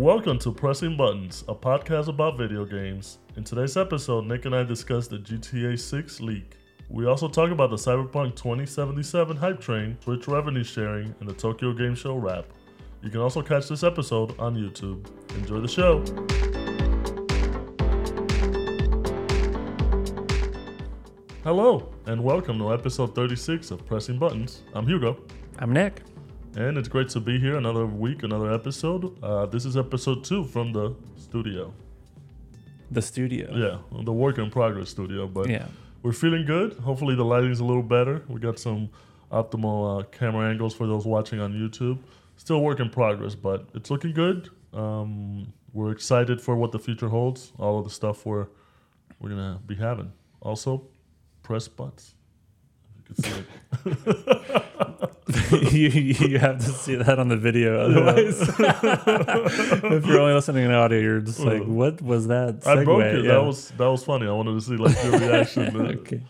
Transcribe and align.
Welcome 0.00 0.38
to 0.38 0.50
Pressing 0.50 0.96
Buttons, 0.96 1.44
a 1.46 1.54
podcast 1.54 2.08
about 2.08 2.38
video 2.38 2.64
games. 2.64 3.18
In 3.36 3.44
today's 3.44 3.76
episode, 3.76 4.24
Nick 4.24 4.46
and 4.46 4.56
I 4.56 4.62
discuss 4.62 5.08
the 5.08 5.18
GTA 5.18 5.78
6 5.78 6.20
leak. 6.22 6.56
We 6.88 7.04
also 7.04 7.28
talk 7.28 7.50
about 7.50 7.68
the 7.68 7.76
Cyberpunk 7.76 8.34
2077 8.34 9.36
hype 9.36 9.60
train, 9.60 9.98
Twitch 10.00 10.26
revenue 10.26 10.64
sharing, 10.64 11.14
and 11.20 11.28
the 11.28 11.34
Tokyo 11.34 11.74
Game 11.74 11.94
Show 11.94 12.16
wrap. 12.16 12.46
You 13.02 13.10
can 13.10 13.20
also 13.20 13.42
catch 13.42 13.68
this 13.68 13.84
episode 13.84 14.40
on 14.40 14.56
YouTube. 14.56 15.06
Enjoy 15.36 15.60
the 15.60 15.68
show. 15.68 16.02
Hello, 21.44 21.92
and 22.06 22.24
welcome 22.24 22.58
to 22.58 22.72
episode 22.72 23.14
36 23.14 23.70
of 23.70 23.84
Pressing 23.84 24.18
Buttons. 24.18 24.62
I'm 24.72 24.86
Hugo. 24.86 25.22
I'm 25.58 25.74
Nick. 25.74 26.00
And 26.56 26.76
it's 26.76 26.88
great 26.88 27.08
to 27.10 27.20
be 27.20 27.38
here 27.38 27.56
another 27.56 27.86
week, 27.86 28.22
another 28.22 28.52
episode. 28.52 29.22
Uh, 29.22 29.46
this 29.46 29.64
is 29.64 29.76
episode 29.76 30.24
two 30.24 30.44
from 30.44 30.72
the 30.72 30.94
studio. 31.16 31.72
The 32.90 33.00
studio. 33.02 33.48
Yeah, 33.92 34.02
the 34.04 34.12
work 34.12 34.38
in 34.38 34.50
progress 34.50 34.88
studio. 34.90 35.28
But 35.28 35.48
Yeah. 35.48 35.66
we're 36.02 36.12
feeling 36.12 36.44
good. 36.44 36.72
Hopefully, 36.74 37.14
the 37.14 37.24
lighting's 37.24 37.60
a 37.60 37.64
little 37.64 37.84
better. 37.84 38.24
We 38.28 38.40
got 38.40 38.58
some 38.58 38.90
optimal 39.30 40.00
uh, 40.00 40.06
camera 40.06 40.50
angles 40.50 40.74
for 40.74 40.86
those 40.88 41.06
watching 41.06 41.38
on 41.40 41.52
YouTube. 41.52 41.98
Still 42.36 42.62
work 42.62 42.80
in 42.80 42.90
progress, 42.90 43.36
but 43.36 43.68
it's 43.74 43.90
looking 43.90 44.12
good. 44.12 44.48
Um, 44.72 45.52
we're 45.72 45.92
excited 45.92 46.40
for 46.40 46.56
what 46.56 46.72
the 46.72 46.80
future 46.80 47.08
holds. 47.08 47.52
All 47.58 47.78
of 47.78 47.84
the 47.84 47.90
stuff 47.90 48.26
we're 48.26 48.48
we're 49.20 49.28
gonna 49.30 49.60
be 49.66 49.76
having. 49.76 50.12
Also, 50.40 50.82
press 51.44 51.68
butts. 51.68 52.14
You 53.16 53.24
could 53.24 53.24
see 53.24 53.32
it. 53.32 53.46
you, 55.72 56.38
have 56.38 56.58
to 56.58 56.72
see 56.72 56.96
that 56.96 57.18
on 57.18 57.28
the 57.28 57.36
video. 57.36 57.80
Otherwise, 57.80 58.40
if 59.92 60.06
you're 60.06 60.20
only 60.20 60.34
listening 60.34 60.64
in 60.64 60.72
audio, 60.72 60.98
you're 60.98 61.20
just 61.20 61.40
like, 61.40 61.62
what 61.64 62.02
was 62.02 62.26
that? 62.28 62.66
I 62.66 62.84
broke 62.84 63.02
it. 63.02 63.24
Yeah. 63.24 63.34
That 63.34 63.44
was 63.44 63.70
that 63.70 63.86
was 63.86 64.04
funny. 64.04 64.26
I 64.26 64.32
wanted 64.32 64.54
to 64.54 64.60
see 64.60 64.76
like 64.76 64.96
your 65.04 65.18
reaction. 65.20 65.76
okay. 65.98 66.20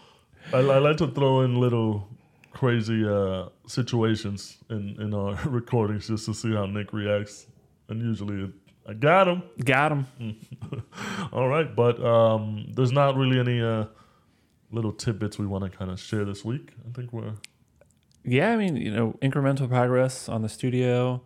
I, 0.53 0.59
I 0.59 0.79
like 0.79 0.99
to 0.99 1.07
throw 1.07 1.43
in 1.43 1.61
little 1.61 2.09
crazy 2.53 3.07
uh, 3.09 3.47
situations 3.67 4.59
in, 4.69 4.97
in 5.01 5.15
our 5.15 5.35
recordings 5.47 6.09
just 6.09 6.27
to 6.27 6.35
see 6.35 6.53
how 6.53 6.67
Nick 6.67 6.93
reacts. 6.93 7.47
And 7.89 8.03
usually, 8.03 8.45
it, 8.45 8.51
I 8.87 8.95
got 8.95 9.29
him. 9.29 9.43
Got 9.65 9.93
him. 9.93 10.07
All 11.33 11.49
right, 11.49 11.75
but 11.75 12.05
um, 12.05 12.67
there's 12.75 12.93
not 12.93 13.17
really 13.17 13.39
any 13.41 13.63
uh, 13.63 13.87
little 14.73 14.93
tidbits 14.93 15.39
we 15.39 15.47
want 15.47 15.65
to 15.65 15.71
kind 15.77 15.91
of 15.91 15.99
share 16.01 16.25
this 16.25 16.45
week. 16.45 16.73
I 16.89 16.93
think 16.93 17.13
we're 17.13 17.33
Yeah, 18.25 18.53
I 18.53 18.57
mean, 18.57 18.77
you 18.77 18.91
know, 18.93 19.17
incremental 19.23 19.69
progress 19.69 20.29
on 20.29 20.43
the 20.43 20.49
studio. 20.49 21.23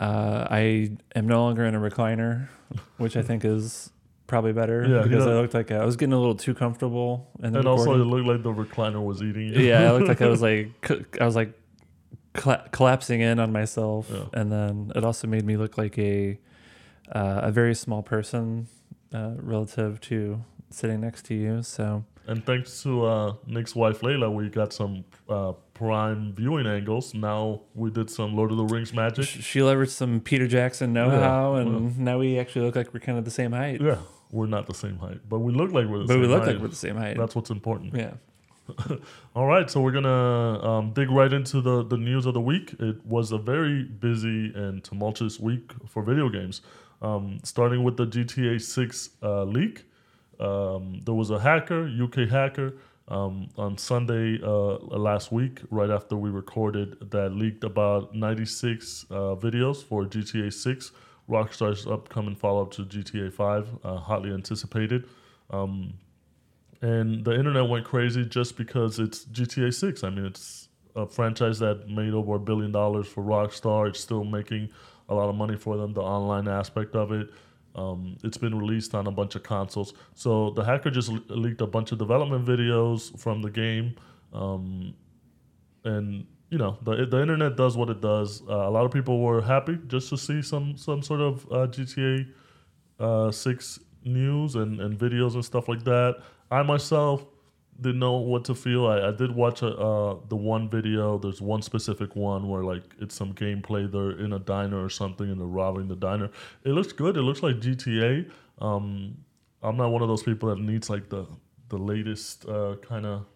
Uh, 0.00 0.46
I 0.50 0.92
am 1.14 1.26
no 1.28 1.42
longer 1.42 1.64
in 1.64 1.74
a 1.74 1.78
recliner, 1.80 2.48
which 2.96 3.16
I 3.16 3.22
think 3.22 3.44
is 3.44 3.90
probably 4.26 4.52
better 4.52 4.86
Yeah, 4.88 5.02
because 5.02 5.26
I 5.26 5.34
looked 5.34 5.54
like 5.54 5.70
I 5.70 5.84
was 5.84 5.96
getting 5.96 6.12
a 6.14 6.18
little 6.18 6.34
too 6.34 6.54
comfortable. 6.54 7.30
In 7.42 7.54
and 7.54 7.66
also 7.68 7.92
it 7.94 8.04
looked 8.04 8.26
like 8.26 8.42
the 8.42 8.52
recliner 8.52 9.04
was 9.04 9.22
eating. 9.22 9.48
you. 9.54 9.60
yeah, 9.60 9.88
I 9.88 9.92
looked 9.92 10.08
like 10.08 10.22
I 10.22 10.28
was 10.28 10.40
like 10.50 10.70
I 11.20 11.24
was 11.26 11.36
like 11.36 11.52
cla 12.34 12.66
collapsing 12.72 13.20
in 13.20 13.38
on 13.38 13.52
myself, 13.52 14.08
Yeah. 14.10 14.24
and 14.32 14.50
then 14.50 14.90
it 14.96 15.04
also 15.04 15.26
made 15.28 15.44
me 15.44 15.56
look 15.56 15.76
like 15.76 15.98
a 15.98 16.38
uh, 17.14 17.40
a 17.44 17.52
very 17.52 17.74
small 17.74 18.02
person 18.02 18.68
uh, 19.12 19.34
relative 19.36 20.00
to 20.00 20.42
sitting 20.70 21.00
next 21.02 21.26
to 21.26 21.34
you. 21.34 21.62
So 21.62 22.04
And 22.26 22.44
thanks 22.46 22.82
to 22.84 23.04
uh, 23.04 23.34
Nick's 23.46 23.74
wife 23.74 24.00
Layla, 24.00 24.32
we 24.32 24.48
got 24.48 24.72
some 24.72 25.04
uh, 25.28 25.52
prime 25.74 26.32
viewing 26.34 26.66
angles. 26.66 27.14
Now 27.14 27.62
we 27.74 27.90
did 27.90 28.08
some 28.10 28.36
Lord 28.36 28.50
of 28.52 28.58
the 28.58 28.64
Rings 28.64 28.92
magic. 28.92 29.24
she 29.26 29.58
leveraged 29.60 29.90
some 29.90 30.20
Peter 30.20 30.46
Jackson 30.46 30.92
know-how, 30.92 31.54
and 31.56 31.98
now 31.98 32.18
we 32.18 32.38
actually 32.38 32.64
look 32.66 32.76
like 32.76 32.94
we're 32.94 33.00
kind 33.00 33.18
of 33.18 33.24
the 33.24 33.30
same 33.30 33.52
height. 33.52 33.80
Yeah, 33.80 33.98
we're 34.30 34.46
not 34.46 34.66
the 34.66 34.74
same 34.74 34.98
height, 34.98 35.20
but 35.28 35.40
we 35.40 35.52
look 35.52 35.72
like 35.72 35.86
we're 35.86 35.98
the 35.98 36.04
But 36.04 36.12
same 36.12 36.20
we 36.20 36.26
look 36.28 36.44
height. 36.44 36.52
like 36.54 36.62
we're 36.62 36.68
the 36.68 36.76
same 36.76 36.96
height. 36.96 37.16
That's 37.16 37.34
what's 37.34 37.50
important. 37.50 37.94
yeah. 37.96 38.12
All 39.34 39.46
right, 39.46 39.68
so 39.68 39.80
we're 39.80 39.90
gonna 39.90 40.64
um, 40.64 40.92
dig 40.92 41.10
right 41.10 41.32
into 41.32 41.60
the 41.60 41.82
the 41.82 41.96
news 41.96 42.26
of 42.26 42.34
the 42.34 42.40
week. 42.40 42.74
It 42.78 43.04
was 43.04 43.32
a 43.32 43.38
very 43.38 43.82
busy 43.82 44.52
and 44.54 44.82
tumultuous 44.84 45.40
week 45.40 45.72
for 45.88 46.02
video 46.04 46.28
games. 46.28 46.62
Um, 47.02 47.40
starting 47.42 47.82
with 47.82 47.96
the 47.96 48.06
GTA 48.06 48.62
6 48.62 49.10
uh, 49.24 49.42
leak, 49.42 49.84
um, 50.42 51.00
there 51.04 51.14
was 51.14 51.30
a 51.30 51.38
hacker, 51.38 51.88
UK 51.88 52.28
hacker, 52.28 52.74
um, 53.08 53.48
on 53.56 53.76
Sunday 53.76 54.40
uh, 54.42 54.78
last 54.78 55.32
week, 55.32 55.60
right 55.70 55.90
after 55.90 56.16
we 56.16 56.30
recorded, 56.30 57.10
that 57.10 57.32
leaked 57.32 57.64
about 57.64 58.14
96 58.14 59.06
uh, 59.10 59.14
videos 59.36 59.84
for 59.84 60.04
GTA 60.04 60.52
6, 60.52 60.92
Rockstar's 61.28 61.86
upcoming 61.86 62.34
follow 62.34 62.62
up 62.62 62.70
to 62.72 62.84
GTA 62.84 63.32
5, 63.32 63.68
uh, 63.84 63.96
hotly 63.96 64.32
anticipated. 64.32 65.08
Um, 65.50 65.94
and 66.80 67.24
the 67.24 67.32
internet 67.34 67.68
went 67.68 67.84
crazy 67.84 68.24
just 68.24 68.56
because 68.56 68.98
it's 68.98 69.24
GTA 69.26 69.72
6. 69.72 70.02
I 70.02 70.10
mean, 70.10 70.26
it's 70.26 70.68
a 70.96 71.06
franchise 71.06 71.58
that 71.60 71.88
made 71.88 72.14
over 72.14 72.34
a 72.34 72.40
billion 72.40 72.72
dollars 72.72 73.06
for 73.06 73.22
Rockstar. 73.22 73.88
It's 73.88 74.00
still 74.00 74.24
making 74.24 74.70
a 75.08 75.14
lot 75.14 75.28
of 75.28 75.34
money 75.34 75.56
for 75.56 75.76
them, 75.76 75.92
the 75.92 76.02
online 76.02 76.48
aspect 76.48 76.96
of 76.96 77.12
it. 77.12 77.30
Um, 77.74 78.16
it's 78.22 78.36
been 78.36 78.58
released 78.58 78.94
on 78.94 79.06
a 79.06 79.10
bunch 79.10 79.34
of 79.34 79.42
consoles. 79.42 79.94
So 80.14 80.50
the 80.50 80.64
hacker 80.64 80.90
just 80.90 81.08
le- 81.08 81.22
leaked 81.28 81.60
a 81.60 81.66
bunch 81.66 81.92
of 81.92 81.98
development 81.98 82.44
videos 82.44 83.18
from 83.18 83.42
the 83.42 83.50
game. 83.50 83.94
Um, 84.32 84.94
and, 85.84 86.26
you 86.50 86.58
know, 86.58 86.78
the, 86.82 87.06
the 87.06 87.20
internet 87.20 87.56
does 87.56 87.76
what 87.76 87.88
it 87.88 88.00
does. 88.00 88.42
Uh, 88.48 88.68
a 88.68 88.70
lot 88.70 88.84
of 88.84 88.92
people 88.92 89.20
were 89.20 89.40
happy 89.40 89.78
just 89.86 90.10
to 90.10 90.18
see 90.18 90.42
some, 90.42 90.76
some 90.76 91.02
sort 91.02 91.20
of 91.20 91.46
uh, 91.46 91.66
GTA 91.66 92.26
uh, 93.00 93.30
six 93.30 93.78
news 94.04 94.54
and, 94.54 94.80
and 94.80 94.98
videos 94.98 95.34
and 95.34 95.44
stuff 95.44 95.68
like 95.68 95.84
that. 95.84 96.16
I 96.50 96.62
myself 96.62 97.24
didn't 97.82 97.98
know 97.98 98.12
what 98.12 98.44
to 98.46 98.54
feel. 98.54 98.86
I, 98.86 99.08
I 99.08 99.12
did 99.12 99.34
watch 99.34 99.62
a, 99.62 99.68
uh, 99.76 100.16
the 100.28 100.36
one 100.36 100.68
video. 100.68 101.18
There's 101.18 101.40
one 101.40 101.62
specific 101.62 102.16
one 102.16 102.48
where 102.48 102.62
like 102.62 102.84
it's 103.00 103.14
some 103.14 103.34
gameplay. 103.34 103.90
They're 103.90 104.18
in 104.18 104.32
a 104.32 104.38
diner 104.38 104.82
or 104.82 104.88
something 104.88 105.28
and 105.28 105.40
they're 105.40 105.46
robbing 105.46 105.88
the 105.88 105.96
diner. 105.96 106.30
It 106.64 106.70
looks 106.70 106.92
good. 106.92 107.16
It 107.16 107.22
looks 107.22 107.42
like 107.42 107.56
GTA. 107.56 108.30
Um, 108.60 109.16
I'm 109.62 109.76
not 109.76 109.90
one 109.90 110.02
of 110.02 110.08
those 110.08 110.22
people 110.22 110.48
that 110.50 110.60
needs 110.60 110.88
like 110.88 111.08
the 111.08 111.26
the 111.68 111.78
latest 111.78 112.46
uh, 112.48 112.76
kind 112.82 113.06
of 113.06 113.26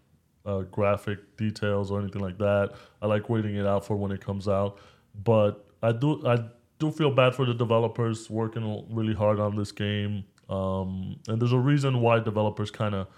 uh, 0.45 0.61
graphic 0.61 1.37
details 1.37 1.91
or 1.91 2.01
anything 2.01 2.23
like 2.23 2.39
that. 2.39 2.75
I 3.03 3.07
like 3.07 3.28
waiting 3.28 3.57
it 3.57 3.67
out 3.67 3.84
for 3.84 3.97
when 3.97 4.13
it 4.13 4.21
comes 4.21 4.49
out. 4.49 4.78
But 5.25 5.67
I 5.83 5.93
do 5.93 6.27
I 6.27 6.39
do 6.78 6.91
feel 6.91 7.11
bad 7.11 7.34
for 7.34 7.47
the 7.47 7.55
developers 7.55 8.31
working 8.31 8.87
really 8.91 9.15
hard 9.15 9.41
on 9.41 9.57
this 9.57 9.73
game. 9.73 10.25
Um, 10.49 11.17
and 11.28 11.41
there's 11.41 11.53
a 11.53 11.59
reason 11.59 12.01
why 12.01 12.21
developers 12.21 12.71
kind 12.71 12.95
of 12.95 13.09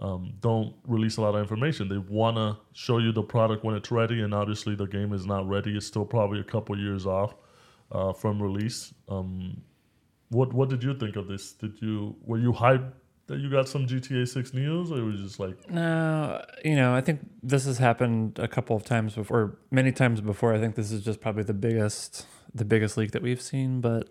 um, 0.00 0.32
don't 0.40 0.74
release 0.86 1.18
a 1.18 1.20
lot 1.20 1.34
of 1.34 1.40
information. 1.42 1.88
They 1.88 1.98
want 1.98 2.36
to 2.36 2.56
show 2.72 2.98
you 2.98 3.12
the 3.12 3.22
product 3.22 3.64
when 3.64 3.76
it's 3.76 3.90
ready, 3.90 4.22
and 4.22 4.34
obviously 4.34 4.74
the 4.74 4.86
game 4.86 5.12
is 5.12 5.26
not 5.26 5.46
ready. 5.46 5.76
It's 5.76 5.86
still 5.86 6.06
probably 6.06 6.40
a 6.40 6.44
couple 6.44 6.78
years 6.78 7.06
off 7.06 7.34
uh, 7.92 8.12
from 8.14 8.42
release. 8.42 8.94
Um, 9.08 9.60
what 10.30 10.52
what 10.52 10.70
did 10.70 10.82
you 10.82 10.94
think 10.94 11.16
of 11.16 11.28
this? 11.28 11.52
Did 11.52 11.80
you 11.82 12.16
were 12.22 12.38
you 12.38 12.52
hyped 12.52 12.92
that 13.26 13.38
you 13.40 13.50
got 13.50 13.68
some 13.68 13.86
GTA 13.86 14.26
Six 14.26 14.54
news, 14.54 14.90
or 14.90 15.04
was 15.04 15.20
you 15.20 15.24
just 15.24 15.38
like 15.38 15.70
No, 15.70 16.42
you 16.64 16.76
know, 16.76 16.94
I 16.94 17.02
think 17.02 17.20
this 17.42 17.66
has 17.66 17.76
happened 17.78 18.38
a 18.38 18.48
couple 18.48 18.76
of 18.76 18.84
times 18.84 19.14
before, 19.14 19.58
many 19.70 19.92
times 19.92 20.20
before. 20.20 20.54
I 20.54 20.58
think 20.58 20.76
this 20.76 20.90
is 20.90 21.04
just 21.04 21.20
probably 21.20 21.42
the 21.42 21.54
biggest, 21.54 22.26
the 22.54 22.64
biggest 22.64 22.96
leak 22.96 23.10
that 23.10 23.22
we've 23.22 23.40
seen. 23.40 23.80
But 23.80 24.08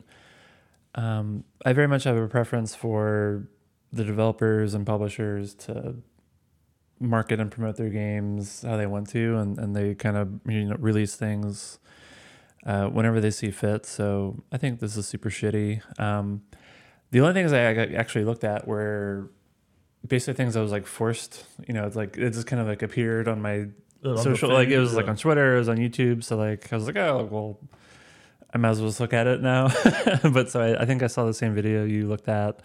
um, 0.94 1.46
I 1.66 1.74
very 1.74 1.88
much 1.88 2.04
have 2.04 2.16
a 2.16 2.28
preference 2.28 2.76
for 2.76 3.50
the 3.92 4.04
developers 4.04 4.74
and 4.74 4.86
publishers 4.86 5.54
to 5.56 5.96
market 7.00 7.40
and 7.40 7.50
promote 7.50 7.78
their 7.78 7.90
games 7.90 8.64
how 8.64 8.78
they 8.78 8.86
want 8.86 9.10
to, 9.10 9.38
and, 9.38 9.58
and 9.58 9.76
they 9.76 9.96
kind 9.96 10.18
of 10.18 10.40
you 10.48 10.66
know 10.66 10.76
release 10.80 11.16
things 11.16 11.80
uh, 12.66 12.88
whenever 12.88 13.20
they 13.20 13.32
see 13.32 13.52
fit. 13.52 13.86
So 13.86 14.44
I 14.52 14.58
think 14.58 14.80
this 14.80 14.98
is 14.98 15.08
super 15.08 15.30
shitty. 15.30 15.82
Um, 16.00 16.44
the 17.12 17.22
only 17.22 17.34
things 17.34 17.54
I 17.54 17.62
actually 17.62 18.26
looked 18.26 18.44
at 18.44 18.68
were 18.68 19.32
basically 20.08 20.36
things 20.36 20.56
I 20.56 20.62
was 20.62 20.72
like 20.72 20.86
forced. 20.86 21.46
You 21.68 21.74
know, 21.74 21.86
it's 21.86 21.96
like 21.96 22.18
it 22.18 22.32
just 22.32 22.48
kind 22.48 22.62
of 22.62 22.68
like 22.68 22.82
appeared 22.82 23.28
on 23.28 23.42
my 23.42 23.68
on 24.06 24.18
social. 24.18 24.52
Like 24.52 24.70
it 24.70 24.80
was 24.80 24.94
like 24.94 25.08
on 25.08 25.16
Twitter, 25.16 25.56
it 25.56 25.60
was 25.60 25.70
on 25.70 25.78
YouTube. 25.78 26.24
So 26.24 26.38
like 26.38 26.72
I 26.72 26.76
was 26.76 26.86
like, 26.86 26.98
oh 26.98 27.28
well, 27.30 27.60
I 28.54 28.58
might 28.58 28.70
as 28.70 28.80
well 28.80 28.90
just 28.90 29.00
look 29.00 29.14
at 29.14 29.28
it 29.28 29.42
now. 29.42 29.70
but 30.32 30.50
so 30.50 30.62
I, 30.62 30.82
I 30.82 30.86
think 30.86 31.04
I 31.04 31.08
saw 31.08 31.26
the 31.26 31.34
same 31.34 31.54
video 31.54 31.84
you 31.86 32.08
looked 32.08 32.28
at, 32.28 32.62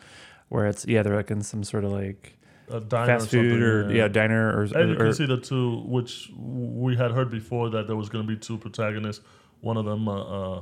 where 0.54 0.66
it's 0.66 0.86
yeah 0.86 1.02
they're 1.02 1.16
like 1.16 1.30
in 1.30 1.42
some 1.42 1.62
sort 1.64 1.84
of 1.84 1.92
like 1.92 2.38
a 2.68 2.80
diner 2.80 3.18
fast 3.18 3.30
food 3.30 3.62
or 3.62 3.92
yeah, 3.92 4.08
diner 4.08 4.48
or, 4.56 4.62
And 4.62 4.90
you 4.90 4.94
or, 4.96 5.04
can 5.04 5.14
see 5.14 5.26
the 5.26 5.36
two, 5.36 5.82
which 5.84 6.30
we 6.38 6.96
had 6.96 7.10
heard 7.10 7.30
before 7.30 7.68
that 7.70 7.86
there 7.86 7.96
was 7.96 8.08
going 8.08 8.26
to 8.26 8.32
be 8.34 8.38
two 8.40 8.56
protagonists. 8.56 9.22
One 9.60 9.76
of 9.76 9.84
them, 9.84 10.08
a, 10.08 10.56
uh, 10.56 10.60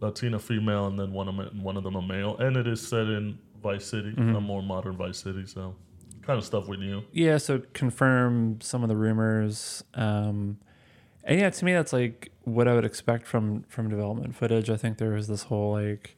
Latina 0.00 0.38
female, 0.38 0.86
and 0.86 0.96
then 0.96 1.12
one 1.12 1.26
of 1.28 1.36
them, 1.36 1.62
one 1.62 1.76
of 1.76 1.82
them 1.82 1.96
a 1.96 2.02
male. 2.02 2.36
And 2.38 2.56
it 2.56 2.68
is 2.68 2.80
set 2.86 3.06
in 3.08 3.36
Vice 3.62 3.84
City, 3.84 4.12
Mm-hmm. 4.12 4.36
a 4.36 4.40
more 4.40 4.62
modern 4.62 4.96
Vice 4.96 5.18
City. 5.18 5.44
So, 5.46 5.74
kind 6.22 6.38
of 6.38 6.44
stuff 6.44 6.68
we 6.68 6.76
knew. 6.76 7.02
yeah. 7.12 7.36
So 7.38 7.62
confirm 7.72 8.60
some 8.60 8.84
of 8.84 8.88
the 8.88 8.96
rumors. 8.96 9.82
Um, 9.94 10.58
and 11.24 11.40
yeah, 11.40 11.50
to 11.50 11.64
me 11.64 11.72
that's 11.72 11.92
like 11.92 12.30
what 12.44 12.68
I 12.68 12.74
would 12.76 12.84
expect 12.84 13.26
from 13.26 13.64
from 13.68 13.88
development 13.90 14.36
footage. 14.36 14.70
I 14.70 14.76
think 14.76 14.98
there 14.98 15.10
was 15.10 15.26
this 15.26 15.42
whole 15.44 15.72
like 15.72 16.16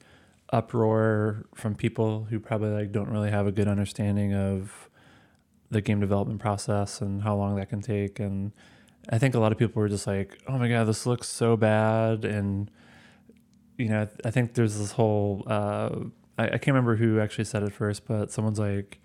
uproar 0.53 1.47
from 1.55 1.75
people 1.75 2.25
who 2.31 2.39
probably 2.39 2.71
like 2.71 2.93
don't 2.93 3.09
really 3.09 3.31
have 3.31 3.47
a 3.47 3.53
good 3.53 3.69
understanding 3.69 4.35
of 4.35 4.89
the 5.71 5.81
game 5.81 6.01
development 6.01 6.41
process 6.41 7.01
and 7.01 7.23
how 7.23 7.35
long 7.35 7.57
that 7.57 7.71
can 7.71 7.81
take. 7.81 8.21
And 8.21 8.53
I 9.11 9.19
think 9.19 9.35
a 9.35 9.41
lot 9.41 9.53
of 9.53 9.59
people 9.59 9.81
were 9.81 9.89
just 9.89 10.07
like, 10.07 10.39
"Oh 10.47 10.59
my 10.59 10.69
god, 10.69 10.85
this 10.85 11.07
looks 11.07 11.29
so 11.29 11.57
bad," 11.57 12.25
and 12.25 12.71
you 13.79 13.89
know, 13.89 14.07
I 14.25 14.31
think 14.31 14.55
there's 14.55 14.79
this 14.79 14.93
whole 14.93 15.43
uh, 15.47 15.91
I, 16.39 16.45
I 16.45 16.51
can't 16.51 16.69
remember 16.69 16.97
who 16.97 17.21
actually 17.21 17.45
said 17.45 17.63
it 17.63 17.73
first, 17.73 18.07
but 18.07 18.31
someone's 18.31 18.59
like, 18.59 19.01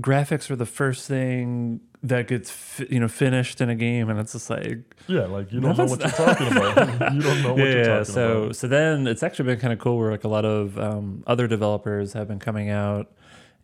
graphics 0.00 0.50
are 0.50 0.56
the 0.56 0.66
first 0.66 1.06
thing 1.08 1.80
that 2.02 2.28
gets 2.28 2.50
fi- 2.50 2.86
you 2.90 3.00
know 3.00 3.08
finished 3.08 3.60
in 3.60 3.68
a 3.70 3.74
game, 3.74 4.08
and 4.08 4.20
it's 4.20 4.32
just 4.32 4.50
like 4.50 4.78
Yeah, 5.08 5.22
like 5.26 5.52
you 5.52 5.60
don't 5.60 5.76
No, 5.76 5.84
know 5.84 5.90
what 5.90 6.00
you're 6.00 6.10
talking 6.10 6.46
about. 6.46 6.76
you 7.14 7.20
don't 7.20 7.42
know 7.42 7.54
what 7.54 7.58
yeah, 7.58 7.64
you're 7.64 7.78
yeah. 7.78 7.86
talking 7.98 8.04
So 8.04 8.42
about. 8.44 8.56
so 8.56 8.68
then 8.68 9.06
it's 9.06 9.22
actually 9.22 9.46
been 9.46 9.58
kind 9.60 9.72
of 9.72 9.78
cool 9.80 9.98
where 9.98 10.10
like 10.10 10.24
a 10.24 10.28
lot 10.28 10.44
of 10.44 10.78
um, 10.78 11.24
other 11.26 11.46
developers 11.48 12.12
have 12.12 12.28
been 12.28 12.38
coming 12.38 12.70
out 12.70 13.10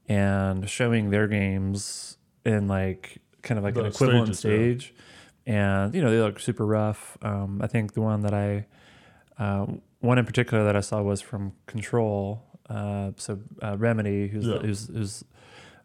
and 0.09 0.69
showing 0.69 1.11
their 1.11 1.27
games 1.29 2.17
in 2.45 2.67
like 2.69 3.19
kind 3.43 3.59
of 3.59 3.65
like 3.65 3.77
an 3.77 3.87
equivalent 3.87 4.35
stages, 4.37 4.45
yeah. 4.45 4.51
stage, 4.85 4.95
and 5.47 5.95
you 5.95 6.03
know 6.03 6.11
they 6.11 6.19
look 6.21 6.41
super 6.41 6.67
rough. 6.67 7.17
Um, 7.23 7.61
I 7.63 7.67
think 7.69 7.93
the 7.95 8.01
one 8.01 8.21
that 8.23 8.35
I 8.35 8.67
uh, 9.39 9.67
one 10.01 10.19
in 10.19 10.25
particular 10.27 10.65
that 10.65 10.75
I 10.77 10.81
saw 10.81 11.03
was 11.03 11.21
from 11.21 11.53
Control. 11.67 12.43
Uh, 12.69 13.13
so 13.17 13.39
uh, 13.63 13.77
Remedy, 13.79 14.27
who's 14.29 14.47
Yeah. 14.47 14.59
who's 14.59 14.89
who's 14.89 15.25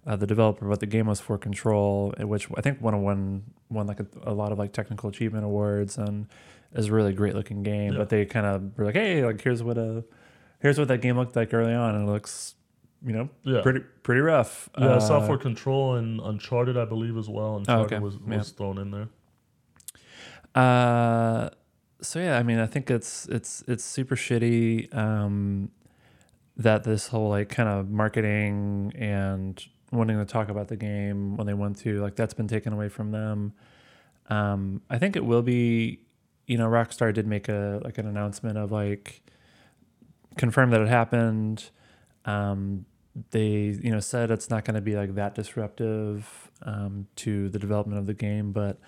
uh, 0.08 0.16
the 0.16 0.26
developer, 0.28 0.68
but 0.68 0.80
the 0.80 0.86
game 0.86 1.08
was 1.08 1.20
for 1.20 1.38
Control, 1.38 2.14
uh, 2.20 2.26
which 2.28 2.48
I 2.58 2.62
think 2.62 2.82
won 2.82 3.02
won 3.02 3.44
won 3.70 3.88
like 3.88 4.00
a, 4.00 4.08
a 4.24 4.34
lot 4.34 4.52
of 4.52 4.58
like 4.60 4.74
technical 4.74 5.10
achievement 5.10 5.44
awards 5.46 5.98
and 5.98 6.28
is 6.74 6.88
a 6.88 6.92
really 6.94 7.14
great 7.14 7.36
looking 7.36 7.64
game. 7.64 7.94
Yeah. 7.94 8.00
But 8.00 8.10
they 8.10 8.26
kind 8.26 8.46
of 8.46 8.78
were 8.78 8.86
like, 8.86 8.96
hey, 8.96 9.24
like 9.26 9.42
here's 9.42 9.62
what 9.64 9.78
a 9.78 10.04
here's 10.60 10.78
what 10.80 10.88
that 10.88 11.02
game 11.02 11.18
looked 11.18 11.36
like 11.36 11.54
early 11.54 11.74
on, 11.74 11.96
and 11.96 12.08
it 12.08 12.12
looks, 12.12 12.56
you 13.06 13.14
know, 13.14 13.30
Yeah. 13.44 13.62
pretty 13.62 13.82
pretty 14.04 14.22
rough. 14.22 14.70
Yeah, 14.78 14.86
Uh, 14.96 15.28
for 15.28 15.38
Control 15.38 15.96
and 15.96 16.20
Uncharted, 16.22 16.78
I 16.78 16.86
believe, 16.86 17.18
as 17.18 17.30
well. 17.30 17.58
Uncharted 17.58 17.94
okay. 17.94 18.04
was, 18.04 18.16
Yeah. 18.28 18.38
was 18.38 18.50
thrown 18.52 18.78
in 18.78 18.92
there. 18.92 19.08
Uh, 20.56 21.50
so 22.02 22.20
yeah, 22.20 22.38
I 22.38 22.44
mean, 22.44 22.60
I 22.60 22.66
think 22.66 22.90
it's 22.90 23.28
it's 23.28 23.64
it's 23.68 23.84
super 23.84 24.16
shitty 24.16 24.94
um, 24.96 25.70
that 26.58 26.84
this 26.84 27.08
whole 27.08 27.30
like 27.30 27.50
kind 27.50 27.70
of 27.70 27.90
marketing 27.90 28.94
and 28.96 29.64
wanting 29.92 30.18
to 30.18 30.26
talk 30.26 30.50
about 30.50 30.68
the 30.68 30.76
game 30.76 31.36
when 31.38 31.48
they 31.48 31.54
want 31.54 31.78
to 31.78 32.02
like 32.02 32.16
that's 32.16 32.34
been 32.34 32.48
taken 32.48 32.74
away 32.74 32.90
from 32.90 33.12
them. 33.12 33.54
Um, 34.30 34.82
I 34.90 35.00
think 35.00 35.16
it 35.16 35.26
will 35.26 35.42
be, 35.42 36.02
you 36.46 36.58
know, 36.58 36.68
Rockstar 36.68 37.14
did 37.14 37.26
make 37.26 37.50
a 37.50 37.82
like 37.84 37.98
an 37.98 38.08
announcement 38.08 38.58
of 38.58 38.72
like 38.72 39.22
confirm 40.38 40.70
that 40.72 40.82
it 40.82 40.88
happened. 40.88 41.70
Um, 42.26 42.86
they 43.32 43.78
you 43.82 43.92
know 43.92 44.00
said 44.00 44.32
it's 44.32 44.50
not 44.50 44.66
going 44.66 44.76
to 44.76 44.82
be 44.82 44.96
like 44.96 45.16
that 45.16 45.36
disruptive 45.36 46.52
um, 46.62 47.08
to 47.18 47.50
the 47.50 47.60
development 47.60 48.00
of 48.00 48.06
the 48.06 48.14
game, 48.14 48.52
but 48.52 48.80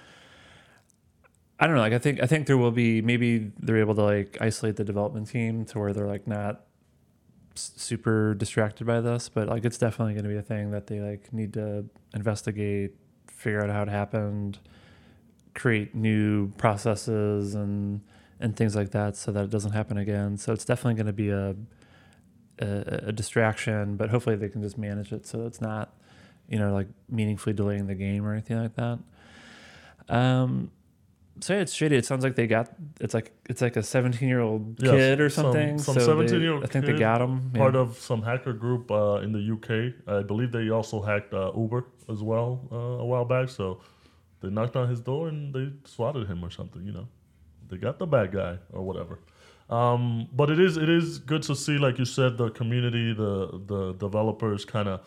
I 1.60 1.68
don't 1.68 1.76
know. 1.76 1.82
Like 1.82 1.94
I 1.94 2.00
think 2.00 2.22
I 2.22 2.28
think 2.28 2.48
there 2.48 2.58
will 2.58 2.72
be 2.72 3.02
maybe 3.02 3.52
they're 3.60 3.80
able 3.80 3.96
to 3.96 4.04
like 4.04 4.38
isolate 4.42 4.76
the 4.76 4.84
development 4.84 5.28
team 5.28 5.66
to 5.66 5.80
where 5.80 5.94
they're 5.94 6.08
like 6.08 6.28
not 6.28 6.66
super 7.56 8.34
distracted 8.34 8.86
by 8.88 9.02
this, 9.02 9.30
but 9.30 9.48
like 9.48 9.66
it's 9.66 9.78
definitely 9.78 10.14
going 10.14 10.24
to 10.24 10.30
be 10.30 10.38
a 10.38 10.42
thing 10.42 10.72
that 10.72 10.88
they 10.88 11.00
like 11.00 11.32
need 11.34 11.54
to 11.54 11.86
investigate, 12.14 12.96
figure 13.28 13.62
out 13.64 13.70
how 13.70 13.84
it 13.84 13.90
happened, 13.90 14.60
create 15.54 15.94
new 15.94 16.50
processes 16.54 17.56
and 17.56 18.02
and 18.40 18.56
things 18.56 18.76
like 18.76 18.92
that 18.92 19.16
so 19.16 19.32
that 19.32 19.44
it 19.44 19.50
doesn't 19.50 19.74
happen 19.74 19.98
again. 19.98 20.38
So 20.38 20.54
it's 20.54 20.66
definitely 20.66 20.96
going 20.96 21.08
to 21.08 21.14
be 21.14 21.30
a, 21.30 21.56
a 22.60 23.08
a 23.08 23.12
distraction, 23.12 23.98
but 23.98 24.10
hopefully 24.10 24.36
they 24.36 24.50
can 24.50 24.62
just 24.62 24.78
manage 24.78 25.12
it 25.12 25.26
so 25.26 25.46
it's 25.46 25.62
not 25.62 25.94
you 26.50 26.60
know 26.60 26.74
like 26.74 26.88
meaningfully 27.10 27.54
delaying 27.54 27.88
the 27.88 27.96
game 27.96 28.26
or 28.26 28.34
anything 28.34 28.58
like 28.58 28.76
that. 28.76 29.00
Um 30.10 30.72
so 31.40 31.54
yeah, 31.54 31.62
it's 31.62 31.76
shitty. 31.76 31.92
It 31.94 32.06
sounds 32.06 32.24
like 32.24 32.36
they 32.36 32.46
got 32.48 32.70
it's 33.00 33.14
like 33.14 33.32
it's 33.50 33.62
like 33.62 33.76
a 33.76 33.84
17 33.84 34.28
year 34.28 34.42
old 34.42 34.82
Yeah, 34.82 34.92
kid 34.92 35.20
or 35.22 35.30
something. 35.30 35.78
some 35.80 35.96
so 36.00 36.16
they- 36.16 36.26
17-year-old 36.26 36.64
I 36.64 36.68
think 36.68 36.86
kid, 36.86 36.96
they 36.96 37.00
got 37.00 37.22
him. 37.22 37.52
Part 37.52 37.76
of 37.76 37.98
some 37.98 38.22
hacker 38.22 38.54
group 38.54 38.92
uh, 38.92 39.22
in 39.24 39.32
the 39.32 39.40
UK. 39.56 39.94
I 40.08 40.24
believe 40.24 40.52
they 40.52 40.70
also 40.70 41.02
hacked 41.02 41.34
uh, 41.34 41.52
Uber 41.56 41.86
as 42.10 42.22
well 42.22 42.68
uh, 42.72 42.76
a 43.04 43.06
while 43.06 43.26
back. 43.26 43.50
So 43.50 43.82
they 44.42 44.50
knocked 44.50 44.76
on 44.76 44.90
his 44.90 45.00
door 45.00 45.30
and 45.30 45.54
they 45.54 45.72
swatted 45.86 46.28
him 46.28 46.44
or 46.44 46.50
something. 46.52 46.84
You 46.86 46.92
know, 46.92 47.08
they 47.70 47.78
got 47.78 47.98
the 48.00 48.06
bad 48.08 48.32
guy 48.32 48.58
or 48.74 48.82
whatever. 48.84 49.20
Um, 49.70 50.28
but 50.34 50.50
it 50.52 50.60
is 50.60 50.76
it 50.76 50.90
is 50.90 51.18
good 51.20 51.44
to 51.44 51.56
see, 51.56 51.78
like 51.78 51.98
you 51.98 52.06
said, 52.06 52.38
the 52.38 52.50
community, 52.50 53.14
the 53.14 53.62
the 53.68 53.94
developers 53.94 54.66
kind 54.66 54.90
of 54.90 55.00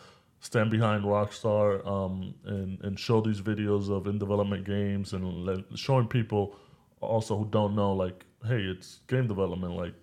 stand 0.45 0.69
behind 0.69 1.03
Rockstar 1.03 1.85
um, 1.87 2.35
and 2.45 2.79
and 2.81 2.99
show 2.99 3.19
these 3.19 3.41
videos 3.41 3.89
of 3.89 4.05
in 4.05 4.19
development 4.19 4.63
games 4.63 5.13
and 5.13 5.63
showing 5.75 6.07
people 6.07 6.55
also 7.01 7.35
who 7.37 7.45
don't 7.45 7.75
know, 7.75 7.93
like, 7.93 8.25
hey, 8.45 8.61
it's 8.61 8.99
game 9.07 9.27
development. 9.27 9.75
Like, 9.75 9.95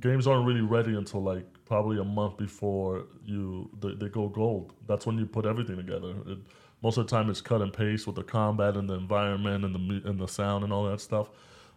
games 0.00 0.28
aren't 0.28 0.46
really 0.46 0.60
ready 0.60 0.94
until 0.96 1.22
like 1.22 1.44
probably 1.64 1.98
a 1.98 2.04
month 2.04 2.36
before 2.36 3.06
you 3.24 3.68
they, 3.80 3.94
they 3.94 4.08
go 4.08 4.28
gold. 4.28 4.72
That's 4.86 5.06
when 5.06 5.18
you 5.18 5.26
put 5.26 5.44
everything 5.44 5.76
together. 5.76 6.14
It, 6.26 6.38
most 6.80 6.96
of 6.96 7.06
the 7.06 7.10
time, 7.10 7.28
it's 7.28 7.40
cut 7.40 7.60
and 7.60 7.72
paste 7.72 8.06
with 8.06 8.14
the 8.14 8.22
combat 8.22 8.76
and 8.76 8.88
the 8.88 8.94
environment 8.94 9.64
and 9.64 9.74
the 9.74 10.08
and 10.08 10.20
the 10.20 10.28
sound 10.28 10.62
and 10.62 10.72
all 10.72 10.84
that 10.84 11.00
stuff. 11.00 11.30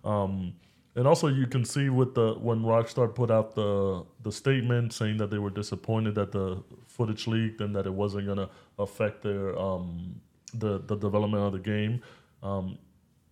Um, 0.03 0.53
and 0.95 1.07
also, 1.07 1.27
you 1.27 1.47
can 1.47 1.63
see 1.63 1.89
with 1.89 2.15
the 2.15 2.33
when 2.33 2.63
Rockstar 2.63 3.13
put 3.13 3.31
out 3.31 3.55
the 3.55 4.03
the 4.23 4.31
statement 4.31 4.91
saying 4.93 5.17
that 5.17 5.29
they 5.29 5.37
were 5.37 5.49
disappointed 5.49 6.15
that 6.15 6.31
the 6.33 6.61
footage 6.87 7.27
leaked 7.27 7.61
and 7.61 7.73
that 7.75 7.85
it 7.85 7.93
wasn't 7.93 8.27
gonna 8.27 8.49
affect 8.77 9.21
their 9.21 9.57
um, 9.57 10.19
the 10.53 10.79
the 10.79 10.97
development 10.97 11.43
of 11.43 11.53
the 11.53 11.59
game. 11.59 12.01
Um, 12.43 12.77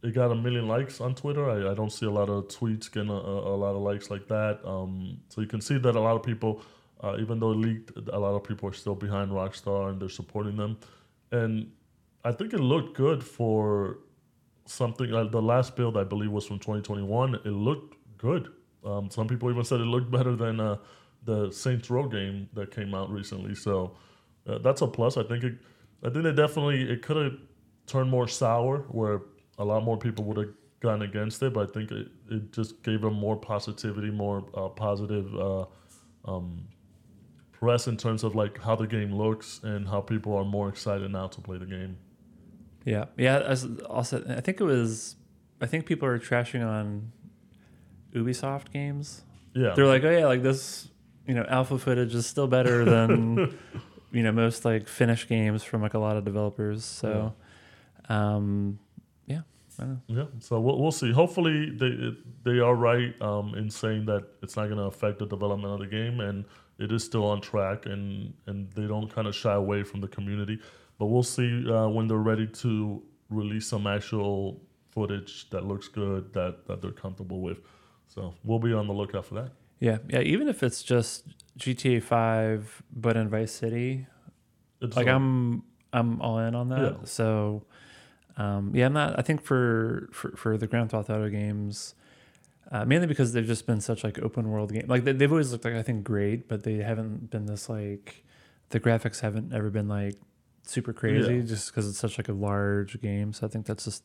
it 0.02 0.14
got 0.14 0.32
a 0.32 0.36
million 0.36 0.70
likes 0.70 1.02
on 1.02 1.14
Twitter. 1.14 1.50
I, 1.50 1.72
I 1.72 1.74
don't 1.74 1.92
see 1.92 2.06
a 2.06 2.12
lot 2.12 2.30
of 2.30 2.48
tweets 2.48 2.90
getting 2.90 3.10
a, 3.10 3.14
a, 3.14 3.58
lot 3.58 3.76
of 3.76 3.82
likes 3.82 4.10
like 4.10 4.30
that. 4.30 4.62
Um, 4.64 5.20
so 5.28 5.42
you 5.42 5.48
can 5.48 5.60
see 5.60 5.78
that 5.78 5.96
a 5.96 6.00
lot 6.00 6.16
of 6.16 6.24
people, 6.24 6.62
uh, 7.04 7.18
even 7.20 7.38
though 7.40 7.52
it 7.52 7.58
leaked, 7.58 7.92
a 8.14 8.18
lot 8.18 8.34
of 8.34 8.44
people 8.46 8.70
are 8.70 8.74
still 8.74 8.96
behind 8.96 9.32
Rockstar 9.32 9.90
and 9.90 10.00
they're 10.00 10.08
supporting 10.08 10.56
them. 10.56 10.78
And 11.34 11.70
I 12.24 12.32
think 12.32 12.54
it 12.54 12.62
looked 12.62 12.96
good 12.96 13.22
for 13.22 13.98
something. 14.70 15.14
Uh, 15.14 15.26
the 15.26 15.42
last 15.42 15.76
build 15.76 15.98
I 15.98 16.04
believe 16.04 16.32
was 16.32 16.46
from 16.46 16.60
2021. 16.60 17.36
It 17.36 17.46
looked 17.48 17.96
good. 18.18 18.50
Um, 18.86 19.10
some 19.10 19.28
people 19.28 19.50
even 19.50 19.64
said 19.64 19.82
it 19.82 19.86
looked 19.86 20.12
better 20.12 20.36
than 20.36 20.60
uh, 20.60 20.78
the 21.26 21.52
Saints 21.52 21.90
Row 21.90 22.08
game 22.08 22.50
that 22.54 22.72
came 22.72 22.94
out 22.94 23.12
recently. 23.12 23.56
So 23.56 23.96
uh, 24.48 24.60
that's 24.60 24.82
a 24.82 24.88
plus. 24.88 25.18
I 25.18 25.24
think 25.24 25.44
it. 25.44 25.56
I 26.04 26.10
think 26.10 26.26
it 26.26 26.34
definitely 26.34 26.90
it 26.90 27.02
could 27.02 27.18
have 27.18 27.34
turned 27.86 28.10
more 28.10 28.28
sour 28.28 28.86
where 28.90 29.22
a 29.58 29.66
lot 29.66 29.84
more 29.84 29.98
people 29.98 30.24
would 30.26 30.38
have 30.38 30.54
gone 30.80 31.02
against 31.02 31.44
it. 31.44 31.54
But 31.54 31.70
I 31.70 31.74
think 31.74 31.92
it, 31.92 32.08
it 32.30 32.54
just 32.54 32.82
gave 32.84 33.02
them 33.02 33.16
more 33.16 33.36
positivity, 33.36 34.10
more 34.10 34.46
uh, 34.56 34.70
positive 34.70 35.36
uh, 35.36 35.66
um, 36.24 36.68
press 37.52 37.88
in 37.88 37.98
terms 37.98 38.24
of 38.24 38.36
like 38.36 38.62
how 38.62 38.76
the 38.76 38.88
game 38.88 39.14
looks 39.14 39.60
and 39.64 39.88
how 39.88 40.00
people 40.00 40.34
are 40.36 40.46
more 40.46 40.70
excited 40.70 41.12
now 41.12 41.28
to 41.28 41.42
play 41.42 41.58
the 41.58 41.66
game. 41.66 41.98
Yeah, 42.90 43.06
yeah. 43.18 43.38
As 43.40 43.68
also, 43.88 44.24
I 44.28 44.42
think 44.42 44.60
it 44.60 44.64
was. 44.64 45.16
I 45.62 45.68
think 45.68 45.86
people 45.86 46.08
are 46.08 46.18
trashing 46.18 46.66
on 46.66 47.12
Ubisoft 48.16 48.72
games. 48.72 49.22
Yeah, 49.54 49.74
They're 49.76 49.86
like, 49.86 50.04
oh 50.04 50.10
yeah, 50.10 50.26
like 50.26 50.42
this, 50.42 50.88
you 51.28 51.34
know, 51.34 51.46
alpha 51.48 51.78
footage 51.78 52.16
is 52.16 52.26
still 52.26 52.48
better 52.48 52.86
than, 52.86 53.58
you 54.12 54.24
know, 54.24 54.32
most 54.32 54.64
like 54.64 54.88
finished 54.88 55.28
games 55.28 55.64
from 55.64 55.82
like 55.82 55.94
a 55.94 56.00
lot 56.00 56.18
of 56.18 56.24
developers. 56.24 56.86
So, 56.86 57.34
um, 58.08 58.80
yeah, 59.28 59.42
don't 59.78 59.90
know. 59.90 60.02
Yeah, 60.08 60.40
so 60.40 60.60
we'll, 60.60 60.80
we'll 60.80 60.92
see. 60.92 61.12
Hopefully, 61.12 61.70
they 61.72 62.16
they 62.44 62.60
are 62.60 62.76
right 62.76 63.14
um, 63.22 63.54
in 63.56 63.70
saying 63.70 64.06
that 64.06 64.26
it's 64.42 64.56
not 64.56 64.66
going 64.66 64.78
to 64.78 64.86
affect 64.86 65.20
the 65.20 65.28
development 65.28 65.74
of 65.74 65.80
the 65.80 65.88
game, 65.88 66.22
and 66.22 66.46
it 66.80 66.92
is 66.92 67.04
still 67.04 67.26
on 67.26 67.42
track, 67.42 67.86
and 67.86 68.34
and 68.48 68.72
they 68.72 68.88
don't 68.88 69.14
kind 69.14 69.28
of 69.28 69.36
shy 69.36 69.54
away 69.54 69.84
from 69.84 70.02
the 70.02 70.08
community. 70.08 70.60
But 71.00 71.08
we'll 71.08 71.24
see 71.24 71.68
uh, 71.68 71.88
when 71.88 72.08
they're 72.08 72.18
ready 72.18 72.46
to 72.46 73.02
release 73.30 73.68
some 73.68 73.88
actual 73.88 74.62
footage 74.90 75.50
that 75.50 75.66
looks 75.66 75.88
good, 75.88 76.34
that 76.34 76.68
that 76.68 76.82
they're 76.82 76.92
comfortable 76.92 77.42
with. 77.42 77.60
So 78.08 78.36
we'll 78.44 78.60
be 78.60 78.74
on 78.74 78.86
the 78.86 78.94
lookout 78.94 79.26
for 79.26 79.36
that. 79.36 79.52
Yeah, 79.80 80.00
yeah. 80.10 80.20
Even 80.20 80.50
if 80.50 80.62
it's 80.62 80.84
just 80.84 81.24
GTA 81.58 82.04
Five, 82.04 82.84
but 82.94 83.16
in 83.16 83.30
Vice 83.30 83.52
City, 83.54 84.08
It's 84.82 84.98
like 84.98 85.08
uh, 85.08 85.12
I'm, 85.12 85.64
I'm 85.94 86.22
all 86.22 86.40
in 86.40 86.54
on 86.54 86.70
that. 86.70 86.82
Yeah. 86.82 87.06
So, 87.06 87.64
um, 88.36 88.72
yeah, 88.76 88.88
I'm 88.88 88.94
not. 88.94 89.18
I 89.18 89.22
think 89.22 89.42
for 89.42 90.10
for 90.12 90.32
for 90.36 90.58
the 90.58 90.68
Grand 90.68 90.92
Theft 90.92 91.10
Auto 91.10 91.30
games. 91.30 91.96
Uh, 92.72 92.86
mainly 92.86 93.08
because 93.08 93.34
they've 93.34 93.48
just 93.48 93.66
been 93.66 93.82
such 93.82 94.04
like 94.04 94.20
open 94.20 94.48
world 94.52 94.72
game. 94.72 94.86
Like 94.88 95.04
they, 95.04 95.12
they've 95.12 95.32
always 95.32 95.52
looked 95.52 95.66
like 95.66 95.74
I 95.74 95.82
think 95.82 96.04
great, 96.04 96.48
but 96.48 96.62
they 96.62 96.76
haven't 96.76 97.32
been 97.32 97.48
this 97.48 97.68
like 97.68 98.24
the 98.70 98.80
graphics 98.80 99.22
haven't 99.22 99.52
ever 99.54 99.72
been 99.72 99.88
like 99.88 100.18
super 100.70 100.94
crazy 100.94 101.36
Yeah. 101.38 101.42
just 101.42 101.72
because 101.72 101.88
it's 101.90 101.98
such 102.00 102.18
like 102.18 102.30
a 102.30 102.34
large 102.34 103.00
game. 103.02 103.34
So 103.34 103.46
I 103.48 103.50
think 103.50 103.66
that's 103.66 103.86
just 103.86 104.04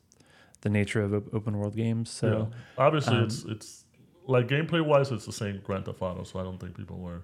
the 0.62 0.68
nature 0.70 1.02
of 1.02 1.12
open 1.34 1.58
world 1.58 1.76
games. 1.76 2.10
So 2.10 2.50
yeah. 2.50 2.84
obviously 2.86 3.16
um, 3.18 3.24
it's 3.24 3.44
it's 3.44 3.84
like 4.26 4.48
gameplay 4.48 4.84
wise, 4.84 5.10
it's 5.12 5.26
the 5.26 5.32
same 5.32 5.60
Grand 5.62 5.84
Theft 5.84 6.00
Auto, 6.00 6.24
so 6.24 6.40
I 6.40 6.42
don't 6.42 6.58
think 6.58 6.76
people 6.76 6.98
were. 6.98 7.22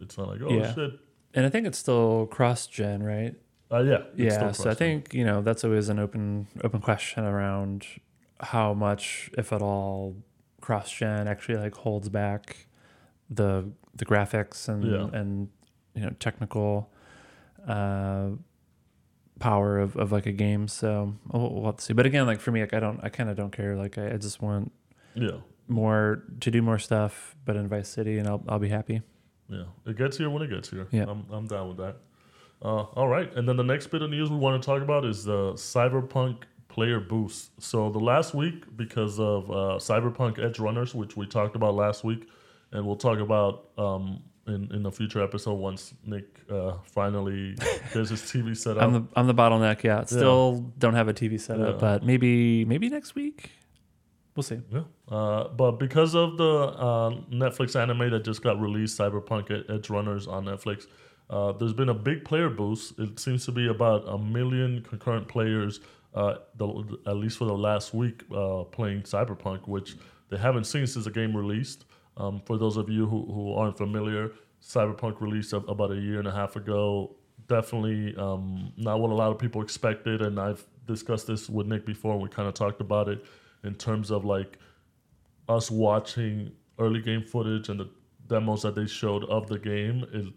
It's 0.00 0.16
not 0.16 0.28
like 0.28 0.40
oh 0.42 0.50
Yeah. 0.50 0.72
shit. 0.74 0.92
And 1.34 1.46
I 1.46 1.48
think 1.48 1.66
it's 1.66 1.78
still 1.78 2.26
cross 2.26 2.66
gen, 2.66 3.02
right? 3.02 3.34
Uh, 3.72 3.78
yeah. 3.80 3.98
it's 4.16 4.34
yeah. 4.34 4.52
So 4.52 4.68
I 4.70 4.74
think 4.74 5.14
you 5.14 5.24
know 5.24 5.42
that's 5.42 5.64
always 5.64 5.88
an 5.88 5.98
open 5.98 6.46
open 6.64 6.80
question 6.80 7.24
around 7.24 7.86
how 8.40 8.72
much, 8.74 9.30
if 9.36 9.52
at 9.52 9.62
all, 9.62 10.16
cross 10.60 10.90
gen 10.90 11.28
actually 11.28 11.56
like 11.58 11.74
holds 11.74 12.08
back 12.08 12.66
the 13.28 13.70
the 13.94 14.04
graphics 14.04 14.68
and 14.68 14.84
Yeah. 14.84 15.18
and 15.20 15.48
you 15.94 16.02
know 16.02 16.10
technical 16.18 16.90
uh, 17.68 18.30
power 19.40 19.78
of, 19.80 19.96
of 19.96 20.12
like 20.12 20.26
a 20.26 20.32
game. 20.32 20.68
So 20.68 21.14
we'll, 21.32 21.52
we'll 21.54 21.64
have 21.66 21.76
to 21.78 21.84
see. 21.84 21.92
But 21.94 22.06
again, 22.06 22.26
like 22.26 22.40
for 22.40 22.52
me, 22.52 22.60
like 22.60 22.74
I 22.74 22.78
don't, 22.80 23.00
I 23.02 23.08
kind 23.08 23.28
of 23.28 23.36
don't 23.36 23.50
care. 23.50 23.74
Like 23.76 23.98
I, 23.98 24.12
I 24.12 24.16
just 24.16 24.40
want 24.40 24.70
Yeah. 25.14 25.38
more 25.66 26.22
to 26.40 26.50
do 26.52 26.62
more 26.62 26.78
stuff, 26.78 27.34
but 27.44 27.56
in 27.56 27.66
Vice 27.68 27.88
City, 27.88 28.18
and 28.18 28.28
I'll 28.28 28.42
I'll 28.48 28.58
be 28.60 28.68
happy. 28.68 29.02
Yeah, 29.48 29.64
it 29.84 29.96
gets 29.98 30.16
here 30.16 30.30
when 30.30 30.42
it 30.42 30.48
gets 30.50 30.70
here. 30.70 30.86
Yeah. 30.92 31.06
I'm, 31.08 31.24
I'm 31.32 31.46
down 31.48 31.66
with 31.68 31.78
that. 31.78 31.96
Uh, 32.62 32.82
all 32.94 33.08
right, 33.08 33.34
and 33.34 33.48
then 33.48 33.56
the 33.56 33.64
next 33.64 33.88
bit 33.88 34.02
of 34.02 34.10
news 34.10 34.30
we 34.30 34.36
want 34.36 34.62
to 34.62 34.64
talk 34.64 34.82
about 34.82 35.04
is 35.04 35.24
the 35.24 35.54
Cyberpunk 35.54 36.42
player 36.68 37.00
boost. 37.00 37.50
So 37.60 37.90
the 37.90 37.98
last 37.98 38.32
week, 38.34 38.76
because 38.76 39.18
of 39.18 39.50
uh, 39.50 39.54
Cyberpunk 39.78 40.38
Edge 40.38 40.58
Runners, 40.60 40.94
which 40.94 41.16
we 41.16 41.26
talked 41.26 41.56
about 41.56 41.74
last 41.74 42.04
week, 42.04 42.28
and 42.72 42.86
we'll 42.86 42.96
talk 42.96 43.18
about 43.18 43.70
um, 43.78 44.22
in 44.50 44.70
in 44.74 44.84
a 44.86 44.90
future 44.90 45.22
episode 45.22 45.54
once 45.54 45.94
Nick 46.04 46.26
uh, 46.50 46.74
finally 46.84 47.54
gets 47.94 48.10
his 48.10 48.22
TV 48.22 48.56
set 48.56 48.76
up. 48.76 48.82
I'm 48.84 48.92
the 48.92 49.04
I'm 49.16 49.26
the 49.26 49.34
bottleneck. 49.34 49.82
Yeah, 49.82 50.04
still 50.04 50.72
don't 50.78 50.94
have 50.94 51.08
a 51.08 51.14
TV 51.14 51.40
setup, 51.40 51.74
Yeah. 51.74 51.80
but 51.80 52.04
maybe 52.04 52.64
maybe 52.64 52.88
next 52.88 53.14
week. 53.14 53.50
We'll 54.36 54.44
see. 54.44 54.60
Yeah. 54.70 54.82
Uh, 55.08 55.48
but 55.48 55.72
because 55.72 56.14
of 56.14 56.36
the 56.38 56.44
uh, 56.88 57.10
Netflix 57.32 57.74
anime 57.78 58.10
that 58.10 58.24
just 58.24 58.42
got 58.42 58.60
released, 58.60 58.98
Cyberpunk 58.98 59.50
Edge 59.68 59.90
Runners 59.90 60.28
on 60.28 60.44
Netflix, 60.44 60.86
uh, 61.28 61.52
there's 61.52 61.72
been 61.72 61.88
a 61.88 61.94
big 61.94 62.24
player 62.24 62.48
boost. 62.48 62.98
It 62.98 63.18
seems 63.18 63.44
to 63.46 63.52
be 63.52 63.66
about 63.68 64.08
a 64.08 64.16
million 64.16 64.82
concurrent 64.88 65.26
players, 65.26 65.80
uh, 66.14 66.36
the, 66.56 66.98
at 67.06 67.16
least 67.16 67.38
for 67.38 67.44
the 67.46 67.56
last 67.56 67.92
week, 67.92 68.22
uh, 68.32 68.62
playing 68.64 69.02
Cyberpunk, 69.02 69.66
which 69.66 69.96
they 70.30 70.38
haven't 70.38 70.64
seen 70.64 70.86
since 70.86 71.04
the 71.06 71.10
game 71.10 71.36
released. 71.36 71.84
Um, 72.16 72.42
for 72.44 72.58
those 72.58 72.76
of 72.76 72.88
you 72.88 73.06
who, 73.06 73.24
who 73.32 73.54
aren't 73.54 73.78
familiar, 73.78 74.32
Cyberpunk 74.62 75.20
released 75.20 75.52
about 75.52 75.90
a 75.90 75.96
year 75.96 76.18
and 76.18 76.28
a 76.28 76.32
half 76.32 76.56
ago. 76.56 77.16
Definitely 77.48 78.14
um, 78.16 78.72
not 78.76 79.00
what 79.00 79.10
a 79.10 79.14
lot 79.14 79.30
of 79.30 79.38
people 79.38 79.62
expected, 79.62 80.20
and 80.20 80.38
I've 80.38 80.64
discussed 80.86 81.26
this 81.26 81.48
with 81.48 81.66
Nick 81.66 81.86
before. 81.86 82.18
We 82.18 82.28
kind 82.28 82.46
of 82.48 82.54
talked 82.54 82.80
about 82.80 83.08
it 83.08 83.24
in 83.64 83.74
terms 83.74 84.10
of 84.10 84.24
like 84.24 84.58
us 85.48 85.70
watching 85.70 86.52
early 86.78 87.00
game 87.00 87.24
footage 87.24 87.68
and 87.68 87.80
the 87.80 87.88
demos 88.28 88.62
that 88.62 88.74
they 88.74 88.86
showed 88.86 89.24
of 89.24 89.48
the 89.48 89.58
game. 89.58 90.06
It 90.12 90.32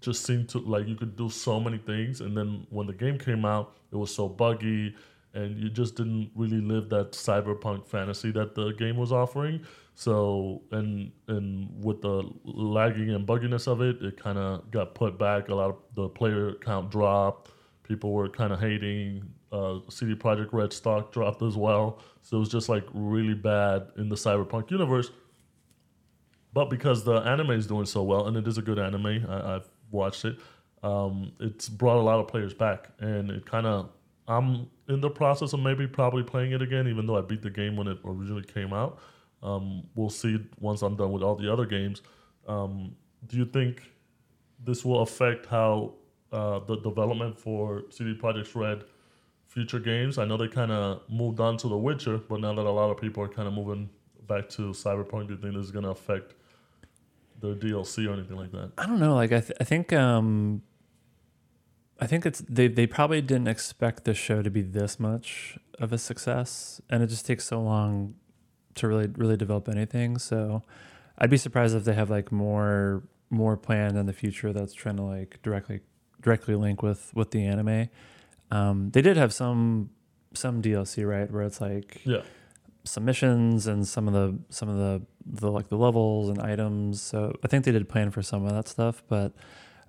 just 0.00 0.24
seemed 0.24 0.48
to 0.50 0.58
like 0.58 0.86
you 0.86 0.94
could 0.94 1.16
do 1.16 1.30
so 1.30 1.58
many 1.58 1.78
things, 1.78 2.20
and 2.20 2.36
then 2.36 2.66
when 2.70 2.86
the 2.86 2.92
game 2.92 3.18
came 3.18 3.44
out, 3.44 3.76
it 3.90 3.96
was 3.96 4.14
so 4.14 4.28
buggy, 4.28 4.94
and 5.32 5.58
you 5.58 5.70
just 5.70 5.96
didn't 5.96 6.30
really 6.34 6.60
live 6.60 6.88
that 6.90 7.12
cyberpunk 7.12 7.86
fantasy 7.86 8.30
that 8.32 8.54
the 8.54 8.72
game 8.72 8.96
was 8.96 9.10
offering. 9.10 9.64
So 9.94 10.62
and 10.72 11.12
and 11.28 11.84
with 11.84 12.02
the 12.02 12.28
lagging 12.44 13.10
and 13.10 13.26
bugginess 13.26 13.68
of 13.68 13.80
it, 13.80 14.02
it 14.02 14.20
kind 14.20 14.38
of 14.38 14.70
got 14.70 14.94
put 14.94 15.18
back. 15.18 15.48
A 15.48 15.54
lot 15.54 15.70
of 15.70 15.76
the 15.94 16.08
player 16.08 16.54
count 16.54 16.90
dropped. 16.90 17.52
People 17.84 18.12
were 18.12 18.28
kind 18.28 18.52
of 18.52 18.60
hating. 18.60 19.22
Uh, 19.52 19.78
CD 19.88 20.14
Projekt 20.14 20.52
Red 20.52 20.72
stock 20.72 21.12
dropped 21.12 21.42
as 21.42 21.56
well. 21.56 22.00
So 22.22 22.38
it 22.38 22.40
was 22.40 22.48
just 22.48 22.68
like 22.68 22.84
really 22.92 23.34
bad 23.34 23.86
in 23.96 24.08
the 24.08 24.16
cyberpunk 24.16 24.70
universe. 24.70 25.10
But 26.52 26.70
because 26.70 27.04
the 27.04 27.16
anime 27.16 27.52
is 27.52 27.66
doing 27.66 27.86
so 27.86 28.02
well, 28.02 28.26
and 28.26 28.36
it 28.36 28.48
is 28.48 28.58
a 28.58 28.62
good 28.62 28.78
anime, 28.78 29.26
I, 29.28 29.56
I've 29.56 29.68
watched 29.90 30.24
it. 30.24 30.38
Um, 30.82 31.32
it's 31.40 31.68
brought 31.68 31.98
a 31.98 32.02
lot 32.02 32.18
of 32.18 32.26
players 32.26 32.52
back, 32.52 32.88
and 32.98 33.30
it 33.30 33.46
kind 33.46 33.66
of 33.66 33.90
I'm 34.26 34.70
in 34.88 35.00
the 35.00 35.10
process 35.10 35.52
of 35.52 35.60
maybe 35.60 35.86
probably 35.86 36.22
playing 36.22 36.52
it 36.52 36.62
again, 36.62 36.88
even 36.88 37.06
though 37.06 37.16
I 37.16 37.20
beat 37.20 37.42
the 37.42 37.50
game 37.50 37.76
when 37.76 37.86
it 37.86 37.98
originally 38.04 38.42
came 38.44 38.72
out. 38.72 38.98
Um, 39.44 39.84
we'll 39.94 40.10
see 40.10 40.38
once 40.58 40.82
I'm 40.82 40.96
done 40.96 41.12
with 41.12 41.22
all 41.22 41.36
the 41.36 41.52
other 41.52 41.66
games. 41.66 42.02
Um, 42.48 42.96
do 43.26 43.36
you 43.36 43.44
think 43.44 43.82
this 44.64 44.84
will 44.84 45.02
affect 45.02 45.46
how 45.46 45.92
uh, 46.32 46.60
the 46.60 46.76
development 46.76 47.38
for 47.38 47.84
CD 47.90 48.14
Projekt 48.14 48.54
Red 48.54 48.84
future 49.46 49.78
games? 49.78 50.18
I 50.18 50.24
know 50.24 50.38
they 50.38 50.48
kind 50.48 50.72
of 50.72 51.02
moved 51.08 51.40
on 51.40 51.58
to 51.58 51.68
The 51.68 51.76
Witcher, 51.76 52.18
but 52.18 52.40
now 52.40 52.54
that 52.54 52.64
a 52.64 52.70
lot 52.70 52.90
of 52.90 52.96
people 52.98 53.22
are 53.22 53.28
kind 53.28 53.46
of 53.46 53.54
moving 53.54 53.90
back 54.26 54.48
to 54.50 54.72
Cyberpunk, 54.72 55.28
do 55.28 55.34
you 55.34 55.40
think 55.40 55.54
this 55.54 55.66
is 55.66 55.70
going 55.70 55.84
to 55.84 55.90
affect 55.90 56.34
their 57.40 57.54
DLC 57.54 58.08
or 58.08 58.14
anything 58.14 58.36
like 58.36 58.50
that? 58.52 58.72
I 58.78 58.86
don't 58.86 58.98
know. 58.98 59.14
Like 59.14 59.32
I, 59.32 59.40
th- 59.40 59.58
I 59.60 59.64
think, 59.64 59.92
um, 59.92 60.62
I 62.00 62.06
think 62.06 62.24
it's 62.24 62.42
they. 62.48 62.66
They 62.66 62.88
probably 62.88 63.20
didn't 63.20 63.46
expect 63.46 64.04
the 64.04 64.14
show 64.14 64.42
to 64.42 64.50
be 64.50 64.62
this 64.62 64.98
much 64.98 65.58
of 65.78 65.92
a 65.92 65.98
success, 65.98 66.80
and 66.90 67.02
it 67.04 67.06
just 67.06 67.24
takes 67.24 67.44
so 67.44 67.62
long 67.62 68.14
to 68.76 68.88
really, 68.88 69.08
really 69.16 69.36
develop 69.36 69.68
anything. 69.68 70.18
So, 70.18 70.62
I'd 71.18 71.30
be 71.30 71.36
surprised 71.36 71.74
if 71.76 71.84
they 71.84 71.94
have 71.94 72.10
like 72.10 72.32
more, 72.32 73.02
more 73.30 73.56
planned 73.56 73.96
in 73.96 74.06
the 74.06 74.12
future 74.12 74.52
that's 74.52 74.74
trying 74.74 74.96
to 74.96 75.02
like 75.02 75.40
directly, 75.42 75.80
directly 76.22 76.54
link 76.54 76.82
with 76.82 77.12
with 77.14 77.30
the 77.30 77.44
anime. 77.46 77.88
Um, 78.50 78.90
they 78.90 79.02
did 79.02 79.16
have 79.16 79.32
some, 79.32 79.90
some 80.34 80.60
DLC 80.62 81.08
right 81.08 81.30
where 81.30 81.42
it's 81.42 81.60
like 81.60 82.00
Yeah, 82.04 82.22
some 82.84 83.04
missions 83.04 83.66
and 83.66 83.86
some 83.86 84.06
of 84.08 84.14
the 84.14 84.38
some 84.50 84.68
of 84.68 84.76
the 84.76 85.02
the 85.26 85.50
like 85.50 85.68
the 85.68 85.76
levels 85.76 86.28
and 86.28 86.40
items. 86.40 87.00
So 87.00 87.32
I 87.42 87.48
think 87.48 87.64
they 87.64 87.72
did 87.72 87.88
plan 87.88 88.10
for 88.10 88.22
some 88.22 88.44
of 88.44 88.52
that 88.52 88.68
stuff, 88.68 89.02
but 89.08 89.32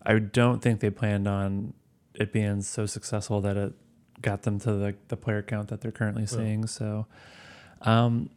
I 0.04 0.18
don't 0.20 0.62
think 0.62 0.80
they 0.80 0.90
planned 0.92 1.28
on 1.28 1.74
it 2.14 2.32
being 2.32 2.62
so 2.62 2.86
successful 2.86 3.42
that 3.42 3.58
it 3.58 3.74
got 4.22 4.44
them 4.44 4.60
to 4.60 4.72
the 4.74 4.96
the 5.10 5.18
player 5.18 5.42
count 5.42 5.68
that 5.70 5.82
they're 5.82 5.92
currently 5.92 6.26
seeing. 6.26 6.68
So, 6.68 7.08
um, 7.82 8.30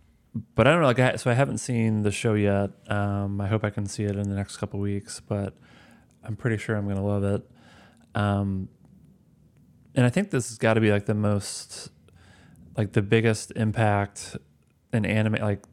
but 0.55 0.67
I 0.67 0.71
don't 0.71 0.81
know. 0.81 0.87
Like, 0.87 0.99
I, 0.99 1.17
so 1.17 1.31
I 1.31 1.35
haven't 1.35 1.59
seen 1.59 2.03
the 2.03 2.11
show 2.11 2.35
yet. 2.35 2.71
Um, 2.89 3.41
I 3.41 3.47
hope 3.47 3.65
I 3.65 3.71
can 3.71 3.87
see 3.87 4.05
it 4.05 4.17
in 4.17 4.29
the 4.29 4.37
next 4.37 4.57
couple 4.59 4.81
weeks, 4.81 5.21
but 5.21 5.57
I'm 6.25 6.37
pretty 6.37 6.59
sure 6.59 6.77
I'm 6.77 6.87
gonna 6.87 7.05
love 7.05 7.25
it. 7.25 7.49
Um, 8.15 8.69
and 9.95 10.07
I 10.07 10.11
think 10.11 10.31
this 10.31 10.49
has 10.49 10.59
got 10.59 10.75
to 10.75 10.81
be 10.81 10.93
like 10.93 11.07
the 11.07 11.15
most 11.15 11.91
like 12.77 12.93
the 12.93 13.03
biggest 13.03 13.53
impact 13.57 14.37
an 14.93 15.05
anime 15.05 15.35
like 15.43 15.65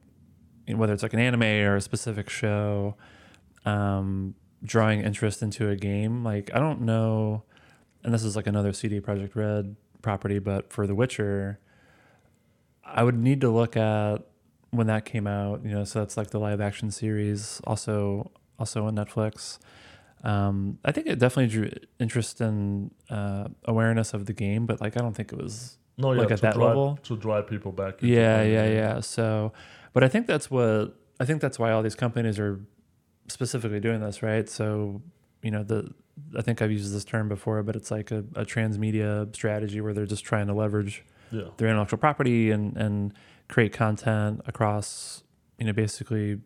whether 0.67 0.91
it's 0.91 1.03
like 1.03 1.13
an 1.13 1.19
anime 1.19 1.43
or 1.43 1.75
a 1.75 1.81
specific 1.81 2.29
show 2.29 2.95
um 3.65 4.33
drawing 4.63 5.01
interest 5.01 5.43
into 5.43 5.69
a 5.69 5.75
game 5.75 6.23
like 6.23 6.49
i 6.55 6.59
don't 6.59 6.81
know 6.81 7.43
and 8.03 8.13
this 8.13 8.23
is 8.23 8.35
like 8.35 8.47
another 8.47 8.73
cd 8.73 8.99
projekt 8.99 9.35
red 9.35 9.75
property 10.01 10.39
but 10.39 10.73
for 10.73 10.87
the 10.87 10.95
witcher 10.95 11.59
i 12.83 13.03
would 13.03 13.17
need 13.17 13.41
to 13.41 13.49
look 13.49 13.77
at 13.77 14.27
when 14.75 14.87
that 14.87 15.05
came 15.05 15.27
out 15.27 15.63
you 15.63 15.71
know 15.71 15.83
so 15.83 15.99
that's 15.99 16.17
like 16.17 16.29
the 16.31 16.39
live 16.39 16.61
action 16.61 16.91
series 16.91 17.61
also 17.65 18.31
also 18.59 18.85
on 18.85 18.95
netflix 18.95 19.57
um, 20.23 20.79
I 20.83 20.91
think 20.91 21.05
it 21.05 21.19
definitely 21.19 21.51
drew 21.51 21.69
interest 21.99 22.41
and 22.41 22.89
uh, 23.11 23.47
awareness 23.65 24.15
of 24.15 24.25
the 24.25 24.33
game, 24.33 24.65
but 24.65 24.81
like 24.81 24.97
I 24.97 25.01
don't 25.01 25.13
think 25.13 25.31
it 25.31 25.37
was 25.37 25.77
no, 25.99 26.13
yeah, 26.13 26.21
Like 26.21 26.31
at 26.31 26.37
to 26.37 26.41
that 26.41 26.53
drive, 26.55 26.67
level? 26.69 26.99
to 27.03 27.15
drive 27.15 27.47
people 27.47 27.71
back. 27.71 28.01
into 28.01 28.07
yeah, 28.07 28.41
yeah, 28.41 28.65
game. 28.65 28.75
yeah. 28.75 28.99
So, 29.01 29.53
but 29.93 30.03
I 30.03 30.07
think 30.07 30.25
that's 30.25 30.49
what 30.49 30.95
I 31.19 31.25
think 31.25 31.41
that's 31.41 31.59
why 31.59 31.71
all 31.71 31.83
these 31.83 31.93
companies 31.95 32.39
are 32.39 32.59
specifically 33.27 33.79
doing 33.79 34.01
this, 34.01 34.23
right? 34.23 34.49
So, 34.49 35.01
you 35.43 35.51
know, 35.51 35.63
the 35.63 35.93
I 36.35 36.41
think 36.41 36.59
I've 36.59 36.71
used 36.71 36.91
this 36.95 37.05
term 37.05 37.29
before, 37.29 37.61
but 37.61 37.75
it's 37.75 37.91
like 37.91 38.09
a, 38.09 38.19
a 38.35 38.45
transmedia 38.45 39.33
strategy 39.35 39.79
where 39.79 39.93
they're 39.93 40.07
just 40.07 40.23
trying 40.25 40.47
to 40.47 40.53
leverage 40.53 41.05
yeah, 41.31 41.49
their 41.57 41.67
intellectual 41.67 41.99
property 41.99 42.49
and 42.49 42.75
and 42.77 43.13
create 43.47 43.73
content 43.73 44.41
across, 44.45 45.23
you 45.57 45.65
know, 45.65 45.73
basically 45.73 46.39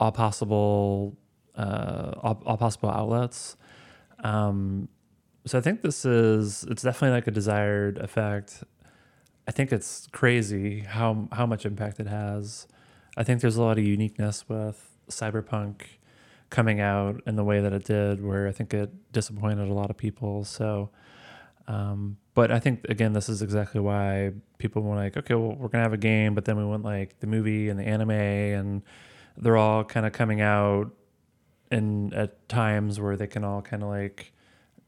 all 0.00 0.12
possible 0.12 1.16
uh, 1.58 2.12
all, 2.22 2.42
all 2.46 2.56
possible 2.56 2.90
outlets. 2.90 3.56
Um, 4.22 4.88
so 5.44 5.58
I 5.58 5.60
think 5.60 5.82
this 5.82 6.04
is 6.04 6.64
it's 6.70 6.82
definitely 6.82 7.16
like 7.16 7.26
a 7.26 7.30
desired 7.30 7.98
effect. 7.98 8.62
I 9.46 9.50
think 9.50 9.72
it's 9.72 10.06
crazy 10.12 10.80
how 10.80 11.28
how 11.32 11.46
much 11.46 11.66
impact 11.66 12.00
it 12.00 12.06
has. 12.06 12.66
I 13.16 13.24
think 13.24 13.40
there's 13.40 13.56
a 13.56 13.62
lot 13.62 13.78
of 13.78 13.84
uniqueness 13.84 14.48
with 14.48 14.96
Cyberpunk 15.08 15.82
coming 16.50 16.80
out 16.80 17.20
in 17.26 17.36
the 17.36 17.44
way 17.44 17.60
that 17.60 17.72
it 17.72 17.84
did, 17.84 18.24
where 18.24 18.46
I 18.46 18.52
think 18.52 18.72
it 18.72 19.12
disappointed 19.12 19.68
a 19.68 19.74
lot 19.74 19.90
of 19.90 19.96
people. 19.96 20.44
So, 20.44 20.90
um, 21.66 22.18
but 22.34 22.52
I 22.52 22.58
think 22.58 22.84
again, 22.88 23.14
this 23.14 23.28
is 23.28 23.42
exactly 23.42 23.80
why 23.80 24.32
people 24.58 24.82
were 24.82 24.96
like, 24.96 25.16
okay, 25.16 25.34
well, 25.34 25.54
we're 25.56 25.68
gonna 25.68 25.84
have 25.84 25.92
a 25.92 25.96
game, 25.96 26.34
but 26.34 26.44
then 26.44 26.56
we 26.56 26.64
went 26.64 26.84
like 26.84 27.18
the 27.20 27.26
movie 27.26 27.68
and 27.68 27.78
the 27.78 27.84
anime, 27.84 28.10
and 28.10 28.82
they're 29.36 29.56
all 29.56 29.84
kind 29.84 30.04
of 30.06 30.12
coming 30.12 30.40
out 30.40 30.90
in 31.70 32.12
at 32.14 32.48
times 32.48 32.98
where 33.00 33.16
they 33.16 33.26
can 33.26 33.44
all 33.44 33.62
kind 33.62 33.82
of 33.82 33.88
like 33.88 34.32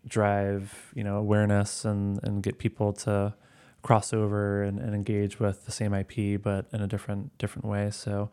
drive 0.06 0.92
you 0.94 1.04
know 1.04 1.16
awareness 1.18 1.84
and 1.84 2.18
and 2.22 2.42
get 2.42 2.58
people 2.58 2.92
to 2.92 3.34
cross 3.82 4.12
over 4.14 4.62
and, 4.62 4.78
and 4.78 4.94
engage 4.94 5.38
with 5.38 5.66
the 5.66 5.72
same 5.72 5.92
IP 5.94 6.40
but 6.42 6.66
in 6.72 6.80
a 6.80 6.86
different 6.86 7.36
different 7.38 7.66
way 7.66 7.90
so 7.90 8.30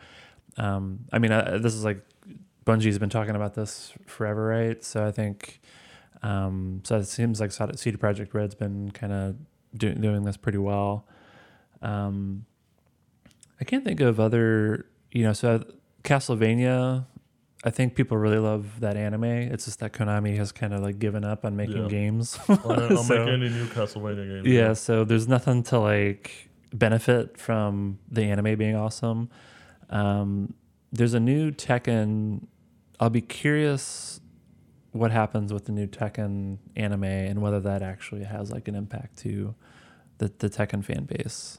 Um, 0.57 1.05
I 1.11 1.19
mean, 1.19 1.31
uh, 1.31 1.59
this 1.61 1.73
is 1.73 1.83
like 1.83 2.01
Bungie's 2.65 2.97
been 2.99 3.09
talking 3.09 3.35
about 3.35 3.53
this 3.53 3.93
forever, 4.07 4.45
right? 4.47 4.83
So 4.83 5.05
I 5.05 5.11
think, 5.11 5.61
um, 6.23 6.81
so 6.83 6.97
it 6.97 7.05
seems 7.05 7.39
like 7.39 7.51
CD 7.51 7.97
Projekt 7.97 8.33
Red's 8.33 8.55
been 8.55 8.91
kind 8.91 9.13
of 9.13 9.35
do, 9.75 9.93
doing 9.93 10.23
this 10.23 10.37
pretty 10.37 10.57
well. 10.57 11.05
Um, 11.81 12.45
I 13.59 13.63
can't 13.65 13.83
think 13.83 13.99
of 14.01 14.19
other, 14.19 14.85
you 15.11 15.23
know, 15.23 15.33
so 15.33 15.63
Castlevania. 16.03 17.05
I 17.63 17.71
think 17.71 17.95
people 17.95 18.17
really 18.17 18.37
love 18.37 18.79
that 18.81 18.95
anime. 18.95 19.23
It's 19.23 19.65
just 19.65 19.79
that 19.79 19.91
Konami 19.91 20.37
has 20.37 20.51
kind 20.51 20.73
of 20.73 20.81
like 20.81 20.99
given 20.99 21.23
up 21.23 21.43
on 21.43 21.55
making 21.55 21.83
Yeah. 21.83 21.87
games. 21.89 22.37
I'll 22.47 22.97
So- 23.03 23.17
make 23.25 23.27
any 23.27 23.49
new 23.49 23.65
Castlevania 23.65 24.43
game. 24.43 24.53
yeah, 24.53 24.73
so 24.73 25.03
there's 25.03 25.27
nothing 25.27 25.63
to 25.63 25.79
like 25.79 26.49
benefit 26.71 27.37
from 27.37 27.97
the 28.11 28.23
anime 28.23 28.57
being 28.57 28.75
awesome. 28.75 29.29
Um, 29.89 30.53
there's 30.91 31.13
a 31.15 31.19
new 31.19 31.51
Tekken. 31.51 32.45
I'll 32.99 33.09
be 33.09 33.21
curious 33.21 34.19
what 34.91 35.11
happens 35.11 35.51
with 35.51 35.65
the 35.65 35.71
new 35.71 35.87
Tekken 35.87 36.57
anime 36.75 37.03
and 37.03 37.41
whether 37.41 37.59
that 37.59 37.81
actually 37.81 38.23
has 38.23 38.51
like 38.51 38.67
an 38.67 38.75
impact 38.75 39.17
to 39.19 39.55
the, 40.19 40.31
the 40.39 40.49
Tekken 40.49 40.83
fan 40.85 41.05
base. 41.05 41.57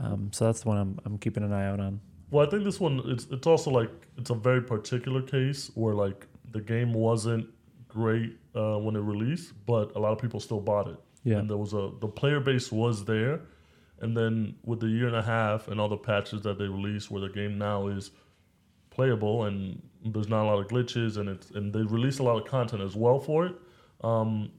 Um, 0.00 0.30
so 0.32 0.46
that's 0.46 0.60
the 0.60 0.68
one 0.68 0.78
I'm, 0.78 0.98
I'm 1.04 1.18
keeping 1.18 1.42
an 1.42 1.52
eye 1.52 1.66
out 1.66 1.80
on. 1.80 2.00
Well, 2.30 2.46
I 2.46 2.50
think 2.50 2.64
this 2.64 2.78
one 2.78 3.00
it's 3.06 3.26
it's 3.30 3.46
also 3.46 3.70
like 3.70 3.90
it's 4.16 4.30
a 4.30 4.34
very 4.34 4.62
particular 4.62 5.22
case 5.22 5.70
where 5.74 5.94
like 5.94 6.26
the 6.52 6.60
game 6.60 6.92
wasn't 6.92 7.48
great 7.88 8.36
uh, 8.54 8.76
when 8.78 8.96
it 8.96 9.00
released, 9.00 9.54
but 9.66 9.94
a 9.96 9.98
lot 9.98 10.12
of 10.12 10.18
people 10.18 10.40
still 10.40 10.60
bought 10.60 10.88
it. 10.88 10.98
Yeah. 11.24 11.38
And 11.38 11.48
there 11.48 11.56
was 11.56 11.72
a 11.72 11.90
the 12.00 12.08
player 12.08 12.40
base 12.40 12.70
was 12.70 13.04
there, 13.04 13.40
and 14.00 14.16
then 14.16 14.56
with 14.64 14.80
the 14.80 14.88
year 14.88 15.06
and 15.06 15.16
a 15.16 15.22
half 15.22 15.68
and 15.68 15.80
all 15.80 15.88
the 15.88 15.96
patches 15.96 16.42
that 16.42 16.58
they 16.58 16.66
released, 16.66 17.10
where 17.10 17.22
the 17.22 17.30
game 17.30 17.58
now 17.58 17.88
is 17.88 18.10
playable 18.90 19.44
and 19.44 19.80
there's 20.04 20.28
not 20.28 20.42
a 20.42 20.46
lot 20.46 20.58
of 20.58 20.66
glitches 20.66 21.18
and 21.18 21.28
it's 21.28 21.50
and 21.52 21.72
they 21.72 21.82
released 21.82 22.18
a 22.18 22.22
lot 22.22 22.36
of 22.36 22.44
content 22.46 22.82
as 22.82 22.94
well 22.94 23.20
for 23.20 23.46
it. 23.46 23.54
Um, 24.02 24.50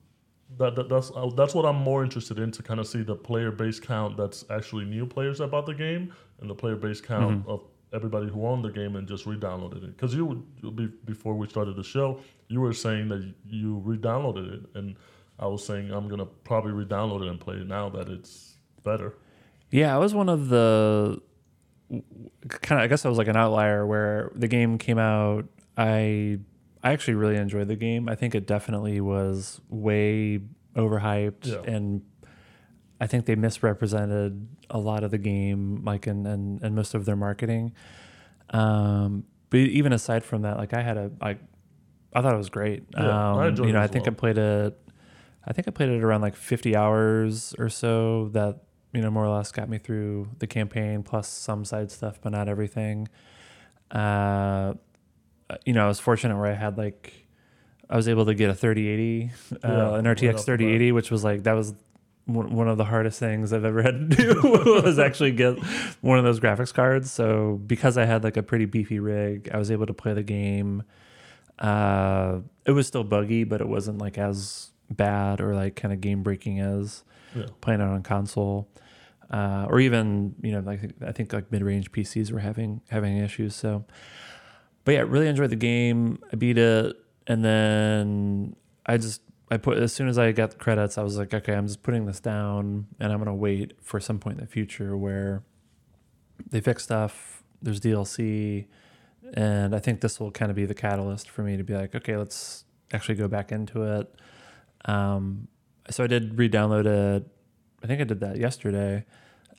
that, 0.57 0.75
that 0.75 0.89
that's 0.89 1.11
uh, 1.15 1.29
that's 1.35 1.53
what 1.53 1.65
I'm 1.65 1.75
more 1.75 2.03
interested 2.03 2.39
in 2.39 2.51
to 2.51 2.63
kind 2.63 2.79
of 2.79 2.87
see 2.87 3.03
the 3.03 3.15
player 3.15 3.51
base 3.51 3.79
count 3.79 4.17
that's 4.17 4.45
actually 4.49 4.85
new 4.85 5.05
players 5.05 5.37
that 5.37 5.51
bought 5.51 5.65
the 5.65 5.73
game 5.73 6.13
and 6.41 6.49
the 6.49 6.55
player 6.55 6.75
base 6.75 7.01
count 7.01 7.45
of 7.47 7.63
everybody 7.93 8.27
who 8.27 8.45
owned 8.45 8.63
the 8.63 8.69
game 8.69 8.95
and 8.95 9.07
just 9.07 9.25
re-downloaded 9.25 9.83
it. 9.83 9.97
Because 9.97 10.13
you 10.13 10.25
would 10.25 10.75
be 10.75 10.87
before 11.05 11.35
we 11.35 11.47
started 11.47 11.75
the 11.75 11.83
show, 11.83 12.19
you 12.47 12.61
were 12.61 12.73
saying 12.73 13.09
that 13.09 13.33
you 13.45 13.77
re-downloaded 13.77 14.53
it, 14.53 14.69
and 14.75 14.95
I 15.39 15.47
was 15.47 15.65
saying 15.65 15.91
I'm 15.91 16.07
gonna 16.07 16.25
probably 16.25 16.71
re-download 16.71 17.23
it 17.23 17.29
and 17.29 17.39
play 17.39 17.55
it 17.55 17.67
now 17.67 17.89
that 17.89 18.09
it's 18.09 18.55
better. 18.83 19.15
Yeah, 19.71 19.95
I 19.95 19.99
was 19.99 20.15
one 20.15 20.29
of 20.29 20.49
the 20.49 21.21
kind 22.49 22.79
of. 22.79 22.85
I 22.85 22.87
guess 22.87 23.05
I 23.05 23.09
was 23.09 23.17
like 23.17 23.27
an 23.27 23.37
outlier 23.37 23.85
where 23.85 24.31
the 24.35 24.47
game 24.47 24.77
came 24.77 24.97
out. 24.97 25.45
I 25.77 26.39
I 26.83 26.91
actually 26.93 27.15
really 27.15 27.35
enjoyed 27.35 27.67
the 27.67 27.75
game. 27.75 28.07
I 28.07 28.15
think 28.15 28.35
it 28.35 28.47
definitely 28.47 29.01
was 29.01 29.59
way 29.69 30.39
overhyped, 30.75 31.45
Yeah. 31.47 31.61
and 31.73 32.01
I 33.01 33.07
think 33.07 33.25
they 33.25 33.35
misrepresented 33.35 34.47
a 34.69 34.77
lot 34.77 35.03
of 35.03 35.11
the 35.11 35.17
game, 35.17 35.83
like 35.83 36.07
and 36.07 36.25
and, 36.27 36.61
and 36.61 36.75
most 36.75 36.93
of 36.93 37.05
their 37.05 37.15
marketing. 37.15 37.73
Um, 38.51 39.25
but 39.49 39.59
even 39.59 39.93
aside 39.93 40.23
from 40.23 40.43
that, 40.43 40.57
like 40.57 40.73
I 40.73 40.81
had 40.81 40.97
a 40.97 41.11
like, 41.21 41.39
I 42.13 42.21
thought 42.21 42.33
it 42.33 42.37
was 42.37 42.49
great. 42.49 42.83
Yeah, 42.93 43.07
I 43.09 43.41
um, 43.41 43.47
enjoyed 43.49 43.67
you 43.67 43.73
know, 43.73 43.81
I 43.81 43.87
think 43.87 44.05
well. 44.05 44.13
I 44.13 44.15
played 44.15 44.37
it. 44.37 44.79
I 45.45 45.53
think 45.53 45.67
I 45.67 45.71
played 45.71 45.89
it 45.89 46.03
around 46.03 46.21
like 46.21 46.35
50 46.35 46.75
hours 46.75 47.55
or 47.57 47.69
so. 47.69 48.29
That 48.29 48.63
you 48.93 49.01
know 49.01 49.11
more 49.11 49.25
or 49.25 49.35
less 49.35 49.51
got 49.51 49.69
me 49.69 49.77
through 49.79 50.29
the 50.39 50.47
campaign, 50.47 51.03
plus 51.03 51.27
some 51.27 51.65
side 51.65 51.91
stuff, 51.91 52.19
but 52.21 52.31
not 52.31 52.47
everything. 52.47 53.07
Uh, 53.91 54.73
you 55.65 55.73
know, 55.73 55.85
I 55.85 55.87
was 55.87 55.99
fortunate 55.99 56.37
where 56.37 56.47
I 56.51 56.53
had 56.55 56.77
like. 56.77 57.13
I 57.91 57.95
was 57.95 58.07
able 58.07 58.25
to 58.27 58.35
get 58.35 58.51
a 58.51 58.53
3080, 58.53 59.31
uh, 59.51 59.57
Yeah, 59.67 59.95
an 59.97 60.05
RTX 60.05 60.11
off 60.11 60.21
the 60.21 60.29
bat. 60.29 60.45
3080, 60.45 60.91
which 60.91 61.09
was 61.09 61.23
like 61.23 61.41
that 61.43 61.53
was 61.53 61.73
one 62.25 62.53
one 62.55 62.67
of 62.67 62.77
the 62.77 62.85
hardest 62.85 63.19
things 63.19 63.51
I've 63.51 63.65
ever 63.65 63.81
had 63.81 64.11
to 64.11 64.15
do 64.15 64.41
was 64.83 64.99
actually 64.99 65.31
get 65.31 65.57
one 66.01 66.19
of 66.19 66.23
those 66.23 66.39
graphics 66.39 66.71
cards. 66.71 67.09
So 67.11 67.59
because 67.65 67.97
I 67.97 68.05
had 68.05 68.23
like 68.23 68.37
a 68.37 68.43
pretty 68.43 68.65
beefy 68.65 68.99
rig, 68.99 69.49
I 69.51 69.57
was 69.57 69.71
able 69.71 69.87
to 69.87 69.93
play 69.95 70.13
the 70.13 70.21
game. 70.21 70.83
Uh, 71.57 72.39
it 72.65 72.71
was 72.71 72.87
still 72.87 73.03
buggy, 73.03 73.43
but 73.43 73.61
it 73.61 73.67
wasn't 73.67 73.97
like 73.97 74.17
as 74.17 74.69
bad 74.91 75.41
or 75.41 75.55
like 75.55 75.75
kind 75.75 75.93
of 75.93 75.99
game 76.01 76.23
breaking 76.23 76.59
as 76.59 77.03
Yeah. 77.35 77.45
playing 77.61 77.81
it 77.81 77.85
on 77.85 78.03
console. 78.03 78.67
Uh, 79.31 79.65
or 79.69 79.79
even 79.79 80.33
you 80.41 80.51
know 80.51 80.59
like 80.59 80.79
I 81.05 81.11
think 81.11 81.33
like 81.33 81.51
mid 81.51 81.61
range 81.61 81.91
PCs 81.91 82.31
were 82.31 82.39
having 82.39 82.81
having 82.89 83.17
issues. 83.17 83.55
So, 83.55 83.85
but 84.89 84.95
yeah, 84.95 85.03
really 85.07 85.27
enjoyed 85.27 85.51
the 85.51 85.55
game. 85.55 86.17
I 86.33 86.35
beat 86.35 86.57
it, 86.57 86.95
and 87.27 87.45
then 87.45 88.55
I 88.87 88.97
just 88.97 89.21
I 89.51 89.57
put 89.57 89.77
as 89.77 89.93
soon 89.93 90.07
as 90.07 90.17
I 90.17 90.31
got 90.31 90.49
the 90.49 90.57
credits, 90.57 90.97
I 90.97 91.03
was 91.03 91.15
like, 91.15 91.31
okay, 91.31 91.53
I'm 91.53 91.67
just 91.67 91.83
putting 91.83 92.07
this 92.07 92.19
down, 92.19 92.87
and 92.99 93.13
I'm 93.13 93.19
gonna 93.19 93.35
wait 93.35 93.73
for 93.83 93.99
some 93.99 94.17
point 94.17 94.39
in 94.39 94.45
the 94.45 94.49
future 94.49 94.97
where 94.97 95.43
they 96.49 96.59
fix 96.59 96.81
stuff. 96.81 97.43
There's 97.61 97.79
DLC, 97.79 98.65
and 99.35 99.75
I 99.75 99.79
think 99.79 100.01
this 100.01 100.19
will 100.19 100.31
kind 100.31 100.49
of 100.49 100.55
be 100.55 100.65
the 100.65 100.73
catalyst 100.73 101.29
for 101.29 101.43
me 101.43 101.55
to 101.55 101.63
be 101.63 101.75
like, 101.75 101.93
okay, 101.93 102.17
let's 102.17 102.65
actually 102.91 103.13
go 103.13 103.27
back 103.27 103.51
into 103.51 103.83
it. 103.83 104.15
Um, 104.85 105.49
so 105.91 106.03
I 106.03 106.07
did 106.07 106.35
re-download 106.35 106.87
it. 106.87 107.27
I 107.83 107.85
think 107.85 108.01
I 108.01 108.05
did 108.05 108.21
that 108.21 108.37
yesterday, 108.37 109.05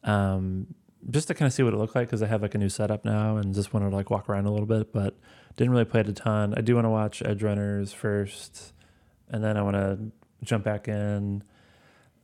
um, 0.03 0.75
just 1.09 1.29
to 1.29 1.35
kind 1.35 1.47
of 1.47 1.53
see 1.53 1.63
what 1.63 1.73
it 1.73 1.77
looked 1.79 1.95
like 1.95 2.09
because 2.09 2.23
I 2.23 2.27
have 2.27 2.43
like 2.43 2.55
a 2.55 2.59
new 2.59 2.69
setup 2.69 3.05
now 3.05 3.37
and 3.39 3.55
just 3.55 3.73
wanted 3.73 3.91
to 3.91 3.97
like 3.97 4.11
walk 4.11 4.29
around 4.29 4.47
a 4.47 4.51
little 4.51 4.67
bit, 4.67 4.93
but 4.93 5.17
didn't 5.57 5.71
really 5.73 5.85
play 5.87 6.01
it 6.01 6.09
a 6.09 6.13
ton. 6.13 6.55
I 6.57 6.61
do 6.61 6.75
want 6.75 6.85
to 6.85 6.91
watch 6.91 7.23
Edge 7.25 7.43
Runners 7.43 7.93
first, 7.93 8.73
and 9.29 9.43
then 9.43 9.57
I 9.57 9.63
want 9.63 9.77
to 9.77 9.99
jump 10.45 10.65
back 10.65 10.89
in. 10.89 11.43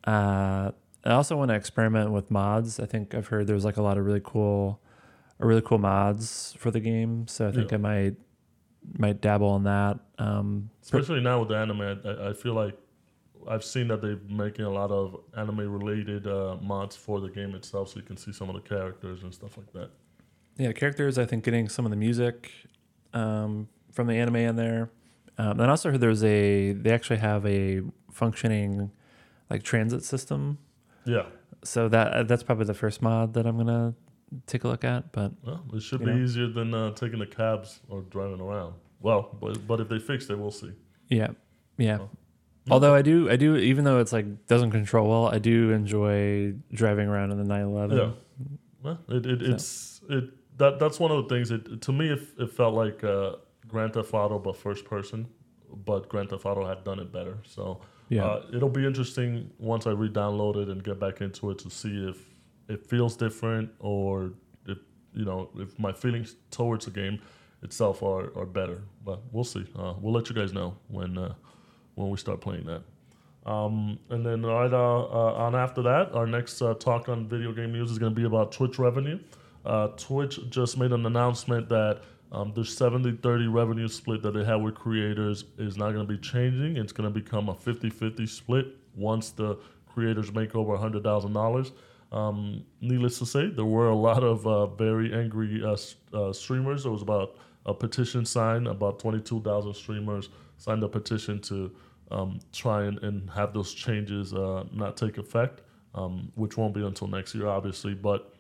Uh, 0.05 0.73
I 1.05 1.13
also 1.13 1.37
want 1.37 1.51
to 1.51 1.55
experiment 1.55 2.11
with 2.11 2.31
mods. 2.31 2.79
I 2.81 2.87
think 2.87 3.15
I've 3.15 3.29
heard 3.29 3.47
there's 3.47 3.65
like 3.65 3.77
a 3.77 3.83
lot 3.83 3.97
of 3.97 4.05
really 4.05 4.21
cool, 4.23 4.81
really 5.39 5.63
cool 5.63 5.79
mods 5.79 6.55
for 6.59 6.71
the 6.71 6.81
game. 6.81 7.27
So 7.29 7.49
I 7.49 7.53
think 7.53 7.71
Yeah. 7.71 7.77
I 7.77 7.81
might 7.81 8.15
might 8.99 9.21
dabble 9.21 9.57
in 9.57 9.65
that. 9.65 9.99
Um, 10.19 10.71
Especially 10.83 11.21
now 11.21 11.41
with 11.41 11.49
the 11.49 11.57
anime, 11.57 11.81
I, 11.81 12.29
I 12.29 12.33
feel 12.35 12.55
like 12.55 12.77
I've 13.49 13.65
seen 13.65 13.89
that 13.89 14.01
they're 14.03 14.19
making 14.29 14.65
a 14.65 14.71
lot 14.71 14.91
of 14.91 15.21
anime 15.37 15.71
related 15.71 16.27
uh, 16.27 16.57
mods 16.61 16.97
for 16.97 17.21
the 17.21 17.29
game 17.29 17.55
itself, 17.55 17.91
so 17.91 17.97
you 17.97 18.03
can 18.03 18.17
see 18.17 18.33
some 18.33 18.49
of 18.49 18.55
the 18.55 18.69
characters 18.69 19.23
and 19.23 19.33
stuff 19.33 19.57
like 19.57 19.73
that. 19.73 19.91
Yeah, 20.57 20.69
the 20.69 20.75
characters. 20.75 21.19
I 21.19 21.25
think 21.27 21.45
getting 21.45 21.69
some 21.69 21.85
of 21.85 21.91
the 21.91 21.97
music 21.97 22.51
um, 23.13 23.69
from 23.93 24.07
the 24.07 24.15
anime 24.15 24.37
in 24.37 24.57
there. 24.57 24.91
Um, 25.39 25.61
and 25.61 25.65
I 25.65 25.69
also 25.69 25.91
heard 25.91 26.01
there's 26.01 26.25
a. 26.25 26.73
They 26.73 26.91
actually 26.91 27.19
have 27.19 27.45
a 27.47 27.83
functioning 28.11 28.91
like 29.51 29.63
transit 29.63 30.03
system. 30.03 30.59
Yeah, 31.05 31.27
So 31.63 31.89
that 31.89 32.27
that's 32.27 32.43
probably 32.43 32.65
the 32.65 32.75
first 32.75 33.01
mod 33.01 33.35
that 33.35 33.47
I'm 33.47 33.57
gonna 33.57 33.95
take 34.47 34.65
a 34.65 34.69
look 34.69 34.83
at. 34.83 35.13
But 35.13 35.33
well, 35.45 35.63
it 35.73 35.83
should 35.83 36.01
be 36.01 36.07
know? 36.07 36.17
easier 36.17 36.49
than 36.49 36.75
uh, 36.75 36.93
taking 36.93 37.21
the 37.21 37.27
cabs 37.27 37.81
or 37.89 38.01
driving 38.03 38.41
around. 38.41 38.75
Well, 39.01 39.37
but 39.41 39.65
but 39.67 39.81
if 39.81 39.89
they 39.89 39.99
fix 39.99 40.29
it, 40.31 40.39
we'll 40.39 40.51
see. 40.51 40.73
yeah, 41.09 41.29
yeah. 41.77 41.99
Oh. 42.01 42.11
Although 42.71 42.95
I 42.95 43.03
do, 43.03 43.31
I 43.31 43.37
do, 43.37 43.57
even 43.57 43.85
though 43.85 44.01
it's 44.01 44.13
like 44.13 44.47
doesn't 44.47 44.73
control 44.73 45.09
well, 45.09 45.27
I 45.27 45.39
do 45.39 45.71
enjoy 45.71 46.55
driving 46.73 47.09
around 47.09 47.31
in 47.31 47.39
the 47.39 47.45
911. 47.45 47.97
Yeah. 47.97 48.11
Well, 48.83 48.99
it, 49.09 49.27
it 49.27 49.43
it's 49.43 50.01
it 50.09 50.25
that 50.59 50.79
that's 50.79 50.99
one 50.99 51.11
of 51.11 51.29
the 51.29 51.35
things. 51.35 51.51
It 51.51 51.83
to 51.83 51.93
me, 51.93 52.11
it, 52.11 52.21
it 52.39 52.51
felt 52.51 52.75
like 52.75 53.05
uh, 53.05 53.37
Grand 53.69 53.95
Theft 53.95 54.13
Auto, 54.15 54.39
but 54.39 54.57
first 54.57 54.85
person. 54.85 55.29
But 55.85 56.09
Grand 56.09 56.31
Theft 56.31 56.47
Auto 56.47 56.67
had 56.67 56.85
done 56.85 57.01
it 57.01 57.13
better. 57.13 57.39
So 57.45 57.81
yeah, 58.09 58.25
uh, 58.25 58.47
it'll 58.53 58.69
be 58.69 58.87
interesting 58.87 59.51
once 59.59 59.87
I 59.87 59.91
re-download 59.91 60.57
it 60.63 60.69
and 60.69 60.83
get 60.83 60.99
back 60.99 61.21
into 61.21 61.51
it 61.51 61.59
to 61.59 61.71
see 61.71 62.09
if 62.09 62.19
it 62.69 62.87
feels 62.87 63.17
different 63.17 63.71
or 63.79 64.33
if 64.67 64.79
you 65.13 65.25
know 65.25 65.51
if 65.57 65.79
my 65.79 65.93
feelings 65.93 66.37
towards 66.51 66.85
the 66.85 66.91
game 66.91 67.21
itself 67.63 68.03
are, 68.03 68.37
are 68.39 68.47
better. 68.47 68.83
But 69.05 69.21
we'll 69.33 69.45
see. 69.45 69.67
Uh, 69.77 69.95
we'll 70.01 70.13
let 70.13 70.29
you 70.29 70.35
guys 70.35 70.53
know 70.53 70.77
when 70.89 71.19
uh, 71.19 71.35
when 71.97 72.11
we 72.11 72.17
start 72.17 72.41
playing 72.41 72.65
that. 72.67 72.83
Um, 73.51 73.99
and 74.11 74.25
then 74.25 74.45
right 74.45 74.73
uh, 74.73 75.03
uh, 75.05 75.35
on 75.35 75.55
after 75.55 75.83
that, 75.83 76.13
our 76.15 76.27
next 76.27 76.61
uh, 76.63 76.75
talk 76.75 77.09
on 77.09 77.29
video 77.29 77.53
game 77.53 77.73
news 77.73 77.91
is 77.91 77.99
going 77.99 78.15
to 78.15 78.21
be 78.21 78.27
about 78.27 78.53
Twitch 78.53 78.79
revenue. 78.79 79.19
Uh, 79.65 79.89
Twitch 79.97 80.39
just 80.51 80.79
made 80.79 80.93
an 80.93 81.07
announcement 81.07 81.69
that 81.69 82.03
um, 82.33 82.53
the 82.55 82.63
70-30 82.63 83.53
revenue 83.53 83.89
split 83.89 84.23
that 84.23 84.33
they 84.33 84.45
have 84.45 84.61
with 84.61 84.75
creators 84.75 85.45
is 85.59 85.77
not 85.77 85.93
going 85.93 86.07
to 86.07 86.13
be 86.13 86.19
changing. 86.19 86.77
It's 86.77 86.93
going 86.93 87.13
to 87.13 87.21
become 87.21 87.49
a 87.49 87.55
50-50 87.55 88.29
split 88.29 88.67
once 88.97 89.31
the 89.31 89.59
creators 89.87 90.33
make 90.33 90.55
over 90.55 90.77
$100,000. 90.77 91.73
Um, 92.13 92.65
needless 92.81 93.19
to 93.21 93.27
say, 93.27 93.49
there 93.49 93.65
were 93.65 93.89
a 93.89 93.95
lot 93.95 94.23
of 94.23 94.47
uh, 94.47 94.67
very 94.67 95.15
angry 95.15 95.63
uh, 95.65 95.77
uh, 96.17 96.33
streamers. 96.33 96.83
There 96.83 96.93
was 96.93 97.03
about 97.03 97.37
a 97.65 97.75
petition 97.75 98.25
signed, 98.25 98.67
about 98.67 98.99
22,000 98.99 99.75
streamers 99.75 100.29
signed 100.59 100.83
a 100.83 100.89
petition 100.89 101.41
to 101.43 101.71
um, 102.11 102.41
try 102.53 102.85
and, 102.85 102.99
and 103.03 103.31
have 103.31 103.53
those 103.53 103.75
changes 103.75 104.33
uh, 104.35 104.65
not 104.73 104.97
take 104.97 105.19
effect, 105.19 105.63
um, 105.95 106.31
which 106.35 106.57
won't 106.57 106.75
be 106.75 106.85
until 106.85 107.09
next 107.09 107.35
year, 107.35 107.49
obviously. 107.49 107.95
But 107.95 108.33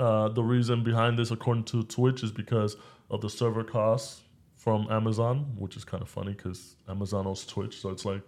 Uh, 0.00 0.28
the 0.28 0.42
reason 0.42 0.82
behind 0.82 1.16
this, 1.18 1.30
according 1.30 1.64
to 1.64 1.84
Twitch, 1.84 2.24
is 2.24 2.32
because 2.32 2.76
of 3.10 3.20
the 3.20 3.28
server 3.28 3.62
costs 3.62 4.22
from 4.56 4.88
Amazon, 4.90 5.36
which 5.56 5.76
is 5.76 5.84
kind 5.84 6.02
of 6.02 6.08
funny 6.08 6.32
because 6.32 6.76
Amazon 6.88 7.26
owns 7.26 7.46
Twitch, 7.46 7.80
so 7.80 7.90
it's 7.90 8.04
like 8.04 8.22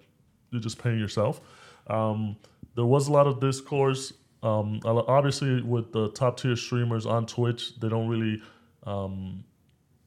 you're 0.50 0.60
just 0.60 0.78
paying 0.78 1.00
yourself. 1.00 1.40
Um, 1.88 2.36
there 2.76 2.84
was 2.84 3.08
a 3.08 3.12
lot 3.12 3.26
of 3.26 3.40
discourse. 3.40 4.12
Um, 4.42 4.80
obviously, 4.84 5.62
with 5.62 5.90
the 5.92 6.10
top 6.10 6.36
tier 6.38 6.54
streamers 6.56 7.04
on 7.06 7.26
Twitch, 7.26 7.80
they 7.80 7.88
don't 7.88 8.08
really 8.08 8.40
um, 8.84 9.42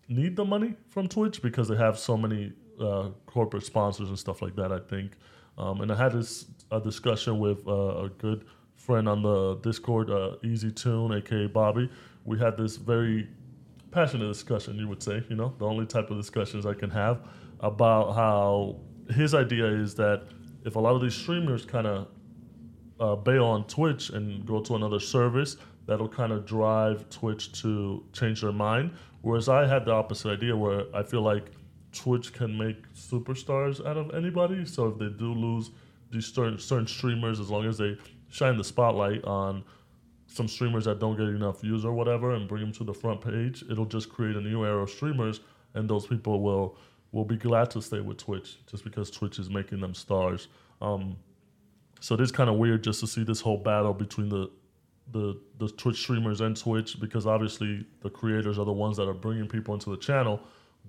need 0.07 0.35
the 0.35 0.45
money 0.45 0.75
from 0.87 1.07
Twitch 1.09 1.41
because 1.41 1.67
they 1.67 1.75
have 1.75 1.97
so 1.97 2.15
many 2.15 2.53
uh, 2.79 3.09
corporate 3.25 3.65
sponsors 3.65 4.09
and 4.09 4.17
stuff 4.17 4.41
like 4.41 4.55
that. 4.55 4.71
I 4.71 4.79
think, 4.79 5.13
um, 5.57 5.81
and 5.81 5.91
I 5.91 5.95
had 5.95 6.13
this 6.13 6.45
a 6.71 6.79
discussion 6.79 7.39
with 7.39 7.67
uh, 7.67 8.05
a 8.05 8.09
good 8.09 8.45
friend 8.75 9.09
on 9.09 9.21
the 9.21 9.55
Discord, 9.57 10.09
uh, 10.09 10.35
Easy 10.43 10.71
Tune, 10.71 11.13
aka 11.13 11.47
Bobby. 11.47 11.89
We 12.25 12.37
had 12.39 12.57
this 12.57 12.77
very 12.77 13.27
passionate 13.91 14.27
discussion, 14.27 14.77
you 14.77 14.87
would 14.87 15.01
say, 15.01 15.23
you 15.29 15.35
know, 15.35 15.53
the 15.57 15.65
only 15.65 15.85
type 15.85 16.11
of 16.11 16.17
discussions 16.17 16.65
I 16.65 16.73
can 16.73 16.89
have 16.91 17.27
about 17.59 18.13
how 18.13 18.77
his 19.13 19.33
idea 19.33 19.65
is 19.65 19.95
that 19.95 20.23
if 20.63 20.75
a 20.75 20.79
lot 20.79 20.95
of 20.95 21.01
these 21.01 21.15
streamers 21.15 21.65
kind 21.65 21.87
of 21.87 22.07
uh, 22.99 23.15
bail 23.15 23.45
on 23.45 23.65
Twitch 23.65 24.09
and 24.09 24.45
go 24.45 24.61
to 24.61 24.75
another 24.75 24.99
service, 24.99 25.57
that'll 25.85 26.07
kind 26.07 26.31
of 26.31 26.45
drive 26.45 27.09
Twitch 27.09 27.51
to 27.61 28.03
change 28.13 28.41
their 28.41 28.51
mind. 28.51 28.91
Whereas 29.21 29.49
I 29.49 29.67
had 29.67 29.85
the 29.85 29.91
opposite 29.91 30.29
idea 30.29 30.55
where 30.55 30.83
I 30.93 31.03
feel 31.03 31.21
like 31.21 31.51
Twitch 31.91 32.33
can 32.33 32.57
make 32.57 32.91
superstars 32.93 33.85
out 33.85 33.97
of 33.97 34.13
anybody. 34.13 34.65
So 34.65 34.87
if 34.87 34.99
they 34.99 35.09
do 35.09 35.33
lose 35.33 35.71
these 36.11 36.27
certain, 36.27 36.59
certain 36.59 36.87
streamers, 36.87 37.39
as 37.39 37.49
long 37.49 37.65
as 37.65 37.77
they 37.77 37.97
shine 38.29 38.57
the 38.57 38.63
spotlight 38.63 39.23
on 39.25 39.63
some 40.27 40.47
streamers 40.47 40.85
that 40.85 40.99
don't 40.99 41.17
get 41.17 41.27
enough 41.27 41.61
views 41.61 41.83
or 41.83 41.93
whatever 41.93 42.35
and 42.35 42.47
bring 42.47 42.61
them 42.61 42.71
to 42.73 42.83
the 42.83 42.93
front 42.93 43.21
page, 43.21 43.63
it'll 43.69 43.85
just 43.85 44.09
create 44.09 44.35
a 44.35 44.41
new 44.41 44.63
era 44.63 44.83
of 44.83 44.89
streamers, 44.89 45.41
and 45.73 45.89
those 45.89 46.05
people 46.05 46.41
will 46.41 46.77
will 47.11 47.25
be 47.25 47.37
glad 47.37 47.71
to 47.71 47.81
stay 47.81 47.99
with 47.99 48.17
Twitch 48.17 48.57
just 48.67 48.83
because 48.83 49.09
Twitch 49.09 49.39
is 49.39 49.49
making 49.49 49.79
them 49.79 49.95
stars. 49.95 50.47
Um, 50.79 51.17
so 51.99 52.13
it 52.13 52.21
is 52.21 52.31
kind 52.31 52.49
of 52.49 52.57
weird 52.57 52.83
just 52.83 52.99
to 52.99 53.07
see 53.07 53.23
this 53.23 53.41
whole 53.41 53.57
battle 53.57 53.93
between 53.93 54.29
the 54.29 54.51
the 55.11 55.39
the 55.57 55.69
Twitch 55.69 55.99
streamers 55.99 56.41
and 56.41 56.55
Twitch 56.55 56.99
because 56.99 57.25
obviously 57.25 57.85
the 58.01 58.09
creators 58.09 58.59
are 58.59 58.65
the 58.65 58.71
ones 58.71 58.97
that 58.97 59.07
are 59.07 59.13
bringing 59.13 59.47
people 59.47 59.73
into 59.73 59.89
the 59.89 59.97
channel, 59.97 60.39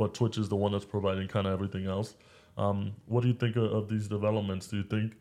but 0.00 0.14
Twitch 0.14 0.38
is 0.38 0.48
the 0.48 0.56
one 0.56 0.72
that's 0.72 0.86
providing 0.86 1.28
kind 1.28 1.46
of 1.46 1.52
everything 1.52 1.86
else. 1.86 2.14
Um, 2.56 2.92
what 3.04 3.20
do 3.20 3.28
you 3.28 3.34
think 3.34 3.56
of, 3.56 3.64
of 3.64 3.90
these 3.90 4.08
developments? 4.08 4.66
Do 4.66 4.78
you 4.78 4.82
think 4.82 5.12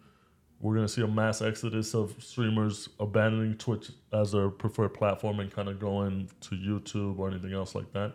we're 0.61 0.73
going 0.73 0.87
to 0.87 0.91
see 0.91 1.01
a 1.01 1.07
mass 1.07 1.41
exodus 1.41 1.93
of 1.93 2.15
streamers 2.17 2.87
abandoning 2.97 3.57
Twitch 3.57 3.91
as 4.13 4.31
their 4.31 4.49
preferred 4.49 4.93
platform 4.93 5.41
and 5.41 5.51
kind 5.51 5.67
of 5.67 5.81
going 5.81 6.29
to 6.39 6.55
YouTube 6.55 7.19
or 7.19 7.29
anything 7.29 7.51
else 7.51 7.75
like 7.75 7.91
that? 7.91 8.13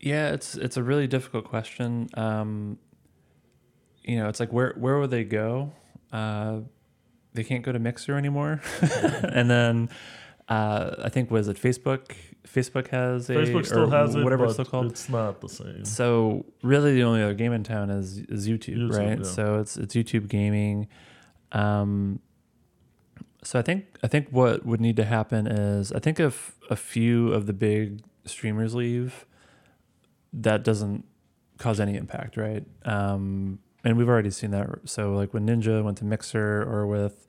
Yeah, 0.00 0.32
it's 0.32 0.56
it's 0.56 0.76
a 0.76 0.82
really 0.82 1.06
difficult 1.06 1.44
question. 1.44 2.08
Um, 2.14 2.78
you 4.02 4.16
know, 4.16 4.28
it's 4.28 4.40
like 4.40 4.52
where 4.52 4.74
where 4.76 4.98
would 4.98 5.12
they 5.12 5.22
go? 5.22 5.72
Uh, 6.12 6.58
they 7.34 7.44
can't 7.44 7.62
go 7.62 7.70
to 7.70 7.78
Mixer 7.78 8.16
anymore, 8.16 8.60
and 9.22 9.48
then 9.48 9.90
uh, 10.48 10.96
I 11.04 11.08
think 11.08 11.30
was 11.30 11.46
it 11.46 11.56
Facebook. 11.56 12.16
Facebook 12.46 12.88
has 12.88 13.28
a 13.28 13.34
Facebook 13.34 13.66
still 13.66 13.90
has 13.90 14.14
it, 14.14 14.22
whatever 14.22 14.44
it's 14.44 14.54
still 14.54 14.64
called. 14.64 14.86
It's 14.86 15.08
not 15.08 15.40
the 15.40 15.48
same. 15.48 15.84
So 15.84 16.46
really, 16.62 16.94
the 16.94 17.02
only 17.02 17.22
other 17.22 17.34
game 17.34 17.52
in 17.52 17.64
town 17.64 17.90
is 17.90 18.18
is 18.18 18.48
YouTube, 18.48 18.78
YouTube, 18.78 18.96
right? 18.96 19.18
yeah. 19.18 19.24
So 19.24 19.58
it's 19.58 19.76
it's 19.76 19.94
YouTube 19.94 20.28
gaming. 20.28 20.88
Um, 21.52 22.20
so 23.42 23.58
I 23.58 23.62
think 23.62 23.86
I 24.02 24.08
think 24.08 24.28
what 24.30 24.64
would 24.64 24.80
need 24.80 24.96
to 24.96 25.04
happen 25.04 25.46
is 25.46 25.92
I 25.92 25.98
think 25.98 26.18
if 26.20 26.56
a 26.70 26.76
few 26.76 27.32
of 27.32 27.46
the 27.46 27.52
big 27.52 28.02
streamers 28.24 28.74
leave, 28.74 29.26
that 30.32 30.64
doesn't 30.64 31.04
cause 31.58 31.80
any 31.80 31.96
impact, 31.96 32.36
right? 32.36 32.64
Um, 32.84 33.58
and 33.84 33.96
we've 33.96 34.08
already 34.08 34.30
seen 34.30 34.50
that. 34.50 34.68
So 34.84 35.12
like 35.12 35.32
when 35.32 35.46
Ninja 35.46 35.82
went 35.82 35.98
to 35.98 36.04
Mixer 36.04 36.62
or 36.62 36.86
with 36.86 37.26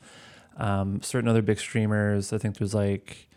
um, 0.58 1.01
certain 1.01 1.30
other 1.30 1.41
big 1.41 1.60
streamers, 1.60 2.34
I 2.34 2.38
think 2.38 2.58
there's 2.58 2.73
like 2.73 3.27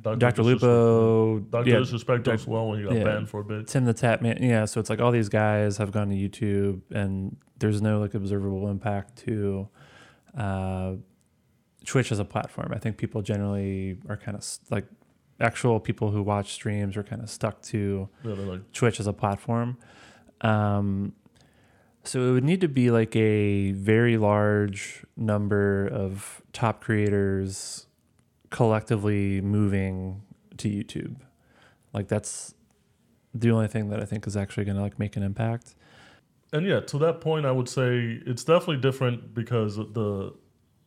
Dr. 0.00 0.42
Lupo, 0.42 1.40
Dr. 1.40 1.68
yeah, 1.68 1.78
Disrespect 1.78 2.28
as 2.28 2.46
well 2.46 2.68
when 2.68 2.78
he 2.78 2.84
got 2.84 2.94
yeah. 2.94 3.04
banned 3.04 3.28
for 3.28 3.40
a 3.40 3.44
bit. 3.44 3.66
TimTheTatman. 3.66 4.40
Yeah, 4.40 4.64
so 4.64 4.80
it's 4.80 4.90
like 4.90 5.00
all 5.00 5.10
these 5.10 5.28
guys 5.28 5.76
have 5.78 5.90
gone 5.90 6.08
to 6.10 6.14
YouTube, 6.14 6.80
and 6.90 7.36
there's 7.58 7.82
no 7.82 7.98
like 8.00 8.14
observable 8.14 8.68
impact 8.68 9.16
to 9.26 9.68
uh, 10.36 10.94
Twitch 11.84 12.12
as 12.12 12.18
a 12.18 12.24
platform. 12.24 12.72
I 12.72 12.78
think 12.78 12.96
people 12.96 13.22
generally 13.22 13.98
are 14.08 14.16
kind 14.16 14.36
of 14.36 14.46
like 14.70 14.86
actual 15.40 15.80
people 15.80 16.10
who 16.10 16.22
watch 16.22 16.52
streams 16.52 16.96
are 16.96 17.02
kind 17.02 17.22
of 17.22 17.30
stuck 17.30 17.60
to 17.62 18.08
Yeah, 18.24 18.32
like, 18.34 18.72
Twitch 18.72 19.00
as 19.00 19.06
a 19.06 19.12
platform. 19.12 19.78
Um, 20.40 21.12
so 22.04 22.28
it 22.28 22.32
would 22.32 22.44
need 22.44 22.60
to 22.60 22.68
be 22.68 22.90
like 22.90 23.14
a 23.16 23.72
very 23.72 24.16
large 24.16 25.04
number 25.16 25.86
of 25.88 26.42
top 26.52 26.80
creators 26.80 27.87
collectively 28.50 29.40
moving 29.40 30.22
to 30.58 30.68
YouTube. 30.68 31.16
Like 31.92 32.08
that's 32.08 32.54
the 33.34 33.50
only 33.50 33.68
thing 33.68 33.90
that 33.90 34.00
I 34.00 34.04
think 34.04 34.26
is 34.26 34.36
actually 34.36 34.64
going 34.64 34.76
to 34.76 34.82
like 34.82 34.98
make 34.98 35.16
an 35.16 35.22
impact. 35.22 35.74
and 36.52 36.66
yeah, 36.66 36.80
to 36.80 36.98
that 36.98 37.20
point, 37.20 37.46
I 37.46 37.52
would 37.52 37.68
say 37.68 38.20
it's 38.26 38.44
definitely 38.44 38.78
different 38.78 39.34
because 39.34 39.76
the 39.76 40.34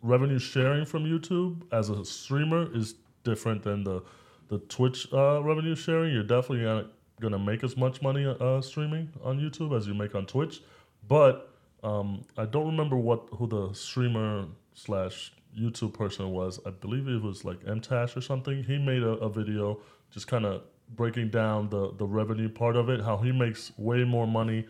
revenue 0.02 0.40
sharing 0.40 0.86
from 0.86 1.06
YouTube 1.06 1.62
as 1.72 1.90
a 1.90 2.04
streamer 2.04 2.76
is 2.76 2.96
different 3.24 3.64
than 3.64 3.84
the 3.84 4.04
the 4.48 4.60
Twitch 4.60 5.08
uh, 5.14 5.42
revenue 5.44 5.76
sharing. 5.76 6.14
You're 6.14 6.24
definitely 6.24 6.66
not 6.66 6.88
gonna 7.22 7.40
make 7.40 7.64
as 7.64 7.78
much 7.78 8.02
money 8.02 8.26
uh, 8.26 8.62
streaming 8.62 9.10
on 9.24 9.40
YouTube 9.40 9.78
as 9.78 9.88
you 9.88 9.94
make 9.94 10.16
on 10.16 10.26
Twitch, 10.26 10.62
but 11.08 11.54
um, 11.84 12.24
I 12.38 12.46
don't 12.46 12.66
remember 12.66 12.98
what 12.98 13.28
who 13.32 13.48
the 13.48 13.74
streamer 13.74 14.48
slash 14.74 15.34
YouTube 15.58 15.94
person 15.94 16.32
was. 16.32 16.60
I 16.66 16.72
believe 16.72 17.08
it 17.08 17.22
was 17.22 17.44
like 17.44 17.60
MTash 17.66 18.16
or 18.16 18.22
something. 18.22 18.64
He 18.64 18.78
made 18.78 19.04
a, 19.04 19.12
a 19.12 19.30
video 19.30 19.80
just 20.12 20.28
kind 20.28 20.46
of 20.46 20.64
breaking 20.96 21.30
down 21.30 21.70
the 21.70 21.94
the 21.98 22.06
revenue 22.06 22.50
part 22.50 22.76
of 22.76 22.90
it, 22.90 23.02
how 23.02 23.18
he 23.18 23.32
makes 23.32 23.72
way 23.78 24.04
more 24.04 24.28
money 24.28 24.66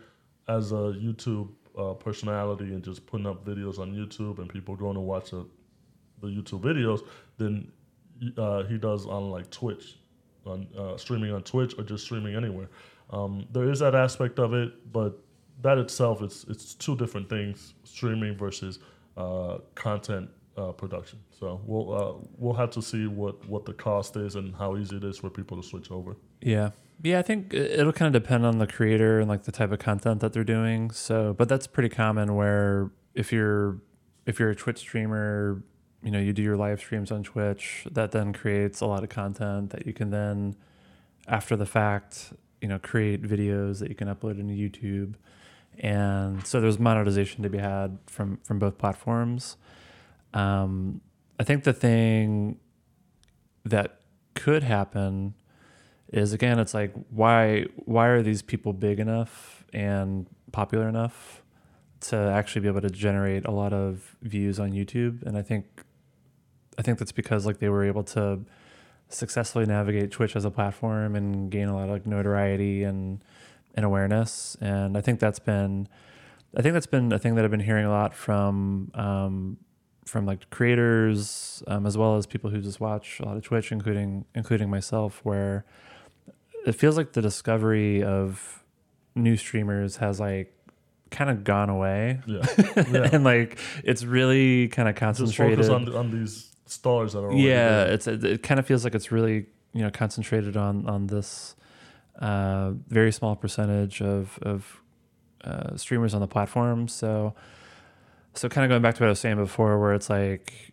as 0.48 0.72
a 0.72 0.94
YouTube 1.00 1.48
uh, 1.78 1.94
personality 1.94 2.64
and 2.64 2.82
just 2.82 3.06
putting 3.06 3.26
up 3.26 3.44
videos 3.44 3.78
on 3.78 3.92
YouTube 3.92 4.38
and 4.38 4.48
people 4.48 4.76
going 4.76 4.94
to 4.94 5.00
watch 5.00 5.30
the, 5.30 5.46
the 6.20 6.26
YouTube 6.26 6.60
videos 6.60 7.00
than 7.38 7.70
uh, 8.36 8.62
he 8.64 8.76
does 8.76 9.06
on 9.06 9.30
like 9.30 9.50
Twitch, 9.50 9.96
on 10.46 10.66
uh, 10.78 10.96
streaming 10.96 11.32
on 11.32 11.42
Twitch 11.42 11.74
or 11.78 11.84
just 11.84 12.04
streaming 12.04 12.34
anywhere. 12.34 12.68
Um, 13.10 13.46
there 13.52 13.70
is 13.70 13.78
that 13.80 13.94
aspect 13.94 14.38
of 14.38 14.54
it, 14.54 14.92
but 14.92 15.18
that 15.62 15.78
itself 15.78 16.22
it's 16.22 16.44
it's 16.44 16.74
two 16.74 16.96
different 16.96 17.28
things: 17.28 17.74
streaming 17.84 18.36
versus 18.36 18.78
uh, 19.16 19.58
content 19.74 20.28
uh, 20.56 20.72
production. 20.72 21.18
So 21.38 21.60
we'll 21.64 21.92
uh, 21.92 22.12
we'll 22.38 22.54
have 22.54 22.70
to 22.70 22.82
see 22.82 23.06
what 23.06 23.46
what 23.48 23.64
the 23.64 23.72
cost 23.72 24.16
is 24.16 24.34
and 24.36 24.54
how 24.54 24.76
easy 24.76 24.96
it 24.96 25.04
is 25.04 25.18
for 25.18 25.30
people 25.30 25.60
to 25.60 25.66
switch 25.66 25.90
over. 25.90 26.16
Yeah. 26.40 26.70
Yeah, 27.04 27.18
I 27.18 27.22
think 27.22 27.52
it- 27.52 27.80
it'll 27.80 27.92
kind 27.92 28.14
of 28.14 28.22
depend 28.22 28.46
on 28.46 28.58
the 28.58 28.66
creator 28.66 29.18
and 29.18 29.28
like 29.28 29.42
the 29.44 29.50
type 29.52 29.72
of 29.72 29.78
content 29.80 30.20
that 30.20 30.32
they're 30.32 30.44
doing. 30.44 30.90
So, 30.92 31.34
but 31.34 31.48
that's 31.48 31.66
pretty 31.66 31.88
common 31.88 32.34
where 32.36 32.90
if 33.14 33.32
you're 33.32 33.78
if 34.26 34.38
you're 34.38 34.50
a 34.50 34.54
Twitch 34.54 34.78
streamer, 34.78 35.62
you 36.04 36.10
know, 36.12 36.20
you 36.20 36.32
do 36.32 36.42
your 36.42 36.56
live 36.56 36.78
streams 36.78 37.10
on 37.10 37.22
Twitch, 37.24 37.86
that 37.90 38.12
then 38.12 38.32
creates 38.32 38.80
a 38.80 38.86
lot 38.86 39.02
of 39.02 39.08
content 39.08 39.70
that 39.70 39.86
you 39.86 39.92
can 39.92 40.10
then 40.10 40.54
after 41.26 41.56
the 41.56 41.66
fact, 41.66 42.32
you 42.60 42.68
know, 42.68 42.78
create 42.78 43.22
videos 43.22 43.78
that 43.80 43.88
you 43.88 43.94
can 43.96 44.06
upload 44.08 44.38
into 44.38 44.54
YouTube. 44.54 45.14
And 45.78 46.46
so 46.46 46.60
there's 46.60 46.78
monetization 46.78 47.42
to 47.42 47.48
be 47.50 47.58
had 47.58 47.98
from 48.06 48.38
from 48.44 48.58
both 48.58 48.78
platforms. 48.78 49.56
Um, 50.34 51.00
I 51.38 51.44
think 51.44 51.64
the 51.64 51.72
thing 51.72 52.58
that 53.64 54.00
could 54.34 54.62
happen 54.62 55.34
is 56.12 56.32
again 56.32 56.58
it's 56.58 56.74
like 56.74 56.92
why 57.10 57.64
why 57.76 58.06
are 58.06 58.22
these 58.22 58.42
people 58.42 58.72
big 58.72 58.98
enough 58.98 59.64
and 59.72 60.26
popular 60.52 60.88
enough 60.88 61.42
to 62.00 62.16
actually 62.16 62.60
be 62.60 62.68
able 62.68 62.80
to 62.80 62.90
generate 62.90 63.44
a 63.46 63.50
lot 63.50 63.72
of 63.72 64.16
views 64.22 64.58
on 64.58 64.72
YouTube? 64.72 65.22
And 65.22 65.36
I 65.36 65.42
think 65.42 65.84
I 66.78 66.82
think 66.82 66.98
that's 66.98 67.12
because 67.12 67.46
like 67.46 67.58
they 67.58 67.68
were 67.68 67.84
able 67.84 68.04
to 68.04 68.40
successfully 69.08 69.66
navigate 69.66 70.10
Twitch 70.10 70.36
as 70.36 70.44
a 70.44 70.50
platform 70.50 71.14
and 71.14 71.50
gain 71.50 71.68
a 71.68 71.74
lot 71.74 71.84
of 71.84 71.90
like 71.90 72.06
notoriety 72.06 72.82
and 72.84 73.22
and 73.74 73.84
awareness. 73.84 74.56
And 74.60 74.96
I 74.96 75.00
think 75.00 75.20
that's 75.20 75.38
been 75.38 75.88
I 76.56 76.62
think 76.62 76.74
that's 76.74 76.86
been 76.86 77.12
a 77.12 77.18
thing 77.18 77.34
that 77.36 77.44
I've 77.44 77.50
been 77.50 77.60
hearing 77.60 77.86
a 77.86 77.90
lot 77.90 78.14
from 78.14 78.90
um, 78.94 79.56
from 80.04 80.26
like 80.26 80.50
creators 80.50 81.62
um, 81.68 81.86
as 81.86 81.96
well 81.96 82.16
as 82.16 82.26
people 82.26 82.50
who 82.50 82.60
just 82.60 82.80
watch 82.80 83.20
a 83.20 83.24
lot 83.24 83.36
of 83.36 83.42
Twitch, 83.42 83.70
including 83.72 84.24
including 84.34 84.68
myself, 84.70 85.20
where 85.24 85.64
it 86.66 86.72
feels 86.72 86.96
like 86.96 87.12
the 87.12 87.22
discovery 87.22 88.02
of 88.02 88.62
new 89.14 89.36
streamers 89.36 89.96
has 89.96 90.18
like 90.20 90.54
kind 91.10 91.28
of 91.30 91.44
gone 91.44 91.68
away, 91.68 92.20
Yeah, 92.26 92.42
yeah. 92.90 93.08
and 93.12 93.22
like 93.24 93.58
it's 93.84 94.04
really 94.04 94.68
kind 94.68 94.88
of 94.88 94.94
just 94.94 95.00
concentrated. 95.00 95.58
focus 95.58 95.68
on 95.70 95.94
on 95.94 96.10
these 96.10 96.48
stars 96.66 97.12
that 97.12 97.20
are 97.22 97.32
yeah 97.32 97.84
there. 97.84 97.92
it's 97.92 98.06
it, 98.06 98.24
it 98.24 98.42
kind 98.42 98.58
of 98.58 98.66
feels 98.66 98.82
like 98.84 98.94
it's 98.94 99.12
really 99.12 99.46
you 99.74 99.82
know 99.82 99.90
concentrated 99.90 100.56
on 100.56 100.86
on 100.88 101.06
this 101.08 101.54
uh, 102.18 102.70
very 102.88 103.12
small 103.12 103.36
percentage 103.36 104.00
of 104.00 104.38
of 104.42 104.80
uh, 105.44 105.76
streamers 105.76 106.14
on 106.14 106.20
the 106.20 106.26
platform 106.26 106.88
so 106.88 107.34
so 108.34 108.48
kind 108.48 108.64
of 108.64 108.68
going 108.68 108.82
back 108.82 108.94
to 108.96 109.02
what 109.02 109.06
I 109.06 109.10
was 109.10 109.20
saying 109.20 109.36
before 109.36 109.78
where 109.78 109.94
it's 109.94 110.10
like 110.10 110.72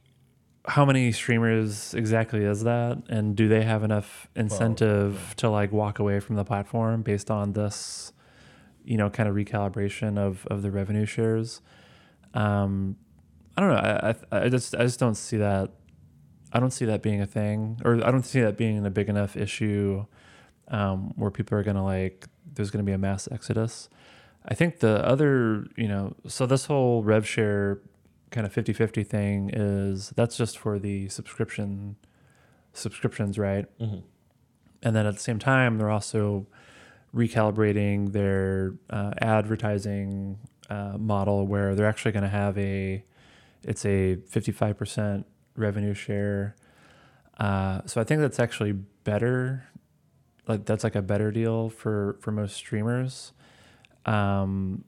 how 0.65 0.86
many 0.86 1.12
streamers 1.12 1.93
exactly 1.93 2.43
is 2.43 2.63
that 2.63 2.98
and 3.10 3.36
do 3.36 3.48
they 3.48 3.63
have 3.63 3.84
enough 3.84 4.28
incentive 4.36 5.13
yeah. 5.13 5.34
to 5.38 5.50
like 5.50 5.72
walk 5.72 6.00
away 6.00 6.19
from 6.19 6.36
the 6.36 6.43
platform 6.43 7.02
based 7.02 7.32
on 7.32 7.54
this 7.54 8.13
you 8.84 8.98
know 8.98 9.10
kind 9.10 9.28
of 9.28 9.36
recalibration 9.36 10.17
of 10.17 10.45
of 10.48 10.62
the 10.62 10.69
revenue 10.69 11.06
shares 11.06 11.62
um 12.34 12.95
i 13.58 13.62
don't 13.62 13.69
know 13.72 13.78
i 13.78 14.10
i, 14.10 14.45
I 14.45 14.50
just 14.50 14.76
i 14.76 14.84
just 14.84 15.00
don't 15.00 15.15
see 15.15 15.38
that 15.38 15.72
I 16.52 16.60
don't 16.60 16.72
see 16.72 16.86
that 16.86 17.02
being 17.02 17.22
a 17.22 17.28
thing, 17.28 17.80
or 17.86 18.04
I 18.04 18.12
don't 18.12 18.26
see 18.26 18.41
that 18.41 18.58
being 18.58 18.84
a 18.86 18.89
big 18.89 19.10
enough 19.10 19.36
issue 19.38 20.06
um, 20.69 21.13
where 21.15 21.32
people 21.32 21.58
are 21.58 21.63
gonna 21.63 21.84
like. 21.84 22.28
There's 22.54 22.72
gonna 22.72 22.84
be 22.84 22.91
a 22.91 22.98
mass 22.98 23.28
exodus. 23.32 23.89
I 24.45 24.54
think 24.56 24.80
the 24.80 25.06
other, 25.06 25.67
you 25.75 25.88
know, 25.88 26.15
so 26.28 26.45
this 26.45 26.65
whole 26.65 27.04
rev 27.04 27.28
share 27.28 27.80
kind 28.32 28.45
of 28.45 28.54
50-50 28.54 29.06
thing 29.06 29.49
is 29.54 30.12
that's 30.15 30.38
just 30.38 30.58
for 30.58 30.80
the 30.80 31.10
subscription 31.10 31.95
subscriptions, 32.73 33.38
right? 33.38 33.65
Mhm. 33.80 34.04
And 34.84 34.95
then 34.95 35.06
at 35.06 35.15
the 35.15 35.19
same 35.19 35.39
time, 35.39 35.78
they're 35.78 35.89
also 35.89 36.45
recalibrating 37.13 38.12
their 38.12 38.75
uh, 38.89 39.12
advertising 39.19 40.38
uh, 40.69 40.95
model 40.97 41.47
where 41.47 41.75
they're 41.75 41.88
actually 41.88 42.12
going 42.12 42.23
to 42.23 42.30
have 42.30 42.58
a 42.58 43.04
it's 43.63 43.84
a 43.86 44.15
55% 44.32 45.25
revenue 45.58 45.93
share. 45.93 46.56
Uh, 47.38 47.82
so 47.86 47.99
I 47.99 48.06
think 48.06 48.21
that's 48.21 48.39
actually 48.39 48.71
better. 49.04 49.65
Like 50.47 50.65
that's 50.65 50.84
like 50.84 50.95
a 50.95 51.02
better 51.02 51.32
deal 51.32 51.69
for 51.69 52.17
for 52.21 52.32
most 52.32 52.56
streamers. 52.56 53.34
Um, 54.06 54.84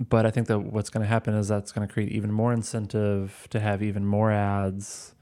but 0.00 0.26
I 0.26 0.30
think 0.30 0.48
that 0.48 0.58
what's 0.58 0.90
going 0.90 1.02
to 1.02 1.08
happen 1.08 1.34
is 1.34 1.48
that's 1.48 1.70
going 1.72 1.86
to 1.86 1.92
create 1.92 2.10
even 2.12 2.32
more 2.32 2.52
incentive 2.52 3.46
to 3.50 3.60
have 3.60 3.82
even 3.82 4.04
more 4.04 4.30
ads, 4.32 5.14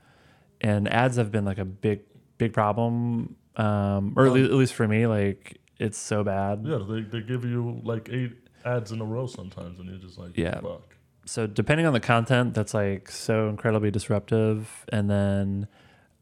and 0.61 0.89
ads 0.93 1.17
have 1.17 1.31
been 1.31 1.45
like 1.45 1.59
a 1.59 1.65
big 1.65 2.01
big 2.39 2.53
problem, 2.53 3.37
um, 3.57 4.15
or 4.17 4.27
at, 4.27 4.33
Um, 4.33 4.45
at 4.45 4.53
least 4.55 4.75
for 4.75 4.89
me, 4.89 5.07
like 5.07 5.59
it's 5.79 5.99
so 5.99 6.25
bad. 6.25 6.63
Yeah, 6.65 6.79
they, 6.89 7.03
they 7.03 7.21
give 7.21 7.45
you 7.45 7.81
like 7.85 8.09
eight 8.11 8.33
ads 8.65 8.93
in 8.93 9.01
a 9.01 9.05
row 9.05 9.27
sometimes, 9.27 9.79
and 9.79 9.89
you're 9.89 9.99
just 9.99 10.19
like, 10.19 10.37
Yeah. 10.37 10.61
fuck. 10.61 10.97
so 11.27 11.47
depending 11.47 11.85
on 11.87 11.93
the 11.93 12.01
content 12.01 12.55
that's 12.55 12.73
like 12.75 13.11
so 13.11 13.49
incredibly 13.49 13.91
disruptive 13.93 14.85
and 14.91 15.09
then 15.09 15.69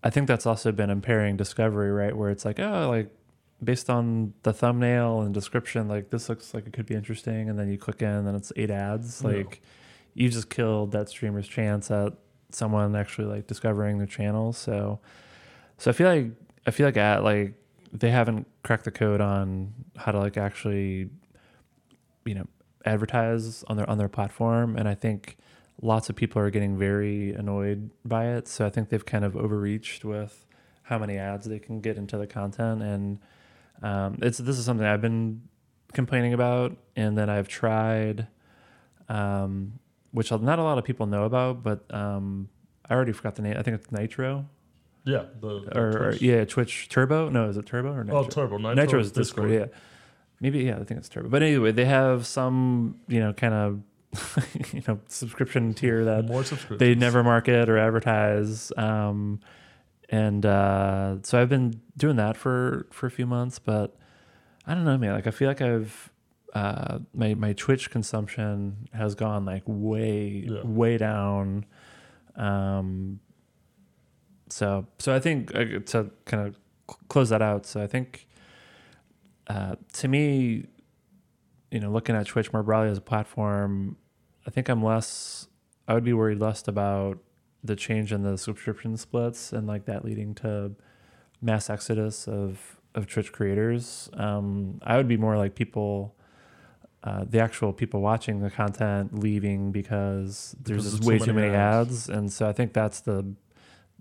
i 0.05 0.11
think 0.11 0.27
that's 0.29 0.45
also 0.47 0.71
been 0.73 0.91
impairing 0.91 1.37
discovery 1.39 1.91
right 1.91 2.15
where 2.15 2.29
it's 2.31 2.45
like 2.45 2.61
oh 2.61 2.89
like 2.91 3.11
based 3.63 3.91
on 3.91 4.33
the 4.43 4.53
thumbnail 4.53 5.21
and 5.21 5.35
description 5.35 5.89
like 5.89 6.11
this 6.11 6.29
looks 6.29 6.55
like 6.55 6.67
it 6.67 6.73
could 6.73 6.87
be 6.87 6.95
interesting 6.95 7.51
and 7.51 7.59
then 7.59 7.71
you 7.71 7.77
click 7.77 8.03
in 8.03 8.09
and 8.09 8.37
it's 8.37 8.53
eight 8.57 8.71
ads. 8.71 9.23
Yeah. 9.23 9.31
like 9.31 9.61
you 10.15 10.29
just 10.29 10.51
killed 10.51 10.93
that 10.93 11.09
streamer's 11.09 11.47
chance 11.47 11.91
at 11.91 12.15
someone 12.51 12.97
actually 12.97 13.27
like 13.27 13.47
discovering 13.47 13.99
their 13.99 14.07
channel. 14.07 14.53
So 14.53 15.01
so 15.81 15.91
i 15.91 15.95
feel 15.95 16.09
like 16.09 16.27
i 16.67 16.71
feel 16.71 16.87
like 16.87 16.97
at 16.97 17.25
like 17.25 17.55
they 17.93 18.11
haven't 18.11 18.47
cracked 18.63 18.85
the 18.85 18.91
code 18.91 19.21
on 19.21 19.73
how 19.97 20.13
to 20.13 20.19
like 20.19 20.37
actually 20.37 21.09
you 22.25 22.35
know 22.35 22.47
advertise 22.85 23.65
on 23.67 23.77
their 23.77 23.89
on 23.91 23.99
their 23.99 24.09
platform 24.09 24.77
and 24.77 24.87
i 24.89 24.95
think 24.95 25.37
lots 25.83 26.09
of 26.11 26.15
people 26.15 26.41
are 26.41 26.51
getting 26.51 26.79
very 26.79 27.33
annoyed 27.33 27.91
by 28.05 28.27
it. 28.27 28.47
So 28.47 28.67
i 28.67 28.71
think 28.71 28.91
they've 28.91 29.05
kind 29.05 29.25
of 29.25 29.35
overreached 29.37 30.05
with 30.05 30.47
how 30.83 30.99
many 30.99 31.17
ads 31.17 31.47
they 31.47 31.59
can 31.59 31.81
get 31.81 31.97
into 31.97 32.19
the 32.19 32.27
content 32.27 32.83
and 32.83 33.19
um, 33.83 34.19
it's 34.23 34.39
this 34.39 34.59
is 34.59 34.65
something 34.65 34.87
i've 34.87 35.01
been 35.01 35.41
complaining 35.93 36.33
about 36.35 36.77
and 36.97 37.17
then 37.19 37.29
i've 37.31 37.49
tried 37.49 38.27
um, 39.09 39.73
which 40.13 40.31
not 40.31 40.59
a 40.59 40.63
lot 40.63 40.79
of 40.79 40.85
people 40.85 41.07
know 41.07 41.25
about 41.25 41.63
but 41.63 41.85
um, 41.95 42.49
i 42.89 42.95
already 42.95 43.13
forgot 43.13 43.35
the 43.35 43.43
name 43.43 43.57
i 43.59 43.63
think 43.63 43.75
it's 43.77 43.91
nitro 43.91 44.47
Yeah, 45.05 45.25
the, 45.41 45.61
the 45.65 45.79
or, 45.79 45.89
or 45.89 46.11
Twitch- 46.11 46.23
yeah 46.23 46.45
twitch 46.45 46.89
turbo 46.89 47.29
no 47.29 47.49
is 47.49 47.57
it 47.57 47.67
turbo 47.67 47.93
or 47.93 48.05
nitro 48.05 48.21
Oh, 48.21 48.25
Turbo. 48.29 48.57
Nitro, 48.59 48.75
Nitro 48.75 49.01
is 49.01 49.13
Discord, 49.13 49.51
yeah. 49.51 49.67
Maybe 50.43 50.61
yeah, 50.61 50.77
I 50.81 50.85
think 50.85 50.99
it's 50.99 51.11
Turbo. 51.11 51.29
But 51.29 51.43
anyway, 51.43 51.71
they 51.73 51.85
have 51.85 52.27
some 52.27 52.97
you 53.09 53.21
know 53.21 53.35
kind 53.35 53.53
of 53.53 53.83
you 54.73 54.83
know 54.89 54.99
subscription 55.07 55.75
tier 55.75 56.03
that 56.07 56.25
More 56.25 56.43
they 56.79 56.95
never 56.95 57.23
market 57.23 57.69
or 57.69 57.77
advertise. 57.77 58.73
Um, 58.79 59.41
and 60.11 60.45
uh, 60.45 61.17
so 61.23 61.41
I've 61.41 61.49
been 61.49 61.81
doing 61.97 62.17
that 62.17 62.37
for 62.37 62.87
for 62.91 63.07
a 63.07 63.11
few 63.11 63.27
months, 63.27 63.59
but 63.59 63.97
I 64.67 64.75
don't 64.75 64.85
know, 64.85 64.99
man. 64.99 65.13
Like 65.15 65.27
I 65.27 65.31
feel 65.31 65.49
like 65.49 65.61
I've 65.63 66.11
uh, 66.55 66.99
my 67.15 67.35
my 67.35 67.53
Twitch 67.53 67.91
consumption 67.91 68.89
has 68.93 69.15
gone 69.15 69.45
like 69.45 69.63
way 69.67 70.45
Yeah. 70.49 70.63
way 70.65 70.99
down. 70.99 71.65
Um, 72.37 73.21
so 74.49 74.87
so 74.99 75.15
I 75.15 75.21
think 75.21 75.55
uh, 75.55 75.79
to 75.87 76.11
kind 76.25 76.49
of 76.49 76.59
cl- 76.89 76.99
close 77.09 77.29
that 77.29 77.43
out. 77.43 77.67
So 77.67 77.81
I 77.83 77.87
think 77.87 78.27
uh, 79.47 79.77
to 79.95 80.09
me, 80.09 80.67
you 81.71 81.81
know, 81.81 81.91
looking 81.91 82.17
at 82.17 82.27
Twitch 82.27 82.53
more 82.53 82.63
broadly 82.65 82.91
as 82.91 82.99
a 82.99 83.03
platform, 83.03 83.97
I 84.47 84.51
think 84.51 84.69
I'm 84.69 84.83
less. 84.83 85.47
I 85.87 85.95
would 85.95 86.05
be 86.05 86.13
worried 86.13 86.39
less 86.41 86.67
about 86.69 87.19
the 87.63 87.77
change 87.77 88.13
in 88.13 88.23
the 88.23 88.37
subscription 88.39 88.97
splits 88.97 89.53
and 89.53 89.67
like 89.67 89.85
that 89.85 90.05
leading 90.05 90.35
to 90.37 90.73
mass 91.43 91.69
exodus 91.71 92.27
of 92.29 92.81
of 92.95 93.07
Twitch 93.07 93.33
creators. 93.33 94.09
Um, 94.15 94.81
I 94.83 94.97
would 94.97 95.09
be 95.09 95.17
more 95.17 95.37
like 95.37 95.55
people. 95.55 96.15
Uh, 97.03 97.25
the 97.27 97.41
actual 97.41 97.73
people 97.73 98.03
watching 98.03 98.41
the 98.41 98.51
content 98.51 99.19
leaving 99.19 99.73
because 99.73 100.55
there's 100.63 100.85
Because 100.85 100.99
just 100.99 101.09
way 101.09 101.19
too 101.19 101.33
many 101.33 101.47
many 101.49 101.57
ads. 101.57 101.91
ads, 101.91 102.09
and 102.11 102.31
so 102.31 102.47
I 102.47 102.53
think 102.53 102.75
that's 102.75 103.01
the 103.01 103.25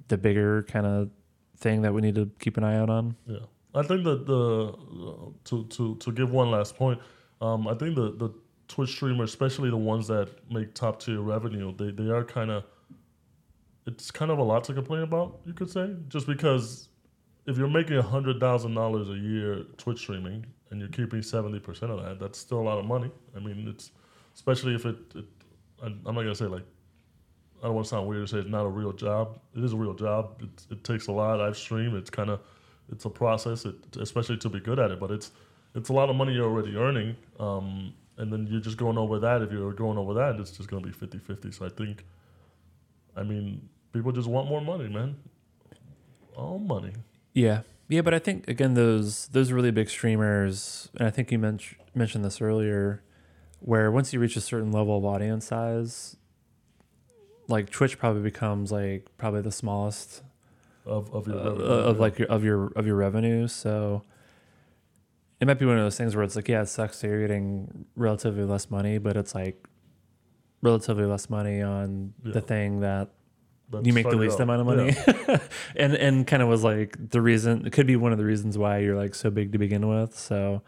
the 0.10 0.18
bigger 0.18 0.64
kind 0.64 0.86
of 0.86 1.10
thing 1.56 1.82
that 1.84 1.94
we 1.94 2.02
need 2.02 2.16
to 2.16 2.30
keep 2.40 2.58
an 2.58 2.66
eye 2.66 2.76
out 2.76 2.90
on. 2.90 3.16
Yeah, 3.26 3.38
I 3.74 3.84
think 3.84 4.04
that 4.04 4.26
the 4.26 4.74
to 5.46 5.64
to 5.66 5.96
to 5.96 6.12
give 6.12 6.32
one 6.34 6.52
last 6.52 6.76
point, 6.76 7.00
um, 7.40 7.70
I 7.70 7.74
think 7.74 7.96
the 7.96 8.12
the 8.12 8.34
Twitch 8.68 8.90
streamers, 8.90 9.30
especially 9.30 9.70
the 9.70 9.78
ones 9.78 10.08
that 10.08 10.28
make 10.52 10.74
top 10.74 11.00
tier 11.00 11.22
revenue, 11.22 11.74
they 11.78 11.92
they 11.92 12.10
are 12.10 12.24
kind 12.26 12.52
of. 12.52 12.66
It's 13.86 14.12
kind 14.12 14.30
of 14.30 14.38
a 14.38 14.44
lot 14.44 14.64
to 14.66 14.74
complain 14.74 15.02
about, 15.02 15.40
you 15.46 15.54
could 15.54 15.70
say, 15.70 15.96
just 16.10 16.28
because 16.28 16.90
if 17.46 17.58
you're 17.58 17.70
making 17.70 18.00
hundred 18.02 18.40
thousand 18.40 18.76
dollars 18.76 19.10
a 19.10 19.16
year 19.16 19.64
Twitch 19.78 20.00
streaming 20.00 20.46
and 20.70 20.80
you're 20.80 20.90
keeping 20.90 21.22
seventy 21.22 21.60
percent 21.60 21.92
of 21.92 22.04
that, 22.04 22.20
that's 22.20 22.38
still 22.38 22.60
a 22.60 22.66
lot 22.70 22.78
of 22.78 22.86
money. 22.86 23.12
I 23.36 23.40
mean, 23.40 23.68
it's 23.68 23.92
especially 24.36 24.76
if 24.76 24.86
it. 24.86 24.98
it 25.16 25.26
I'm 25.82 26.02
I'm 26.06 26.14
not 26.16 26.24
gonna 26.24 26.36
say 26.36 26.46
like 26.46 26.66
I 27.62 27.66
don't 27.66 27.76
want 27.76 27.86
to 27.86 27.90
sound 27.90 28.08
weird 28.08 28.28
to 28.28 28.32
say 28.32 28.40
it's 28.40 28.50
not 28.50 28.66
a 28.66 28.70
real 28.70 28.94
job. 28.94 29.40
It 29.56 29.64
is 29.64 29.74
a 29.74 29.78
real 29.78 29.94
job. 29.94 30.42
It, 30.42 30.72
it 30.72 30.84
takes 30.84 31.08
a 31.08 31.12
lot. 31.12 31.42
I've 31.42 31.58
streamed. 31.58 31.96
It's 31.96 32.10
kind 32.10 32.30
of 32.30 32.40
it's 32.92 33.06
a 33.06 33.10
process, 33.10 33.66
it, 33.66 33.76
especially 34.00 34.38
to 34.38 34.50
be 34.50 34.60
good 34.60 34.80
at 34.80 34.92
it. 34.92 35.00
But 35.00 35.12
it's 35.12 35.32
it's 35.76 35.90
a 35.90 35.94
lot 35.94 36.10
of 36.10 36.16
money 36.16 36.34
you're 36.34 36.46
already 36.46 36.76
earning, 36.76 37.16
um, 37.40 37.94
and 38.18 38.32
then 38.32 38.48
you're 38.48 38.62
just 38.62 38.78
going 38.78 38.98
over 38.98 39.20
that. 39.20 39.42
If 39.42 39.52
you're 39.52 39.74
going 39.74 39.98
over 39.98 40.14
that, 40.16 40.40
it's 40.40 40.52
just 40.52 40.70
going 40.70 40.84
to 40.84 40.90
be 40.90 40.96
50-50. 40.96 41.54
So 41.54 41.66
I 41.66 41.70
think, 41.70 42.06
I 43.20 43.24
mean, 43.24 43.68
people 43.92 44.12
just 44.12 44.28
want 44.28 44.48
more 44.48 44.62
money, 44.62 44.88
man. 44.88 45.18
All 46.36 46.58
money. 46.58 46.94
Yeah, 47.34 47.62
yeah, 47.90 48.02
but 48.02 48.14
I 48.14 48.20
think 48.20 48.48
again 48.48 48.74
those 48.74 49.28
those 49.28 49.52
really 49.52 49.72
big 49.72 49.90
streamers, 49.90 50.90
and 50.98 51.08
I 51.08 51.12
think 51.12 51.32
you 51.32 51.40
mentioned 51.40 51.82
mentioned 51.94 52.24
this 52.24 52.40
earlier, 52.42 53.04
where 53.60 53.92
once 53.92 54.14
you 54.14 54.20
reach 54.20 54.38
a 54.38 54.42
certain 54.42 54.72
level 54.72 54.98
of 54.98 55.04
audience 55.04 55.48
size, 55.48 56.16
like 57.48 57.70
Twitch 57.70 57.98
probably 58.00 58.22
becomes 58.22 58.72
like 58.72 59.08
probably 59.18 59.42
the 59.42 59.52
smallest 59.52 60.24
Of 60.86 61.14
of 61.14 61.28
uh, 61.28 61.32
your 61.32 61.44
revenue, 61.44 61.66
of 61.66 61.96
yeah. 61.98 62.02
like 62.02 62.20
your 62.20 62.28
of 62.30 62.44
your 62.44 62.72
of 62.76 62.88
your 62.88 62.96
revenue. 62.96 63.48
So 63.48 64.04
it 65.40 65.48
might 65.48 65.60
be 65.60 65.66
one 65.66 65.78
of 65.78 65.84
those 65.84 65.98
things 65.98 66.16
where 66.16 66.24
it's 66.24 66.36
like, 66.36 66.48
yeah, 66.48 66.62
it 66.62 66.68
sucks 66.68 67.02
that 67.02 67.08
you're 67.08 67.22
getting 67.22 67.86
relatively 67.96 68.44
less 68.44 68.70
money, 68.70 68.98
but 68.98 69.18
it's 69.18 69.34
like 69.36 69.68
relatively 70.62 71.06
less 71.06 71.30
money 71.30 71.62
on 71.62 72.14
Yeah. 72.24 72.34
the 72.34 72.42
thing 72.42 72.80
that 72.82 73.10
That 73.72 73.86
you 73.86 73.94
make 73.94 74.10
the 74.10 74.18
least 74.18 74.40
amount 74.40 74.62
of 74.62 74.68
Yeah. 74.68 74.94
money 75.28 75.40
and 75.76 75.94
and 75.96 76.28
kind 76.28 76.42
of 76.44 76.50
was 76.50 76.64
like 76.64 76.96
the 77.10 77.22
reason 77.22 77.66
it 77.66 77.72
could 77.74 77.88
be 77.88 77.96
one 77.96 78.12
of 78.12 78.18
the 78.18 78.26
reasons 78.26 78.58
why 78.58 78.80
you're 78.80 78.96
like 78.98 79.16
so 79.16 79.30
big 79.30 79.52
to 79.54 79.58
begin 79.58 79.88
with 79.88 80.18
so 80.18 80.62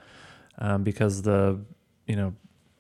um, 0.59 0.83
because 0.83 1.23
the 1.23 1.59
you 2.07 2.15
know 2.15 2.33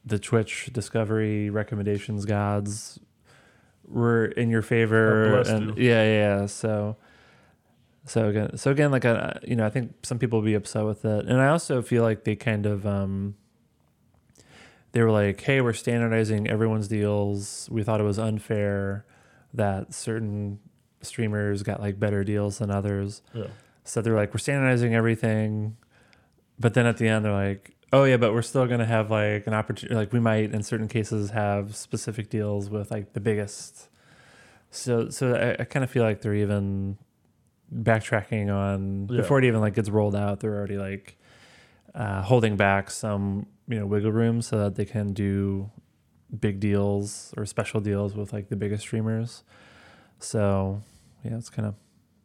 the 0.05 0.17
twitch 0.19 0.69
discovery 0.73 1.49
recommendations 1.49 2.25
gods 2.25 2.99
were 3.87 4.25
in 4.25 4.49
your 4.49 4.61
favor 4.61 5.41
and 5.41 5.77
you. 5.77 5.83
yeah 5.89 6.03
yeah 6.03 6.45
so 6.45 6.95
so 8.05 8.29
again 8.29 8.57
so 8.57 8.71
again 8.71 8.89
like 8.91 9.05
I, 9.05 9.37
you 9.43 9.55
know 9.55 9.65
i 9.65 9.69
think 9.69 9.93
some 10.03 10.17
people 10.17 10.39
will 10.39 10.45
be 10.45 10.53
upset 10.53 10.85
with 10.85 11.03
it 11.05 11.25
and 11.25 11.39
i 11.41 11.47
also 11.49 11.81
feel 11.81 12.03
like 12.03 12.23
they 12.23 12.35
kind 12.35 12.65
of 12.65 12.85
um 12.87 13.35
they 14.93 15.01
were 15.01 15.11
like 15.11 15.39
hey 15.41 15.61
we're 15.61 15.73
standardizing 15.73 16.47
everyone's 16.49 16.87
deals 16.87 17.67
we 17.71 17.83
thought 17.83 17.99
it 17.99 18.03
was 18.03 18.19
unfair 18.19 19.05
that 19.53 19.93
certain 19.93 20.59
streamers 21.01 21.63
got 21.63 21.79
like 21.81 21.99
better 21.99 22.23
deals 22.23 22.59
than 22.59 22.69
others. 22.71 23.21
Yeah. 23.33 23.47
So 23.83 24.01
they're 24.01 24.15
like, 24.15 24.31
we're 24.33 24.37
standardizing 24.37 24.93
everything, 24.93 25.75
but 26.59 26.73
then 26.75 26.85
at 26.85 26.97
the 26.97 27.07
end 27.07 27.25
they're 27.25 27.33
like, 27.33 27.75
oh 27.91 28.03
yeah, 28.03 28.17
but 28.17 28.33
we're 28.33 28.43
still 28.43 28.67
gonna 28.67 28.85
have 28.85 29.09
like 29.11 29.47
an 29.47 29.53
opportunity. 29.53 29.95
Like 29.95 30.13
we 30.13 30.19
might 30.19 30.53
in 30.53 30.61
certain 30.63 30.87
cases 30.87 31.31
have 31.31 31.75
specific 31.75 32.29
deals 32.29 32.69
with 32.69 32.91
like 32.91 33.13
the 33.13 33.19
biggest. 33.19 33.89
So 34.69 35.09
so 35.09 35.33
I, 35.35 35.61
I 35.61 35.65
kind 35.65 35.83
of 35.83 35.89
feel 35.89 36.03
like 36.03 36.21
they're 36.21 36.35
even 36.35 36.97
backtracking 37.73 38.53
on 38.53 39.07
Yeah. 39.09 39.21
before 39.21 39.39
it 39.39 39.45
even 39.45 39.59
like 39.61 39.73
gets 39.73 39.89
rolled 39.89 40.15
out. 40.15 40.39
They're 40.39 40.55
already 40.55 40.77
like 40.77 41.17
uh, 41.95 42.21
holding 42.21 42.55
back 42.57 42.89
some 42.91 43.47
you 43.71 43.79
know 43.79 43.85
wiggle 43.85 44.11
room 44.11 44.41
so 44.41 44.57
that 44.59 44.75
they 44.75 44.85
can 44.85 45.13
do 45.13 45.69
big 46.39 46.59
deals 46.59 47.33
or 47.37 47.45
special 47.45 47.79
deals 47.81 48.15
with 48.15 48.31
like 48.33 48.49
the 48.49 48.55
biggest 48.55 48.83
streamers. 48.83 49.43
So 50.19 50.81
yeah, 51.23 51.37
it's 51.37 51.49
kind 51.49 51.67
of 51.67 51.75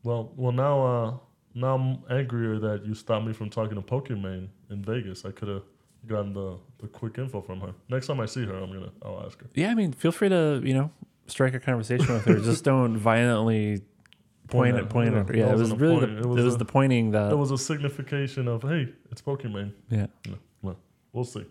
Well, 0.05 0.33
well 0.37 0.53
now, 0.53 0.87
uh, 0.87 1.15
now 1.55 1.75
I'm 1.75 1.99
angrier 2.11 2.59
that 2.59 2.85
you 2.87 2.95
stopped 2.95 3.27
me 3.27 3.33
from 3.33 3.51
talking 3.51 3.75
to 3.77 3.83
Pokimane 3.83 4.49
in 4.71 4.85
Vegas. 4.85 5.25
I 5.25 5.31
could 5.31 5.49
have 5.49 5.63
gotten 6.07 6.33
the, 6.33 6.59
the 6.79 6.87
quick 6.89 7.19
info 7.19 7.41
from 7.41 7.61
her. 7.61 7.75
Next 7.89 8.07
time 8.07 8.21
I 8.21 8.27
see 8.27 8.45
her, 8.45 8.55
I'm 8.55 8.73
gonna 8.73 8.93
I'll 9.03 9.23
ask 9.27 9.41
her. 9.41 9.47
Yeah, 9.55 9.71
I 9.71 9.75
mean, 9.75 9.93
feel 9.93 10.13
free 10.13 10.29
to 10.29 10.61
you 10.65 10.75
know 10.75 10.91
strike 11.27 11.55
a 11.55 11.61
conversation 11.61 12.13
with 12.13 12.25
her. 12.27 12.39
Just 12.39 12.65
don't 12.65 12.97
violently 13.13 13.83
point 14.49 14.77
at 14.77 14.89
point 14.89 15.15
at 15.15 15.29
her. 15.29 15.37
Yeah, 15.37 15.51
it 15.51 15.59
was 15.59 15.73
really 15.75 16.07
point. 16.07 16.23
the, 16.23 16.23
it 16.23 16.45
was, 16.45 16.55
a- 16.55 16.59
the 16.59 16.65
pointing 16.65 17.11
that. 17.13 17.33
It 17.33 17.37
was 17.37 17.51
a 17.51 17.59
signification 17.59 18.47
of 18.47 18.63
hey, 18.63 18.89
it's 19.11 19.21
Pokimane. 19.23 19.73
yeah. 19.91 20.07
We'll 21.17 21.25
see. 21.25 21.47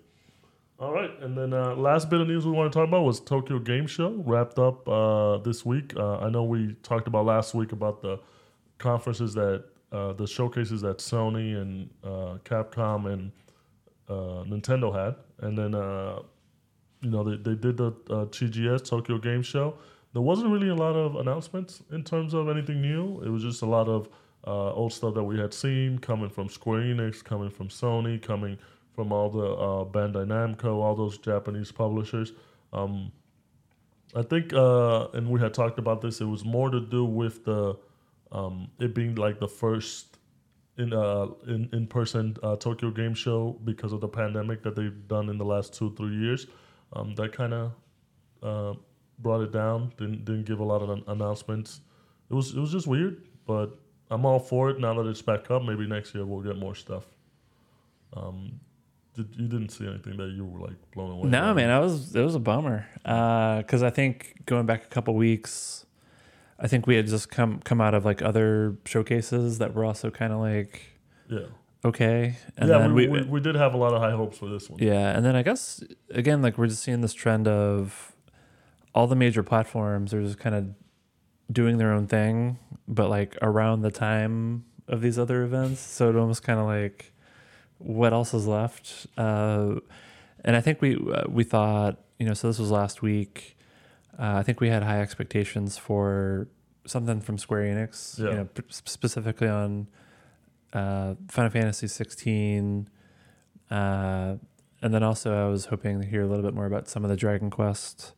All 0.78 0.94
right, 0.94 1.10
and 1.22 1.36
then 1.36 1.52
uh, 1.52 1.74
last 1.74 2.08
bit 2.12 2.22
of 2.22 2.28
news 2.28 2.46
we 2.46 2.52
want 2.52 2.72
to 2.72 2.78
talk 2.78 2.88
about 2.88 3.02
was 3.02 3.20
Tokyo 3.20 3.58
Game 3.58 3.88
Show 3.88 4.12
wrapped 4.24 4.60
up 4.60 4.88
uh, 4.88 5.40
this 5.40 5.66
week. 5.66 5.96
Uh, 5.98 6.20
I 6.20 6.30
know 6.30 6.44
we 6.44 6.76
talked 6.84 7.08
about 7.08 7.26
last 7.26 7.56
week 7.56 7.72
about 7.72 8.00
the 8.00 8.20
conferences 8.78 9.34
that 9.34 9.64
uh, 9.92 10.14
the 10.14 10.28
showcases 10.28 10.82
that 10.82 11.00
Sony 11.00 11.60
and 11.60 11.90
uh, 12.04 12.38
Capcom 12.44 13.12
and 13.12 13.32
uh, 14.08 14.44
Nintendo 14.44 14.94
had, 14.94 15.16
and 15.40 15.58
then 15.58 15.72
you 17.02 17.10
know 17.10 17.24
they, 17.24 17.38
they 17.38 17.56
did 17.56 17.78
the 17.78 17.92
TGS 18.08 18.88
Tokyo 18.88 19.18
Game 19.18 19.42
Show. 19.42 19.80
There 20.14 20.22
wasn't 20.22 20.52
really 20.52 20.70
a 20.70 20.76
lot 20.76 20.96
of 20.96 21.16
announcements 21.16 21.82
in 21.92 22.04
terms 22.04 22.36
of 22.36 22.50
anything 22.50 22.82
new. 22.82 23.20
It 23.26 23.30
was 23.30 23.42
just 23.42 23.64
a 23.64 23.66
lot 23.66 23.88
of 23.88 24.10
old 24.44 24.94
stuff 24.94 25.16
that 25.16 25.24
we 25.24 25.40
had 25.40 25.56
seen 25.56 25.98
coming 25.98 26.30
from 26.30 26.50
Square 26.50 26.82
Enix, 26.82 27.24
coming 27.24 27.50
from 27.50 27.70
Sony, 27.70 28.22
coming 28.22 28.60
from 28.96 29.12
all 29.12 29.30
the 29.30 29.46
uh, 29.46 29.86
Bandai 29.86 30.26
Namco, 30.26 30.76
all 30.76 30.96
those 30.96 31.18
Japanese 31.18 31.72
publishers. 31.72 32.34
Um, 32.74 33.12
I 34.16 34.22
think, 34.22 34.54
uh, 34.54 35.10
and 35.10 35.30
we 35.30 35.40
had 35.40 35.54
talked 35.54 35.78
about 35.78 36.02
this. 36.02 36.22
It 36.22 36.26
was 36.26 36.46
more 36.46 36.70
to 36.70 36.80
do 36.80 37.04
with 37.04 37.44
the 37.44 37.78
um, 38.32 38.70
it 38.80 38.96
being 38.96 39.16
like 39.16 39.40
the 39.40 39.48
first 39.48 40.18
in 40.78 40.94
uh, 40.94 41.28
in 41.48 41.70
in 41.74 41.88
person 41.88 42.36
uh, 42.42 42.56
Tokyo 42.56 42.92
Game 42.92 43.14
Show 43.14 43.60
because 43.64 43.92
of 43.92 44.02
the 44.02 44.08
pandemic 44.08 44.64
that 44.64 44.76
they've 44.76 45.08
done 45.08 45.30
in 45.30 45.38
the 45.38 45.46
last 45.46 45.74
two 45.74 45.94
three 45.96 46.16
years. 46.16 46.48
Um, 46.94 47.14
that 47.16 47.34
kind 47.34 47.54
of 47.54 47.72
uh, 48.42 48.74
brought 49.20 49.42
it 49.42 49.52
down. 49.52 49.92
Didn't 49.98 50.26
didn't 50.26 50.46
give 50.46 50.60
a 50.60 50.64
lot 50.64 50.82
of 50.82 50.90
an- 50.90 51.04
announcements. 51.08 51.82
It 52.30 52.34
was 52.34 52.56
it 52.56 52.60
was 52.60 52.72
just 52.72 52.88
weird, 52.88 53.22
but 53.46 53.78
I'm 54.10 54.26
all 54.26 54.40
for 54.40 54.70
it 54.70 54.80
now 54.80 54.94
that 54.96 55.10
it's 55.10 55.22
back 55.22 55.52
up. 55.52 55.64
Maybe 55.64 55.88
next 55.88 56.16
year 56.16 56.26
we'll 56.26 56.42
get 56.42 56.58
more 56.58 56.76
stuff. 56.76 57.06
Um, 58.16 58.60
did, 59.16 59.36
you 59.38 59.48
didn't 59.48 59.70
see 59.70 59.88
anything 59.88 60.18
that 60.18 60.30
you 60.30 60.46
were 60.46 60.60
like 60.60 60.76
blown 60.94 61.12
away? 61.12 61.30
No, 61.30 61.42
by? 61.48 61.54
man, 61.54 61.70
I 61.70 61.80
was 61.80 62.16
it 62.16 62.22
was 62.22 62.36
a 62.36 62.40
bummer 62.40 62.88
uh, 63.06 63.58
because 63.60 63.82
I 63.84 63.90
think 63.90 64.34
going 64.46 64.66
back 64.66 64.84
a 64.84 64.88
couple 64.88 65.14
weeks, 65.16 65.86
I 66.60 66.68
think 66.68 66.88
we 66.88 66.96
had 66.96 67.08
just 67.08 67.30
come 67.30 67.60
come 67.60 67.82
out 67.82 67.94
of 67.94 68.06
like 68.06 68.22
other 68.22 68.78
showcases 68.86 69.58
that 69.60 69.74
were 69.74 69.86
also 69.86 70.10
kind 70.12 70.32
of 70.34 70.40
like 70.40 70.82
Yeah, 71.30 71.40
okay, 71.84 72.36
and 72.58 72.70
yeah. 72.70 72.78
then 72.80 72.94
We, 72.94 73.08
we, 73.08 73.22
we, 73.22 73.28
we 73.28 73.40
did 73.40 73.56
have 73.56 73.74
a 73.74 73.78
lot 73.78 73.94
of 73.94 74.02
high 74.02 74.12
hopes 74.12 74.38
for 74.38 74.48
this 74.50 74.70
one. 74.70 74.80
yeah, 74.82 75.16
and 75.16 75.26
then 75.26 75.36
I 75.36 75.44
guess 75.44 75.84
again 76.12 76.42
like 76.42 76.58
we're 76.58 76.68
just 76.68 76.84
seeing 76.84 77.02
this 77.02 77.14
trend 77.14 77.48
of 77.48 78.16
all 78.94 79.08
the 79.08 79.16
major 79.16 79.44
platforms 79.44 80.14
are 80.14 80.22
just 80.22 80.40
kind 80.40 80.56
of 80.56 80.70
doing 81.52 81.78
their 81.78 81.92
own 81.92 82.08
thing, 82.08 82.58
but 82.88 83.10
like 83.10 83.38
around 83.42 83.82
the 83.82 83.92
time 83.92 84.66
of 84.88 85.02
these 85.02 85.18
other 85.20 85.44
events, 85.44 85.80
so 85.82 86.10
it 86.10 86.16
almost 86.16 86.44
kind 86.44 86.60
of 86.60 86.66
like 86.66 87.12
what 87.80 88.14
else 88.14 88.34
is 88.34 88.48
left. 88.48 89.08
Uh, 89.18 89.76
and 90.44 90.56
I 90.56 90.62
think 90.62 90.82
we 90.82 90.96
uh, 90.96 91.24
we 91.30 91.44
thought 91.44 91.98
you 92.20 92.26
know 92.26 92.34
so 92.34 92.48
this 92.48 92.60
was 92.60 92.72
last 92.72 93.02
week. 93.02 93.58
Uh, 94.18 94.36
I 94.38 94.44
think 94.44 94.62
we 94.62 94.70
had 94.70 94.84
high 94.84 95.02
expectations 95.02 95.78
for 95.78 96.48
something 96.86 97.20
from 97.20 97.38
Square 97.38 97.64
Enix, 97.64 98.18
Yeah. 98.20 98.30
you 98.30 98.36
know, 98.38 98.46
p- 98.46 98.64
specifically 98.70 99.48
on 99.50 99.88
uh, 100.72 101.16
Final 101.30 101.50
Fantasy 101.52 101.88
16. 101.88 102.88
Uh, 103.72 104.36
and 104.82 104.94
then 104.94 105.04
also 105.04 105.48
I 105.48 105.50
was 105.50 105.66
hoping 105.66 106.00
to 106.00 106.08
hear 106.08 106.22
a 106.22 106.28
little 106.28 106.44
bit 106.46 106.54
more 106.54 106.66
about 106.66 106.88
some 106.88 107.04
of 107.04 107.10
the 107.10 107.16
Dragon 107.18 107.50
Quest, 107.50 108.14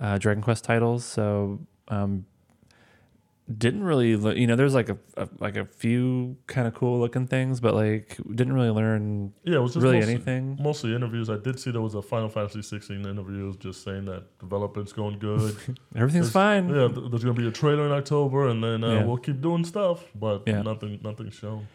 uh, 0.00 0.18
Dragon 0.18 0.42
Quest 0.42 0.64
titles. 0.64 1.04
So 1.04 1.60
um, 1.88 2.26
didn't 3.58 3.84
really, 3.84 4.16
le- 4.16 4.34
you 4.36 4.46
know, 4.46 4.56
there's 4.56 4.72
like 4.74 4.88
a, 4.88 4.96
a 5.18 5.28
like 5.38 5.56
a 5.56 5.66
few 5.66 6.36
kind 6.46 6.66
of 6.66 6.72
cool 6.74 6.98
looking 6.98 7.26
things, 7.26 7.60
but 7.60 7.74
like 7.74 8.16
didn't 8.34 8.54
really 8.54 8.70
learn 8.70 9.34
Yeah, 9.44 9.56
it 9.56 9.60
was 9.60 9.74
just 9.74 9.82
really 9.82 9.98
mostly, 9.98 10.14
anything. 10.14 10.58
mostly 10.62 10.94
interviews. 10.94 11.28
I 11.28 11.36
did 11.36 11.60
see 11.60 11.70
there 11.70 11.82
was 11.82 11.94
a 11.94 12.00
Final 12.00 12.30
Fantasy 12.30 12.62
16 12.62 13.04
interview 13.06 13.52
just 13.58 13.84
saying 13.84 14.06
that 14.06 14.38
development's 14.38 14.94
going 14.94 15.18
good. 15.18 15.54
Everything's 15.94 16.32
There's- 16.32 16.32
fine. 16.32 16.68
Yeah, 16.70 16.88
th- 16.88 17.10
there's 17.10 17.22
gonna 17.22 17.34
be 17.34 17.46
a 17.46 17.50
trailer 17.52 17.84
in 17.84 17.92
October, 17.92 18.48
and 18.48 18.64
then 18.64 18.82
uh, 18.82 18.92
Yeah. 18.94 19.04
we'll 19.04 19.18
keep 19.18 19.42
doing 19.42 19.64
stuff, 19.64 20.04
but 20.14 20.44
Yeah. 20.46 20.62
nothing, 20.62 21.00
nothing 21.02 21.30
shown. 21.30 21.68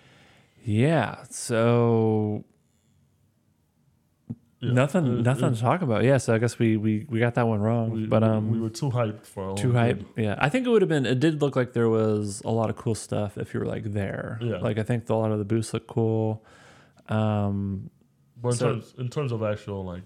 Yeah. 0.63 1.23
So 1.29 2.43
Yeah. 4.61 4.73
nothing, 4.73 5.05
It- 5.19 5.23
nothing 5.23 5.49
it- 5.51 5.55
to 5.55 5.61
talk 5.61 5.81
about. 5.81 6.03
Yeah. 6.03 6.17
So 6.17 6.33
I 6.33 6.37
guess 6.37 6.59
we 6.59 6.75
we 6.77 7.05
we 7.09 7.19
got 7.19 7.35
that 7.35 7.47
one 7.47 7.61
wrong. 7.61 7.91
we, 7.91 8.05
but 8.07 8.23
um, 8.23 8.51
we 8.51 8.59
were 8.59 8.69
too 8.69 8.89
hyped 8.89 9.25
for 9.25 9.55
too 9.55 9.69
own 9.69 9.75
hype. 9.75 10.03
Yeah. 10.17 10.35
I 10.37 10.49
think 10.49 10.67
it 10.67 10.69
would 10.69 10.81
have 10.81 10.89
been. 10.89 11.05
It 11.05 11.19
did 11.19 11.41
look 11.41 11.55
like 11.55 11.71
there 11.73 11.89
was 11.89 12.41
a 12.43 12.49
lot 12.51 12.69
of 12.69 12.75
cool 12.75 12.95
stuff 12.95 13.37
if 13.37 13.53
you 13.53 13.59
were 13.61 13.65
like 13.65 13.85
there. 13.85 14.37
Yeah. 14.41 14.57
Like 14.57 14.77
I 14.77 14.83
think 14.83 15.09
a 15.09 15.15
lot 15.15 15.31
of 15.31 15.39
the 15.39 15.45
booths 15.45 15.73
look 15.73 15.87
cool. 15.87 16.43
Um. 17.07 17.89
But 18.41 18.49
in 18.49 18.55
So- 18.55 18.69
terms, 18.73 18.93
in 18.97 19.09
terms 19.09 19.31
of 19.31 19.43
actual 19.43 19.83
like 19.83 20.03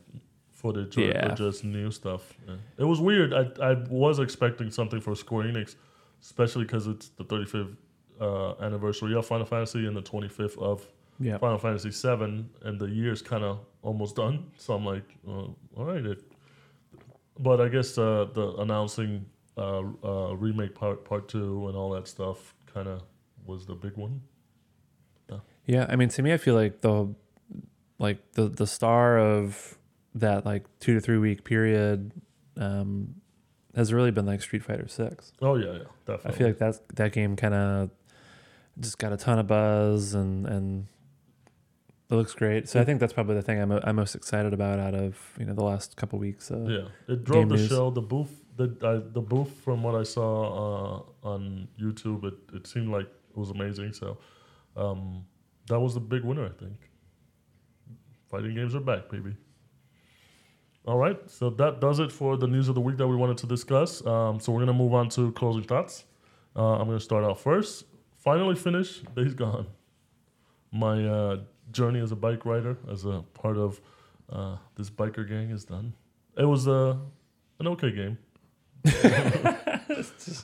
footage 0.52 0.98
or, 0.98 1.02
or 1.02 1.06
Yeah. 1.06 1.34
just 1.36 1.64
new 1.64 1.92
stuff, 1.92 2.34
yeah. 2.48 2.56
it 2.78 2.86
was 2.86 3.00
weird. 3.00 3.34
I 3.34 3.50
I 3.62 3.74
was 3.90 4.20
expecting 4.20 4.72
something 4.72 5.02
for 5.02 5.16
Square 5.16 5.46
Enix, 5.52 5.76
especially 6.22 6.64
because 6.64 6.88
it's 6.88 7.10
the 7.10 7.26
35th 7.26 7.76
uh, 8.22 8.54
anniversary 8.62 9.14
of 9.16 9.26
Final 9.26 9.46
Fantasy 9.46 9.86
and 9.86 9.96
the 9.96 10.02
25th 10.02 10.58
of 10.58 10.88
Yeah. 11.20 11.38
Final 11.38 11.58
Fantasy 11.58 11.90
VII, 11.90 12.46
and 12.64 12.80
the 12.80 12.88
year's 12.88 13.22
kind 13.22 13.44
of 13.44 13.60
almost 13.82 14.16
done. 14.16 14.52
So 14.58 14.74
I'm 14.74 14.86
like, 14.86 15.16
uh, 15.28 15.48
all 15.76 15.86
right. 15.86 16.06
It, 16.06 16.24
but 17.40 17.62
I 17.62 17.70
guess 17.70 17.98
uh, 17.98 18.28
the 18.34 18.56
announcing 18.58 19.26
uh, 19.58 19.84
uh, 20.04 20.36
remake 20.36 20.76
part 20.76 21.06
part 21.06 21.28
two 21.28 21.68
and 21.68 21.78
all 21.78 21.92
that 21.92 22.08
stuff 22.08 22.56
kind 22.74 22.88
of 22.88 23.02
was 23.46 23.66
the 23.66 23.76
big 23.76 23.96
one. 23.98 24.22
Yeah. 25.30 25.38
yeah, 25.66 25.86
I 25.90 25.96
mean, 25.96 26.10
to 26.10 26.22
me, 26.22 26.34
I 26.34 26.38
feel 26.38 26.56
like 26.56 26.82
the 26.82 27.14
like 28.00 28.32
the 28.34 28.50
the 28.50 28.68
star 28.68 29.18
of 29.18 29.78
that 30.16 30.46
like 30.46 30.66
two 30.80 30.94
to 30.94 31.02
three 31.02 31.18
week 31.18 31.44
period 31.44 32.12
um 32.58 33.16
has 33.76 33.92
really 33.92 34.12
been 34.12 34.26
like 34.26 34.42
Street 34.42 34.64
Fighter 34.64 34.88
Six. 34.88 35.34
Oh 35.42 35.56
yeah, 35.56 35.74
yeah, 35.74 35.80
definitely. 36.06 36.32
I 36.32 36.38
feel 36.38 36.48
like 36.48 36.58
that 36.60 36.96
that 36.96 37.12
game 37.14 37.36
kind 37.36 37.54
of 37.54 37.90
just 38.80 38.98
got 38.98 39.14
a 39.14 39.18
ton 39.18 39.40
of 39.40 39.48
buzz 39.48 40.14
and 40.14 40.46
and 40.46 40.88
it 42.10 42.16
looks 42.16 42.34
great. 42.34 42.70
So 42.70 42.80
I 42.80 42.84
think 42.84 43.00
that's 43.00 43.14
probably 43.14 43.36
the 43.36 43.42
thing 43.42 43.62
I'm 43.62 43.72
I'm 43.72 43.96
most 43.96 44.16
excited 44.16 44.54
about 44.54 44.80
out 44.80 44.94
of 44.94 45.18
you 45.40 45.46
know 45.46 45.54
the 45.54 45.64
last 45.64 45.96
couple 45.96 46.20
weeks. 46.20 46.52
Uh, 46.52 46.66
yeah, 46.68 47.14
it 47.14 47.24
drove 47.24 47.50
the 47.50 47.56
news. 47.56 47.70
show. 47.70 47.90
The 47.90 48.02
booth, 48.02 48.42
the 48.56 48.76
uh, 48.82 49.02
the 49.12 49.22
booth 49.22 49.52
from 49.64 49.84
what 49.84 49.96
I 49.96 50.04
saw 50.04 51.04
uh, 51.24 51.28
on 51.28 51.68
YouTube, 51.82 52.26
it, 52.26 52.34
it 52.54 52.68
seemed 52.68 52.90
like 52.90 53.06
it 53.06 53.38
was 53.38 53.50
amazing. 53.52 53.94
So 53.94 54.18
um, 54.76 55.26
that 55.68 55.80
was 55.80 55.94
the 55.94 56.00
big 56.02 56.24
winner, 56.24 56.46
I 56.46 56.64
think. 56.64 56.78
Fighting 58.30 58.56
games 58.56 58.76
are 58.76 58.80
back, 58.80 59.10
baby. 59.10 59.36
All 60.86 60.98
right, 60.98 61.18
so 61.30 61.50
that 61.52 61.80
does 61.80 62.00
it 62.00 62.12
for 62.12 62.36
the 62.36 62.48
news 62.48 62.68
of 62.68 62.76
the 62.76 62.82
week 62.82 62.98
that 62.98 63.08
we 63.08 63.16
wanted 63.16 63.38
to 63.38 63.48
discuss. 63.48 64.06
Um, 64.06 64.40
so 64.42 64.52
we're 64.52 64.60
gonna 64.60 64.74
move 64.74 64.94
on 64.94 65.08
to 65.10 65.32
closing 65.32 65.64
thoughts. 65.64 66.04
Uh, 66.56 66.74
I'm 66.74 66.88
gonna 66.88 67.00
start 67.00 67.24
out 67.24 67.40
first. 67.40 67.86
Finally 68.18 68.56
finished 68.56 69.14
Days 69.16 69.34
Gone. 69.34 69.68
My 70.74 71.06
uh, 71.06 71.38
journey 71.72 72.00
as 72.00 72.12
a 72.12 72.16
bike 72.16 72.46
rider, 72.46 72.78
as 72.92 73.06
a 73.06 73.24
part 73.34 73.58
of 73.58 73.82
uh, 74.32 74.58
this 74.76 74.90
biker 74.90 75.28
gang, 75.28 75.50
is 75.50 75.66
done. 75.66 75.94
It 76.38 76.46
was 76.46 76.68
uh, 76.68 76.96
an 77.60 77.68
okay 77.68 77.92
game. 77.92 78.18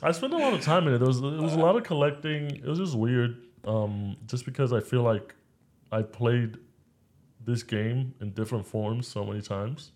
I 0.02 0.12
spent 0.12 0.32
a 0.32 0.38
lot 0.38 0.54
of 0.54 0.62
time 0.62 0.86
in 0.88 0.94
it. 0.94 0.98
There 0.98 1.06
was 1.06 1.18
it 1.18 1.42
was 1.42 1.54
a 1.54 1.58
lot 1.58 1.76
of 1.76 1.82
collecting. 1.82 2.56
It 2.56 2.64
was 2.64 2.78
just 2.78 2.96
weird, 2.96 3.36
um, 3.64 4.16
just 4.26 4.44
because 4.44 4.72
I 4.72 4.80
feel 4.80 5.02
like 5.02 5.34
I 5.92 6.02
played 6.02 6.56
this 7.44 7.62
game 7.62 8.14
in 8.20 8.30
different 8.32 8.66
forms 8.66 9.08
so 9.08 9.24
many 9.24 9.42
times, 9.42 9.92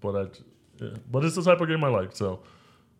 but 0.00 0.14
I, 0.14 0.84
yeah. 0.84 0.90
but 1.10 1.24
it's 1.24 1.36
the 1.36 1.42
type 1.42 1.60
of 1.60 1.68
game 1.68 1.82
I 1.82 1.88
like. 1.88 2.14
So, 2.14 2.40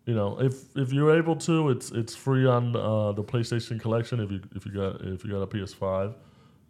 you 0.07 0.15
know, 0.15 0.41
if 0.41 0.77
if 0.77 0.93
you're 0.93 1.17
able 1.17 1.37
to, 1.37 1.71
it's 1.71 1.91
it's 1.93 2.17
free 2.17 2.47
on 2.47 2.75
uh, 2.75 3.13
the 3.13 3.23
PlayStation 3.23 3.81
Collection. 3.81 4.21
If 4.21 4.31
you 4.31 4.41
if 4.57 4.67
you 4.67 4.73
got 4.73 5.01
if 5.03 5.25
you 5.25 5.31
got 5.31 5.43
a 5.43 5.47
PS5, 5.47 6.15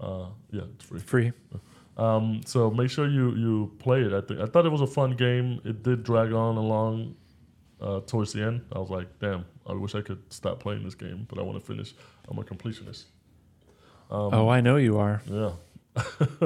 uh, 0.01 0.27
yeah, 0.51 0.63
it's 0.75 0.85
free. 0.85 1.01
Free. 1.01 1.33
Um, 1.97 2.43
so 2.47 2.71
make 2.71 2.91
sure 2.91 3.09
you 3.09 3.35
you 3.35 3.73
play 3.79 4.03
it. 4.03 4.13
I 4.13 4.21
think 4.21 4.41
I 4.41 4.47
thought 4.47 4.65
it 4.67 4.71
was 4.71 4.81
a 4.81 4.87
fun 4.87 5.17
game. 5.17 5.61
It 5.65 5.83
did 5.83 6.05
drag 6.05 6.33
on 6.33 6.57
along 6.57 7.17
uh, 7.81 8.01
towards 8.01 8.33
the 8.33 8.43
end. 8.43 8.63
I 8.73 8.79
was 8.79 8.91
like, 8.91 9.09
damn, 9.19 9.45
I 9.67 9.73
wish 9.73 9.95
I 9.95 10.03
could 10.03 10.23
stop 10.33 10.61
playing 10.61 10.85
this 10.85 10.95
game, 10.95 11.27
but 11.29 11.39
I 11.39 11.43
want 11.43 11.59
to 11.59 11.65
finish. 11.65 11.95
I'm 12.29 12.39
a 12.39 12.43
completionist. 12.43 13.05
Um, 14.11 14.31
oh, 14.33 14.49
I 14.49 14.61
know 14.61 14.77
you 14.77 14.99
are. 14.99 15.23
yeah. 15.27 15.53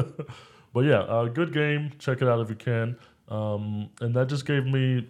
but 0.72 0.84
yeah, 0.84 1.00
uh, 1.00 1.26
good 1.26 1.53
game. 1.53 1.92
Check 1.98 2.22
it 2.22 2.28
out 2.28 2.40
if 2.40 2.48
you 2.48 2.57
can. 2.57 2.96
Um, 3.28 3.90
and 4.00 4.14
that 4.14 4.28
just 4.28 4.46
gave 4.46 4.64
me 4.64 5.07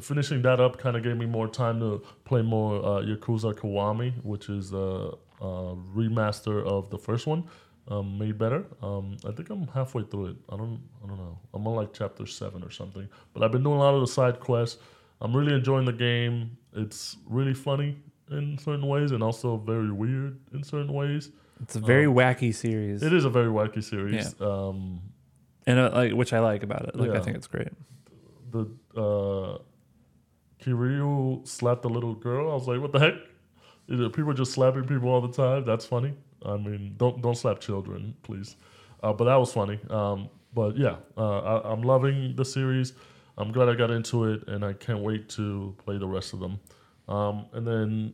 finishing 0.00 0.42
that 0.42 0.60
up. 0.60 0.78
Kind 0.78 0.96
of 0.96 1.02
gave 1.02 1.16
me 1.16 1.26
more 1.26 1.48
time 1.48 1.80
to 1.80 2.02
play 2.24 2.42
more 2.42 2.76
uh, 2.76 3.02
Yakuza 3.02 3.54
Kiwami, 3.54 4.12
which 4.24 4.48
is 4.48 4.72
a, 4.72 5.12
a 5.40 5.76
remaster 5.94 6.64
of 6.64 6.90
the 6.90 6.98
first 6.98 7.26
one, 7.26 7.44
um, 7.90 8.18
made 8.18 8.38
better. 8.38 8.64
Um, 8.82 9.16
I 9.26 9.32
think 9.32 9.50
I'm 9.50 9.66
halfway 9.66 10.04
through 10.04 10.26
it. 10.26 10.36
I 10.48 10.56
don't. 10.56 10.80
I 11.04 11.08
don't 11.08 11.18
know. 11.18 11.38
I'm 11.52 11.66
on 11.66 11.74
like 11.74 11.92
chapter 11.92 12.24
seven 12.26 12.62
or 12.62 12.70
something. 12.70 13.08
But 13.34 13.42
I've 13.42 13.52
been 13.52 13.62
doing 13.64 13.76
a 13.76 13.80
lot 13.80 13.94
of 13.94 14.00
the 14.00 14.06
side 14.06 14.40
quests. 14.40 14.78
I'm 15.20 15.36
really 15.36 15.54
enjoying 15.54 15.84
the 15.84 15.92
game. 15.92 16.56
It's 16.72 17.16
really 17.28 17.52
funny 17.54 17.98
in 18.30 18.56
certain 18.58 18.86
ways 18.86 19.10
and 19.10 19.22
also 19.22 19.56
very 19.58 19.90
weird 19.90 20.38
in 20.52 20.62
certain 20.62 20.92
ways. 20.92 21.30
It's 21.62 21.76
a 21.76 21.80
very 21.80 22.06
wacky 22.06 22.54
series. 22.54 23.02
Um, 23.02 23.08
It 23.08 23.12
is 23.12 23.24
a 23.26 23.30
very 23.30 23.48
wacky 23.48 23.82
series. 23.84 24.40
Um, 24.40 25.00
and 25.66 25.78
uh, 25.78 25.90
like 25.92 26.12
which 26.12 26.32
I 26.32 26.38
like 26.38 26.62
about 26.62 26.88
it. 26.88 26.96
Like 26.96 27.10
I 27.10 27.20
think 27.20 27.36
it's 27.36 27.46
great. 27.48 27.68
the 28.50 28.66
uh, 28.96 29.58
Kiryu 30.62 31.46
slapped 31.46 31.84
a 31.84 31.88
little 31.88 32.14
girl. 32.14 32.50
I 32.50 32.54
was 32.54 32.66
like, 32.68 32.80
what 32.80 32.92
the 32.92 32.98
heck? 33.00 33.14
People 33.88 34.30
are 34.30 34.34
just 34.34 34.52
slapping 34.52 34.84
people 34.84 35.08
all 35.08 35.20
the 35.20 35.32
time. 35.32 35.64
That's 35.64 35.84
funny. 35.84 36.14
I 36.44 36.56
mean, 36.56 36.94
don't 36.96 37.20
don't 37.22 37.36
slap 37.36 37.60
children, 37.60 38.14
please. 38.22 38.56
Uh, 39.02 39.12
but 39.12 39.24
that 39.24 39.36
was 39.36 39.52
funny. 39.52 39.78
Um, 39.88 40.28
but 40.52 40.76
yeah, 40.76 40.96
uh, 41.16 41.38
I, 41.38 41.72
I'm 41.72 41.82
loving 41.82 42.34
the 42.36 42.44
series. 42.44 42.92
I'm 43.38 43.52
glad 43.52 43.68
I 43.68 43.74
got 43.74 43.90
into 43.90 44.24
it, 44.24 44.46
and 44.48 44.64
I 44.64 44.72
can't 44.74 45.00
wait 45.00 45.28
to 45.30 45.74
play 45.78 45.96
the 45.98 46.06
rest 46.06 46.32
of 46.32 46.40
them. 46.40 46.60
Um, 47.08 47.46
and 47.52 47.66
then 47.66 48.12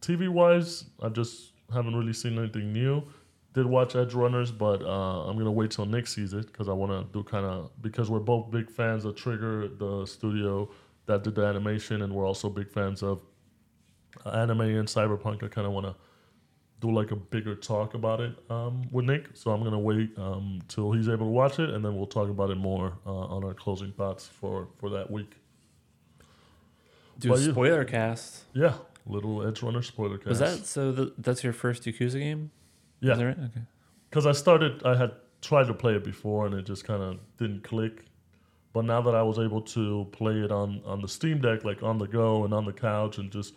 TV 0.00 0.28
wise, 0.28 0.84
I 1.02 1.08
just 1.08 1.52
haven't 1.72 1.94
really 1.94 2.12
seen 2.12 2.38
anything 2.38 2.72
new. 2.72 3.02
Did 3.52 3.66
watch 3.66 3.94
Edgerunners, 3.94 4.56
but 4.56 4.82
uh, 4.82 5.28
I'm 5.28 5.38
gonna 5.38 5.52
wait 5.52 5.70
till 5.70 5.86
Nick 5.86 6.08
sees 6.08 6.32
it 6.32 6.46
because 6.46 6.68
I 6.68 6.72
want 6.72 6.90
to 6.90 7.12
do 7.16 7.22
kind 7.22 7.46
of 7.46 7.70
because 7.80 8.10
we're 8.10 8.18
both 8.18 8.50
big 8.50 8.68
fans 8.68 9.04
of 9.04 9.14
Trigger, 9.14 9.68
the 9.68 10.06
studio 10.06 10.68
that 11.06 11.22
did 11.22 11.36
the 11.36 11.44
animation, 11.44 12.02
and 12.02 12.12
we're 12.12 12.26
also 12.26 12.48
big 12.48 12.68
fans 12.68 13.02
of 13.02 13.22
uh, 14.26 14.30
anime 14.30 14.62
and 14.62 14.88
cyberpunk. 14.88 15.44
I 15.44 15.48
kind 15.48 15.66
of 15.66 15.72
want 15.72 15.86
to 15.86 15.94
do 16.84 16.92
like 16.94 17.10
a 17.10 17.16
bigger 17.16 17.54
talk 17.54 17.94
about 17.94 18.20
it 18.20 18.32
um, 18.50 18.82
with 18.90 19.06
Nick, 19.06 19.28
so 19.34 19.50
I'm 19.50 19.62
gonna 19.64 19.78
wait 19.78 20.10
um, 20.18 20.60
till 20.68 20.92
he's 20.92 21.08
able 21.08 21.26
to 21.26 21.30
watch 21.32 21.58
it, 21.58 21.70
and 21.70 21.84
then 21.84 21.96
we'll 21.96 22.06
talk 22.06 22.28
about 22.28 22.50
it 22.50 22.56
more 22.56 22.98
uh, 23.06 23.10
on 23.10 23.42
our 23.44 23.54
closing 23.54 23.92
thoughts 23.92 24.26
for 24.26 24.68
for 24.78 24.90
that 24.90 25.10
week. 25.10 25.32
Do 27.18 27.28
a 27.28 27.32
Well, 27.32 27.40
you- 27.40 27.50
spoiler 27.52 27.84
cast. 27.84 28.44
Yeah, 28.52 28.74
little 29.06 29.38
Edgerunner 29.38 29.84
spoiler 29.84 30.18
cast. 30.18 30.28
Was 30.28 30.38
that 30.40 30.66
so? 30.66 30.92
The, 30.92 31.12
that's 31.18 31.42
your 31.42 31.52
first 31.52 31.84
Yakuza 31.84 32.18
game? 32.18 32.50
Is 33.00 33.08
Yeah. 33.18 33.24
right? 33.24 33.38
Okay. 33.38 33.60
because 34.10 34.26
I 34.26 34.32
started, 34.32 34.82
I 34.84 34.96
had 34.96 35.12
tried 35.42 35.66
to 35.66 35.74
play 35.74 35.94
it 35.96 36.04
before 36.04 36.46
and 36.46 36.54
it 36.54 36.64
just 36.64 36.84
kind 36.84 37.02
of 37.02 37.18
didn't 37.38 37.64
click. 37.64 38.04
But 38.72 38.84
now 38.84 39.00
that 39.02 39.14
I 39.14 39.22
was 39.22 39.38
able 39.38 39.60
to 39.62 40.06
play 40.12 40.36
it 40.40 40.50
on 40.50 40.80
on 40.84 41.00
the 41.00 41.08
Steam 41.08 41.40
Deck, 41.40 41.64
like 41.64 41.82
on 41.82 41.98
the 41.98 42.06
go 42.06 42.44
and 42.44 42.52
on 42.52 42.64
the 42.64 42.72
couch, 42.72 43.18
and 43.18 43.30
just 43.30 43.54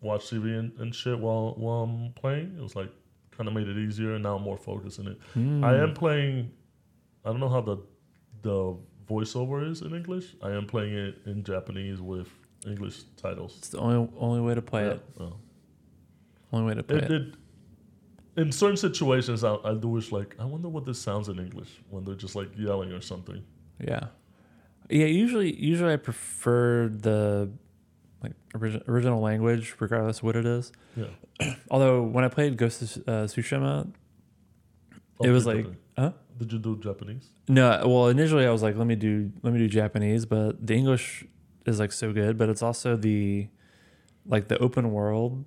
watch 0.00 0.30
TV 0.30 0.58
and, 0.58 0.72
and 0.80 0.94
shit 0.94 1.18
while 1.18 1.54
while 1.56 1.82
I'm 1.84 2.12
playing, 2.14 2.56
it 2.58 2.62
was 2.62 2.76
like 2.76 2.90
kind 3.36 3.48
of 3.48 3.54
made 3.54 3.68
it 3.68 3.76
easier. 3.78 4.14
And 4.14 4.22
now 4.22 4.36
I'm 4.36 4.42
more 4.42 4.56
focused 4.58 4.98
in 4.98 5.08
it. 5.08 5.18
Hmm. 5.34 5.64
I 5.64 5.76
am 5.76 5.94
playing. 5.94 6.50
I 7.24 7.30
don't 7.30 7.40
know 7.40 7.48
how 7.48 7.60
the 7.60 7.78
the 8.42 8.76
voiceover 9.08 9.68
is 9.70 9.82
in 9.82 9.94
English. 9.94 10.34
I 10.42 10.50
am 10.52 10.66
playing 10.66 10.94
it 10.94 11.18
in 11.26 11.42
Japanese 11.44 12.00
with 12.00 12.28
English 12.66 13.02
titles. 13.16 13.56
It's 13.58 13.68
the 13.68 13.78
only 13.78 14.08
only 14.18 14.40
way 14.40 14.54
to 14.54 14.62
play 14.62 14.84
Yeah, 14.86 14.92
it. 14.94 15.04
oh. 15.20 15.36
Only 16.52 16.66
way 16.68 16.74
to 16.74 16.82
play 16.82 16.98
It, 16.98 17.04
it. 17.10 17.10
it, 17.22 17.34
in 18.36 18.52
certain 18.52 18.76
situations, 18.76 19.42
I, 19.44 19.56
I 19.64 19.74
do 19.74 19.88
wish 19.88 20.12
like 20.12 20.36
I 20.38 20.44
wonder 20.44 20.68
what 20.68 20.84
this 20.84 21.00
sounds 21.00 21.28
in 21.28 21.38
English 21.38 21.70
when 21.90 22.04
they're 22.04 22.14
just 22.14 22.36
like 22.36 22.50
yelling 22.56 22.92
or 22.92 23.00
something. 23.00 23.42
Yeah. 23.80 24.06
Yeah. 24.90 25.06
Usually, 25.06 25.54
usually 25.54 25.92
I 25.92 25.96
prefer 25.96 26.88
the 26.88 27.50
origi- 28.58 28.86
original 28.88 29.20
language, 29.20 29.74
regardless 29.80 30.18
of 30.18 30.24
what 30.24 30.36
it 30.36 30.46
is. 30.46 30.72
Yeah, 30.96 31.54
Although 31.70 32.02
when 32.02 32.24
I 32.24 32.28
played 32.28 32.56
Ghost 32.56 32.82
of 32.82 32.88
uh, 33.08 33.12
Tsushima, 33.26 33.92
Oh, 35.18 35.24
it 35.24 35.30
was 35.30 35.46
like, 35.46 35.64
do- 35.64 35.76
huh? 35.96 36.12
did 36.36 36.52
you 36.52 36.58
do 36.58 36.76
Japanese? 36.78 37.30
No, 37.48 37.82
well, 37.86 38.08
initially 38.08 38.44
I 38.46 38.50
was 38.50 38.62
like, 38.62 38.76
let 38.76 38.86
me 38.86 38.96
do 38.96 39.32
let 39.42 39.52
me 39.52 39.58
do 39.58 39.66
Japanese, 39.68 40.26
but 40.26 40.66
the 40.66 40.74
English 40.74 41.24
is 41.64 41.80
like 41.80 41.90
so 41.92 42.12
good, 42.12 42.36
but 42.36 42.48
it's 42.50 42.62
also 42.62 42.96
the 42.96 43.48
like 44.26 44.48
the 44.48 44.58
open 44.58 44.92
world 44.92 45.44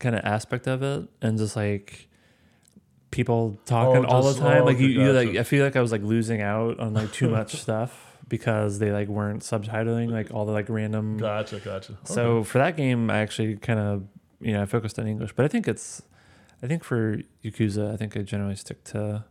kind 0.00 0.14
of 0.16 0.24
aspect 0.24 0.66
of 0.66 0.82
it, 0.82 1.08
and 1.22 1.38
just 1.38 1.54
like 1.54 2.08
people 3.10 3.60
talking 3.66 4.04
all 4.04 4.22
just- 4.22 4.38
the 4.38 4.44
time. 4.44 4.62
oh, 4.62 4.66
like 4.66 4.78
you, 4.78 4.88
you 4.88 5.12
like 5.12 5.28
gotcha. 5.28 5.40
I 5.40 5.42
feel 5.44 5.64
like 5.64 5.76
I 5.76 5.80
was 5.80 5.92
like 5.92 6.02
losing 6.02 6.42
out 6.42 6.80
on 6.80 6.94
like 6.94 7.12
too 7.12 7.28
much 7.28 7.54
stuff 7.62 8.07
because 8.28 8.78
they 8.78 8.90
like 8.92 9.08
weren't 9.08 9.42
subtitling 9.42 10.10
like 10.10 10.32
all 10.32 10.44
the 10.46 10.52
like 10.52 10.68
random. 10.68 11.16
Gotcha, 11.18 11.60
gotcha. 11.60 11.96
So 12.04 12.44
for 12.44 12.58
that 12.58 12.76
game, 12.76 13.10
I 13.10 13.18
actually 13.18 13.56
kind 13.56 13.78
of 13.78 14.04
you 14.40 14.52
know 14.52 14.62
I 14.62 14.66
focused 14.66 14.98
on 14.98 15.06
English, 15.06 15.32
but 15.34 15.44
I 15.44 15.48
think 15.48 15.66
it's 15.68 16.02
I 16.62 16.66
think 16.66 16.84
for 16.84 17.18
Yakuza, 17.44 17.92
I 17.92 17.96
think 17.96 18.16
I 18.16 18.22
generally 18.22 18.56
stick 18.56 18.82
to, 18.84 19.24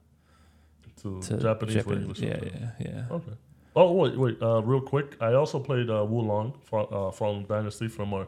to, 1.01 1.21
to 1.21 1.37
Japanese 1.37 1.75
or 1.77 1.79
Japan- 1.79 1.97
English. 2.01 2.19
Yeah, 2.19 2.39
yeah, 2.43 2.69
yeah. 2.79 3.03
Okay. 3.11 3.31
Oh 3.75 3.91
wait, 3.93 4.17
wait. 4.17 4.41
Uh, 4.41 4.61
real 4.63 4.81
quick, 4.81 5.15
I 5.21 5.33
also 5.33 5.59
played 5.59 5.89
uh, 5.89 6.03
Wo 6.05 6.21
Long, 6.21 6.53
Fa- 6.63 6.77
uh, 6.89 7.11
Fallen 7.11 7.45
Dynasty 7.47 7.87
from 7.87 8.13
our 8.13 8.27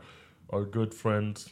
our 0.52 0.64
good 0.66 0.94
friends. 0.94 1.50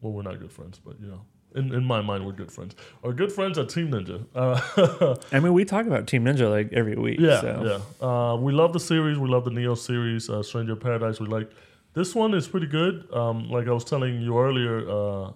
Well, 0.00 0.12
we're 0.12 0.22
not 0.22 0.38
good 0.38 0.52
friends, 0.52 0.78
but 0.84 1.00
you 1.00 1.08
know, 1.08 1.22
in 1.56 1.74
in 1.74 1.84
my 1.84 2.00
mind, 2.00 2.26
we're 2.26 2.32
good 2.32 2.52
friends. 2.52 2.76
Our 3.02 3.12
good 3.12 3.32
friends 3.32 3.58
at 3.58 3.68
Team 3.68 3.90
Ninja. 3.90 4.24
Uh, 4.34 5.16
I 5.32 5.40
mean, 5.40 5.52
we 5.52 5.64
talk 5.64 5.86
about 5.86 6.06
Team 6.06 6.24
Ninja 6.24 6.50
like 6.50 6.72
every 6.72 6.96
week. 6.96 7.18
Yeah, 7.18 7.40
so. 7.40 7.82
yeah. 8.00 8.06
Uh, 8.06 8.36
we 8.36 8.52
love 8.52 8.72
the 8.72 8.80
series. 8.80 9.18
We 9.18 9.28
love 9.28 9.44
the 9.44 9.50
Nioh 9.50 9.76
series, 9.76 10.28
uh, 10.28 10.42
Stranger 10.42 10.76
Paradise. 10.76 11.18
We 11.18 11.26
like 11.26 11.50
this 11.94 12.14
one 12.14 12.34
is 12.34 12.46
pretty 12.46 12.66
good. 12.66 13.12
Um, 13.12 13.48
like 13.48 13.66
I 13.66 13.72
was 13.72 13.84
telling 13.84 14.20
you 14.20 14.38
earlier, 14.38 14.88
uh, 14.88 15.32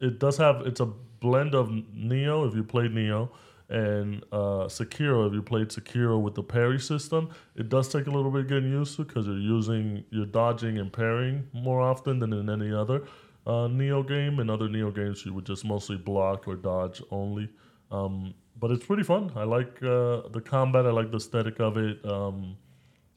it 0.00 0.18
does 0.18 0.36
have 0.36 0.62
it's 0.66 0.80
a 0.80 0.86
blend 0.86 1.54
of 1.54 1.68
Nioh 1.68 2.48
if 2.48 2.54
you 2.54 2.62
played 2.62 2.92
Nioh 2.92 3.28
and 3.68 4.22
uh, 4.30 4.66
Sekiro 4.68 5.26
if 5.26 5.32
you 5.32 5.42
played 5.42 5.68
Sekiro 5.68 6.20
with 6.20 6.34
the 6.34 6.42
parry 6.42 6.78
system. 6.78 7.30
It 7.56 7.68
does 7.68 7.88
take 7.88 8.06
a 8.06 8.10
little 8.10 8.30
bit 8.30 8.42
of 8.42 8.48
getting 8.48 8.70
used 8.70 8.96
to 8.96 9.04
because 9.04 9.26
you're 9.26 9.38
using 9.38 10.04
you're 10.10 10.26
dodging 10.26 10.78
and 10.78 10.92
parrying 10.92 11.48
more 11.52 11.80
often 11.80 12.20
than 12.20 12.32
in 12.32 12.48
any 12.48 12.72
other 12.72 13.02
uh, 13.46 13.68
Nioh 13.68 14.06
game. 14.06 14.40
In 14.40 14.50
other 14.50 14.68
Nioh 14.68 14.94
games, 14.94 15.24
you 15.24 15.32
would 15.34 15.46
just 15.46 15.64
mostly 15.64 15.96
block 15.96 16.46
or 16.48 16.56
dodge 16.56 17.02
only. 17.10 17.48
Um, 17.90 18.34
but 18.58 18.70
it's 18.70 18.84
pretty 18.84 19.02
fun. 19.02 19.32
I 19.36 19.44
like 19.44 19.82
uh, 19.82 20.28
the 20.30 20.42
combat. 20.44 20.86
I 20.86 20.90
like 20.90 21.10
the 21.10 21.18
aesthetic 21.18 21.60
of 21.60 21.76
it, 21.76 22.04
um, 22.04 22.56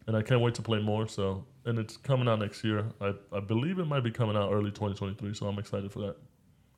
and 0.05 0.15
I 0.15 0.21
can't 0.21 0.41
wait 0.41 0.55
to 0.55 0.61
play 0.61 0.79
more. 0.81 1.07
So, 1.07 1.45
and 1.65 1.79
it's 1.79 1.97
coming 1.97 2.27
out 2.27 2.39
next 2.39 2.63
year. 2.63 2.85
I, 3.01 3.13
I 3.33 3.39
believe 3.39 3.79
it 3.79 3.85
might 3.85 4.03
be 4.03 4.11
coming 4.11 4.35
out 4.35 4.51
early 4.51 4.71
2023. 4.71 5.33
So 5.33 5.47
I'm 5.47 5.57
excited 5.57 5.91
for 5.91 5.99
that. 5.99 6.17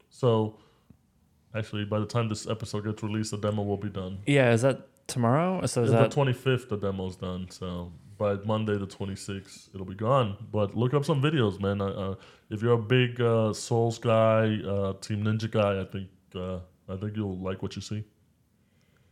So, 0.10 0.60
actually, 1.56 1.86
by 1.86 2.00
the 2.00 2.06
time 2.06 2.30
this 2.30 2.48
episode 2.48 2.86
gets 2.86 3.02
released, 3.02 3.32
the 3.32 3.38
demo 3.38 3.64
will 3.64 3.78
be 3.78 3.90
done. 3.90 4.20
Yeah, 4.26 4.52
is 4.52 4.62
that 4.62 4.88
tomorrow? 5.08 5.66
So 5.66 5.84
is 5.84 5.92
the 5.92 5.98
that 5.98 6.12
25th, 6.12 6.70
the 6.70 6.78
demo's 6.78 7.16
done. 7.16 7.48
So 7.50 7.92
by 8.22 8.36
Monday, 8.46 8.78
the 8.78 8.86
26th, 8.86 9.74
it'll 9.74 9.86
be 9.96 9.96
gone. 9.96 10.30
But 10.52 10.76
look 10.82 10.94
up 10.94 11.04
some 11.04 11.22
videos, 11.28 11.60
man. 11.60 11.82
Uh, 11.82 11.86
uh, 12.04 12.16
if 12.52 12.62
you're 12.62 12.74
a 12.74 12.86
big 12.98 13.20
uh, 13.20 13.52
Souls 13.54 13.98
guy, 13.98 14.44
uh, 14.74 14.94
Team 15.06 15.24
Ninja 15.26 15.50
guy, 15.50 15.82
I 15.82 15.86
think 15.94 16.08
uh, 16.36 16.60
I 16.88 16.96
think 16.98 17.16
you'll 17.18 17.40
like 17.50 17.62
what 17.64 17.76
you 17.76 17.82
see. 17.82 18.04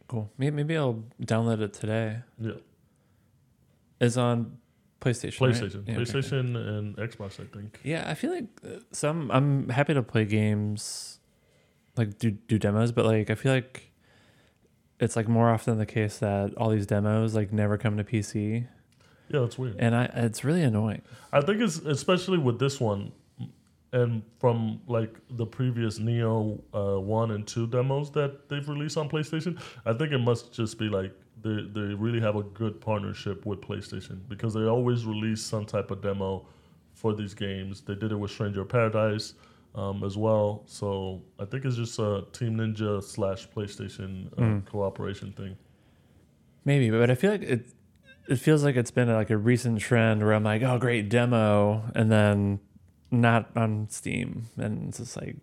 cool? 0.08 0.32
Maybe, 0.38 0.78
I'll 0.78 1.04
download 1.34 1.62
it 1.62 1.74
today. 1.74 2.08
Yeah, 2.40 2.52
It's 4.00 4.18
on 4.18 4.58
PlayStation. 5.02 5.42
right? 5.42 5.54
PlayStation, 5.56 5.74
Yeah, 5.74 5.80
okay, 5.80 5.92
okay. 5.94 6.02
PlayStation, 6.02 6.46
and 6.78 6.98
Xbox. 6.98 7.40
I 7.40 7.46
think. 7.56 7.80
Yeah, 7.84 8.04
I 8.08 8.14
feel 8.14 8.32
like 8.38 8.48
uh, 8.64 8.80
some. 8.92 9.32
I'm 9.32 9.70
happy 9.70 9.94
to 9.96 10.04
play 10.04 10.26
games, 10.26 11.20
like 11.98 12.20
do 12.20 12.30
do 12.32 12.60
demos, 12.60 12.92
but 12.92 13.06
like 13.06 13.30
I 13.32 13.36
feel 13.36 13.54
like 13.54 13.92
it's 15.00 15.16
like 15.16 15.28
more 15.28 15.50
often 15.50 15.78
the 15.78 15.86
case 15.86 16.20
that 16.20 16.54
all 16.58 16.70
these 16.70 16.86
demos 16.86 17.34
like 17.34 17.52
never 17.52 17.78
come 17.78 17.98
to 17.98 18.04
PC, 18.04 18.68
Yeah, 19.30 19.42
that's 19.42 19.58
weird. 19.58 19.76
and 19.80 19.96
I 19.96 20.06
it's 20.14 20.44
really 20.44 20.64
annoying. 20.64 21.02
I 21.32 21.42
think 21.42 21.62
it's 21.62 21.78
especially 21.78 22.38
with 22.40 22.58
this 22.60 22.80
one, 22.80 23.12
and 23.94 24.24
from 24.40 24.82
like 24.88 25.16
the 25.32 25.46
previous 25.46 26.00
Nioh 26.00 26.60
uh, 26.74 27.00
one 27.00 27.32
and 27.32 27.46
two 27.48 27.68
demos 27.68 28.12
that 28.12 28.50
they've 28.50 28.68
released 28.68 28.98
on 28.98 29.10
PlayStation. 29.10 29.60
I 29.86 29.94
think 29.94 30.12
it 30.12 30.18
must 30.20 30.52
just 30.54 30.78
be 30.80 30.90
like 30.90 31.12
they 31.42 31.62
they 31.74 31.94
really 31.94 32.20
have 32.20 32.36
a 32.36 32.44
good 32.44 32.82
partnership 32.82 33.46
with 33.46 33.62
PlayStation 33.62 34.20
because 34.28 34.54
they 34.54 34.66
always 34.66 35.06
release 35.06 35.42
some 35.42 35.66
type 35.66 35.92
of 35.92 36.02
demo 36.02 36.46
for 36.94 37.14
these 37.14 37.34
games. 37.34 37.82
They 37.82 37.96
did 37.96 38.12
it 38.12 38.16
with 38.20 38.30
Stranger 38.32 38.66
Paradise 38.66 39.36
um, 39.76 40.04
as 40.04 40.18
well. 40.18 40.64
So 40.66 41.22
I 41.40 41.46
think 41.46 41.64
it's 41.66 41.76
just 41.78 41.98
a 42.00 42.26
Team 42.34 42.58
Ninja 42.58 43.02
slash 43.04 43.48
PlayStation 43.50 44.28
uh, 44.34 44.42
Mm. 44.42 44.66
cooperation 44.66 45.32
thing. 45.34 45.56
Maybe, 46.66 46.90
but 46.90 47.10
I 47.10 47.16
feel 47.16 47.32
like 47.32 47.44
it. 47.44 47.68
It 48.30 48.38
feels 48.40 48.64
like 48.64 48.76
it's 48.76 48.92
been 48.92 49.12
like 49.12 49.30
a 49.32 49.38
recent 49.38 49.80
trend 49.80 50.22
where 50.24 50.34
I'm 50.34 50.44
like, 50.44 50.62
oh, 50.62 50.78
great 50.78 51.10
demo, 51.10 51.84
and 51.96 52.12
then 52.12 52.60
not 53.12 53.50
on 53.56 53.88
Steam, 53.90 54.46
and 54.58 54.90
it's 54.90 55.00
just 55.00 55.18
like, 55.18 55.36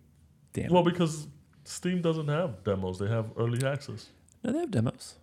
damn. 0.53 0.71
Well, 0.71 0.83
because 0.83 1.27
Steam 1.65 2.01
doesn't 2.01 2.27
have 2.29 2.63
demos; 2.63 2.97
they 2.99 3.07
have 3.09 3.25
early 3.37 3.65
access. 3.67 4.07
no, 4.43 4.53
they 4.53 4.59
have 4.59 4.71
demos. 4.71 5.15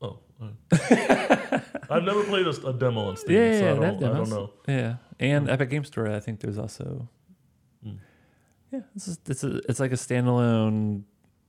Oh, 0.00 0.18
right. 0.40 1.62
I've 1.90 2.04
never 2.04 2.22
played 2.24 2.46
a, 2.46 2.50
a 2.68 2.72
demo 2.72 3.08
on 3.08 3.16
Steam, 3.16 3.36
Yeah, 3.36 3.58
so 3.58 3.64
yeah, 3.64 3.70
I, 3.70 3.74
they 3.78 3.86
have 3.86 4.00
don't, 4.00 4.10
I 4.14 4.16
don't 4.18 4.30
know. 4.30 4.50
Yeah, 4.68 4.94
and 5.18 5.44
Hmm. 5.46 5.50
Epic 5.50 5.70
Game 5.70 5.84
Store. 5.84 6.08
I 6.08 6.20
think 6.20 6.40
there's 6.40 6.58
also. 6.58 7.08
Mm. 7.84 7.98
Yeah, 8.72 8.80
it's 8.94 9.06
just, 9.06 9.28
it's 9.28 9.42
a, 9.44 9.56
it's 9.68 9.80
like 9.80 9.92
a 9.92 9.96
standalone 9.96 11.02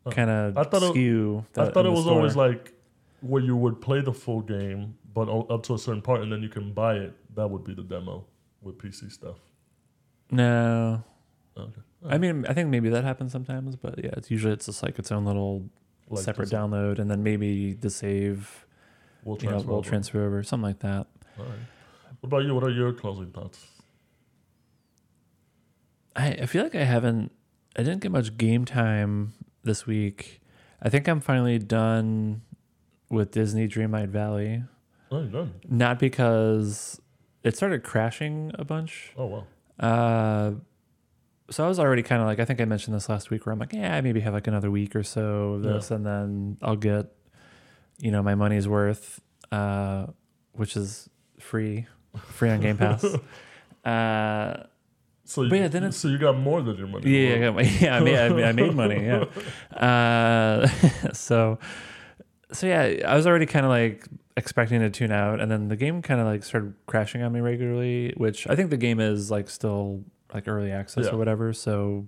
kind 0.09 0.29
of 0.29 0.57
I 0.57 0.63
thought 0.63 0.95
it- 0.95 1.43
I 1.57 1.69
thought 1.69 1.85
it 1.85 1.91
was 1.91 2.07
always 2.07 2.35
like 2.35 2.73
where 3.21 3.41
you 3.41 3.55
would 3.55 3.81
play 3.81 4.01
the 4.01 4.13
full 4.13 4.41
game, 4.41 4.95
but 5.13 5.29
up 5.29 5.63
to 5.63 5.73
a 5.73 5.79
certain 5.79 6.01
part, 6.01 6.21
and 6.21 6.31
then 6.31 6.41
you 6.43 6.49
can 6.49 6.73
buy 6.73 6.95
it. 6.95 7.13
That 7.35 7.49
would 7.49 7.63
be 7.63 7.73
the 7.73 7.83
demo 7.83 8.25
with 8.61 8.77
PC 8.77 9.11
stuff. 9.11 9.37
no. 10.31 11.03
Okay. 11.57 11.81
I 12.07 12.19
mean, 12.19 12.45
I 12.45 12.53
think 12.53 12.69
maybe 12.69 12.89
that 12.89 13.03
happens 13.03 13.31
sometimes, 13.31 13.75
but 13.75 13.97
yeah, 14.03 14.11
it's 14.15 14.29
usually 14.29 14.53
it's 14.53 14.67
just 14.67 14.83
like 14.83 14.99
its 14.99 15.11
own 15.11 15.25
little 15.25 15.67
Like 16.09 16.23
separate 16.23 16.49
download, 16.49 16.99
and 16.99 17.09
then 17.09 17.23
maybe 17.23 17.73
the 17.73 17.89
save, 17.89 18.65
you 19.25 19.31
know, 19.31 19.37
transfer. 19.37 19.67
will 19.67 19.77
over. 19.77 19.89
transfer 19.89 20.23
over, 20.25 20.43
something 20.43 20.63
like 20.63 20.79
that. 20.79 21.07
All 21.39 21.45
right. 21.45 21.57
What 22.19 22.27
about 22.27 22.43
you? 22.45 22.53
What 22.53 22.63
are 22.63 22.69
your 22.69 22.93
closing 22.93 23.31
thoughts? 23.31 23.65
I, 26.15 26.27
I 26.29 26.45
feel 26.45 26.63
like 26.63 26.75
I 26.75 26.83
haven't, 26.83 27.31
I 27.75 27.83
didn't 27.83 28.01
get 28.01 28.11
much 28.11 28.37
game 28.37 28.65
time 28.65 29.33
this 29.63 29.85
week. 29.85 30.41
I 30.81 30.89
think 30.89 31.07
I'm 31.07 31.19
finally 31.19 31.59
done 31.59 32.41
with 33.09 33.31
Disney 33.31 33.67
Dreamlight 33.67 34.09
Valley. 34.09 34.63
Oh, 35.11 35.23
done. 35.23 35.53
Not 35.69 35.99
because 35.99 36.99
it 37.43 37.55
started 37.55 37.83
crashing 37.83 38.51
a 38.55 38.65
bunch. 38.65 39.13
Oh 39.17 39.25
wow. 39.27 39.43
Uh, 39.79 40.51
so 41.49 41.63
I 41.63 41.67
was 41.69 41.79
already 41.79 42.03
kind 42.03 42.21
of 42.21 42.27
like 42.27 42.39
I 42.39 42.45
think 42.45 42.59
I 42.59 42.65
mentioned 42.65 42.95
this 42.95 43.07
last 43.07 43.29
week 43.29 43.45
where 43.45 43.53
I'm 43.53 43.59
like, 43.59 43.71
yeah, 43.73 43.95
I 43.95 44.01
maybe 44.01 44.19
have 44.21 44.33
like 44.33 44.47
another 44.47 44.69
week 44.69 44.95
or 44.95 45.03
so 45.03 45.53
of 45.53 45.63
Yeah. 45.63 45.73
this, 45.73 45.91
and 45.91 46.05
then 46.05 46.57
I'll 46.61 46.75
get, 46.75 47.05
you 47.99 48.11
know, 48.11 48.21
my 48.21 48.35
money's 48.35 48.67
worth, 48.67 49.21
uh, 49.51 50.07
which 50.53 50.75
is 50.75 51.09
free, 51.39 51.87
free 52.17 52.49
on 52.49 52.59
Game 52.59 52.77
Pass. 52.77 53.05
uh, 53.85 54.63
So 55.23 55.43
you, 55.43 55.49
But 55.49 55.59
yeah, 55.59 55.67
then 55.69 55.83
it's- 55.83 55.97
so 55.97 56.07
you 56.09 56.17
got 56.17 56.37
more 56.37 56.61
than 56.61 56.75
your 56.77 56.87
money. 56.87 57.09
yeah, 57.09 57.35
I 57.35 57.39
got 57.39 57.55
my, 57.55 57.61
yeah, 57.79 57.95
I 57.95 57.99
made, 58.01 58.17
I 58.19 58.29
made, 58.29 58.43
I 58.45 58.51
made 58.51 58.73
money. 58.75 59.05
Yeah. 59.05 59.25
Uh, 59.77 60.67
so, 61.13 61.59
so 62.51 62.67
yeah, 62.67 63.03
I 63.07 63.15
was 63.15 63.27
already 63.27 63.45
kind 63.45 63.65
of 63.65 63.69
like 63.69 64.07
expecting 64.35 64.79
to 64.81 64.89
tune 64.89 65.11
out, 65.11 65.39
and 65.41 65.49
then 65.51 65.67
the 65.67 65.75
game 65.75 66.01
kind 66.01 66.19
of 66.21 66.27
like 66.27 66.43
started 66.43 66.73
crashing 66.85 67.21
on 67.23 67.31
me 67.33 67.39
regularly, 67.39 68.13
which 68.17 68.47
I 68.47 68.55
think 68.55 68.69
the 68.69 68.77
game 68.77 68.99
is 68.99 69.29
like 69.31 69.49
still 69.49 70.03
like 70.33 70.47
early 70.47 70.71
access 70.71 71.05
Yeah. 71.05 71.11
or 71.11 71.17
whatever. 71.17 71.53
So, 71.53 72.07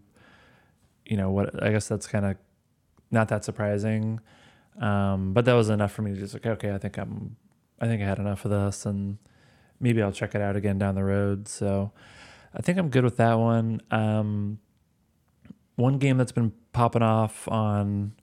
you 1.06 1.18
know 1.18 1.32
what? 1.32 1.62
I 1.64 1.72
guess 1.72 1.88
that's 1.88 2.08
kind 2.08 2.26
of 2.26 2.36
not 3.12 3.28
that 3.30 3.44
surprising. 3.46 4.20
Um, 4.80 5.34
but 5.34 5.46
that 5.46 5.54
was 5.54 5.70
enough 5.70 5.92
for 5.92 6.04
me 6.04 6.14
to 6.14 6.20
just 6.20 6.34
like, 6.34 6.46
okay, 6.46 6.74
I 6.74 6.78
think 6.78 6.98
I'm, 6.98 7.36
I 7.82 7.88
think 7.88 8.02
I 8.02 8.06
had 8.06 8.20
enough 8.20 8.46
of 8.46 8.52
this, 8.52 8.86
and 8.86 9.18
maybe 9.80 10.02
I'll 10.02 10.12
check 10.12 10.36
it 10.36 10.42
out 10.42 10.56
again 10.56 10.78
down 10.78 10.96
the 10.96 11.04
road. 11.04 11.48
So, 11.48 11.92
I 12.54 12.62
think 12.62 12.78
I'm 12.78 12.90
good 12.90 13.04
with 13.04 13.18
that 13.18 13.36
one. 13.40 13.82
Um, 13.92 14.60
one 15.76 15.98
game 15.98 16.18
that's 16.18 16.32
been 16.32 16.52
popping 16.74 17.02
off 17.04 17.48
on 17.48 18.14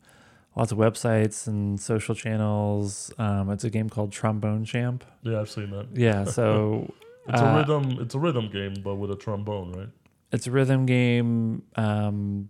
lots 0.56 0.72
of 0.72 0.78
websites 0.78 1.46
and 1.46 1.78
social 1.80 2.14
channels. 2.14 3.12
Um, 3.18 3.50
it's 3.50 3.64
a 3.64 3.70
game 3.70 3.88
called 3.88 4.10
Trombone 4.12 4.64
Champ. 4.64 5.04
Yeah, 5.22 5.40
I've 5.40 5.50
seen 5.50 5.70
that. 5.70 5.88
Yeah, 5.94 6.24
so 6.24 6.92
It's 7.28 7.40
Uh, 7.40 7.44
a 7.44 7.56
rhythm. 7.58 7.98
It's 8.00 8.14
a 8.14 8.18
rhythm 8.20 8.48
game, 8.50 8.74
but 8.84 8.94
with 8.96 9.10
a 9.10 9.16
trombone, 9.16 9.72
right? 9.72 9.88
it's 10.32 10.46
a 10.46 10.50
rhythm 10.50 10.86
game. 10.86 11.62
Um, 11.76 12.48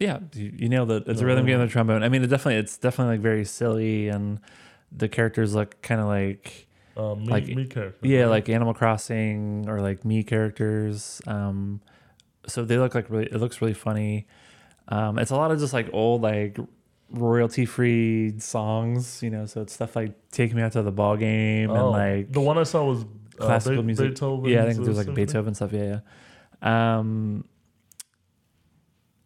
yeah, 0.00 0.18
you, 0.34 0.52
you 0.56 0.68
nailed 0.68 0.90
it. 0.92 1.04
It's 1.06 1.20
a 1.20 1.26
rhythm 1.26 1.44
no, 1.44 1.50
game 1.52 1.60
with 1.60 1.68
a 1.68 1.72
trombone. 1.72 2.02
I 2.02 2.08
mean, 2.08 2.22
it 2.22 2.28
definitely 2.28 2.56
it's 2.60 2.76
definitely 2.78 3.14
like 3.14 3.20
very 3.22 3.44
silly, 3.44 4.08
and 4.08 4.40
the 4.92 5.08
characters 5.08 5.54
look 5.54 5.80
kind 5.82 6.00
of 6.00 6.06
like 6.06 6.66
Uh, 6.96 7.14
me, 7.14 7.26
Like- 7.28 7.44
Mii 7.46 7.70
character. 7.70 8.06
yeah, 8.06 8.26
like 8.26 8.48
Animal 8.48 8.74
Crossing 8.74 9.66
or 9.68 9.80
like 9.80 10.02
Mii 10.02 10.26
characters. 10.26 11.20
Um, 11.26 11.80
so 12.46 12.64
they 12.64 12.76
look 12.78 12.94
like 12.94 13.08
really. 13.10 13.26
It 13.26 13.36
looks 13.38 13.60
really 13.60 13.74
funny. 13.74 14.26
Um, 14.88 15.18
it's 15.18 15.30
a 15.30 15.36
lot 15.36 15.50
of 15.52 15.58
just 15.60 15.72
like 15.72 15.88
old 15.92 16.22
like 16.22 16.58
royalty 17.10 17.64
free 17.66 18.38
songs, 18.38 19.22
you 19.22 19.30
know. 19.30 19.46
So 19.46 19.62
it's 19.62 19.72
stuff 19.72 19.96
like 19.96 20.14
"Take 20.30 20.54
Me 20.54 20.62
Out 20.62 20.72
to 20.72 20.82
the 20.82 20.92
Ball 20.92 21.16
Game" 21.16 21.70
and 21.70 21.78
Oh, 21.78 21.90
like 21.90 22.32
the 22.32 22.40
one 22.40 22.58
I 22.58 22.62
saw 22.64 22.84
was 22.84 23.02
uh, 23.04 23.06
classical 23.46 23.82
Be- 23.82 23.86
music. 23.86 24.10
Beethoven. 24.10 24.50
yeah, 24.50 24.64
I 24.64 24.72
think 24.72 24.84
there's 24.84 24.98
like 24.98 25.14
Beethoven 25.14 25.54
stuff. 25.54 25.72
Yeah, 25.72 26.00
yeah. 26.62 26.98
Um, 26.98 27.44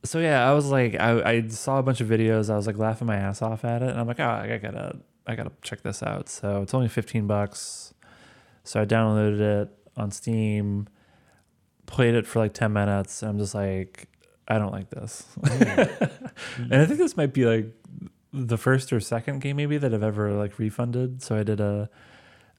so 0.05 0.19
yeah, 0.19 0.49
I 0.49 0.53
was 0.53 0.67
like, 0.67 0.97
I, 0.97 1.23
I 1.23 1.49
saw 1.49 1.79
a 1.79 1.83
bunch 1.83 2.01
of 2.01 2.09
videos. 2.09 2.51
I 2.51 2.57
was 2.57 2.67
like 2.67 2.77
laughing 2.79 3.07
my 3.07 3.17
ass 3.17 3.41
off 3.43 3.65
at 3.65 3.83
it, 3.83 3.91
and 3.91 3.99
I'm 4.01 4.07
like, 4.07 4.19
oh, 4.21 4.29
I 4.29 4.59
gotta, 4.61 4.97
I 5.27 5.35
gotta 5.37 5.53
check 5.63 5.83
this 5.83 6.03
out. 6.03 6.29
So 6.29 6.63
it's 6.63 6.75
only 6.75 6.89
15 6.89 7.27
bucks. 7.27 7.95
So 8.65 8.81
I 8.81 8.85
downloaded 8.85 9.41
it 9.41 9.69
on 9.97 10.11
Steam, 10.11 10.89
played 11.87 12.15
it 12.15 12.27
for 12.27 12.41
like 12.41 12.53
10 12.53 12.73
minutes, 12.73 13.23
and 13.23 13.31
I'm 13.31 13.39
just 13.39 13.55
like, 13.55 14.09
I 14.49 14.59
don't 14.59 14.73
like 14.73 14.91
this. 14.91 15.25
and 15.43 16.75
I 16.75 16.85
think 16.87 16.99
this 16.99 17.17
might 17.17 17.33
be 17.33 17.45
like 17.47 17.67
the 18.33 18.57
first 18.59 18.93
or 18.93 19.01
second 19.01 19.41
game 19.41 19.57
maybe 19.57 19.79
that 19.79 19.93
I've 19.95 20.03
ever 20.03 20.33
like 20.33 20.59
refunded. 20.59 21.23
So 21.23 21.37
I 21.37 21.43
did 21.43 21.61
a 21.61 21.89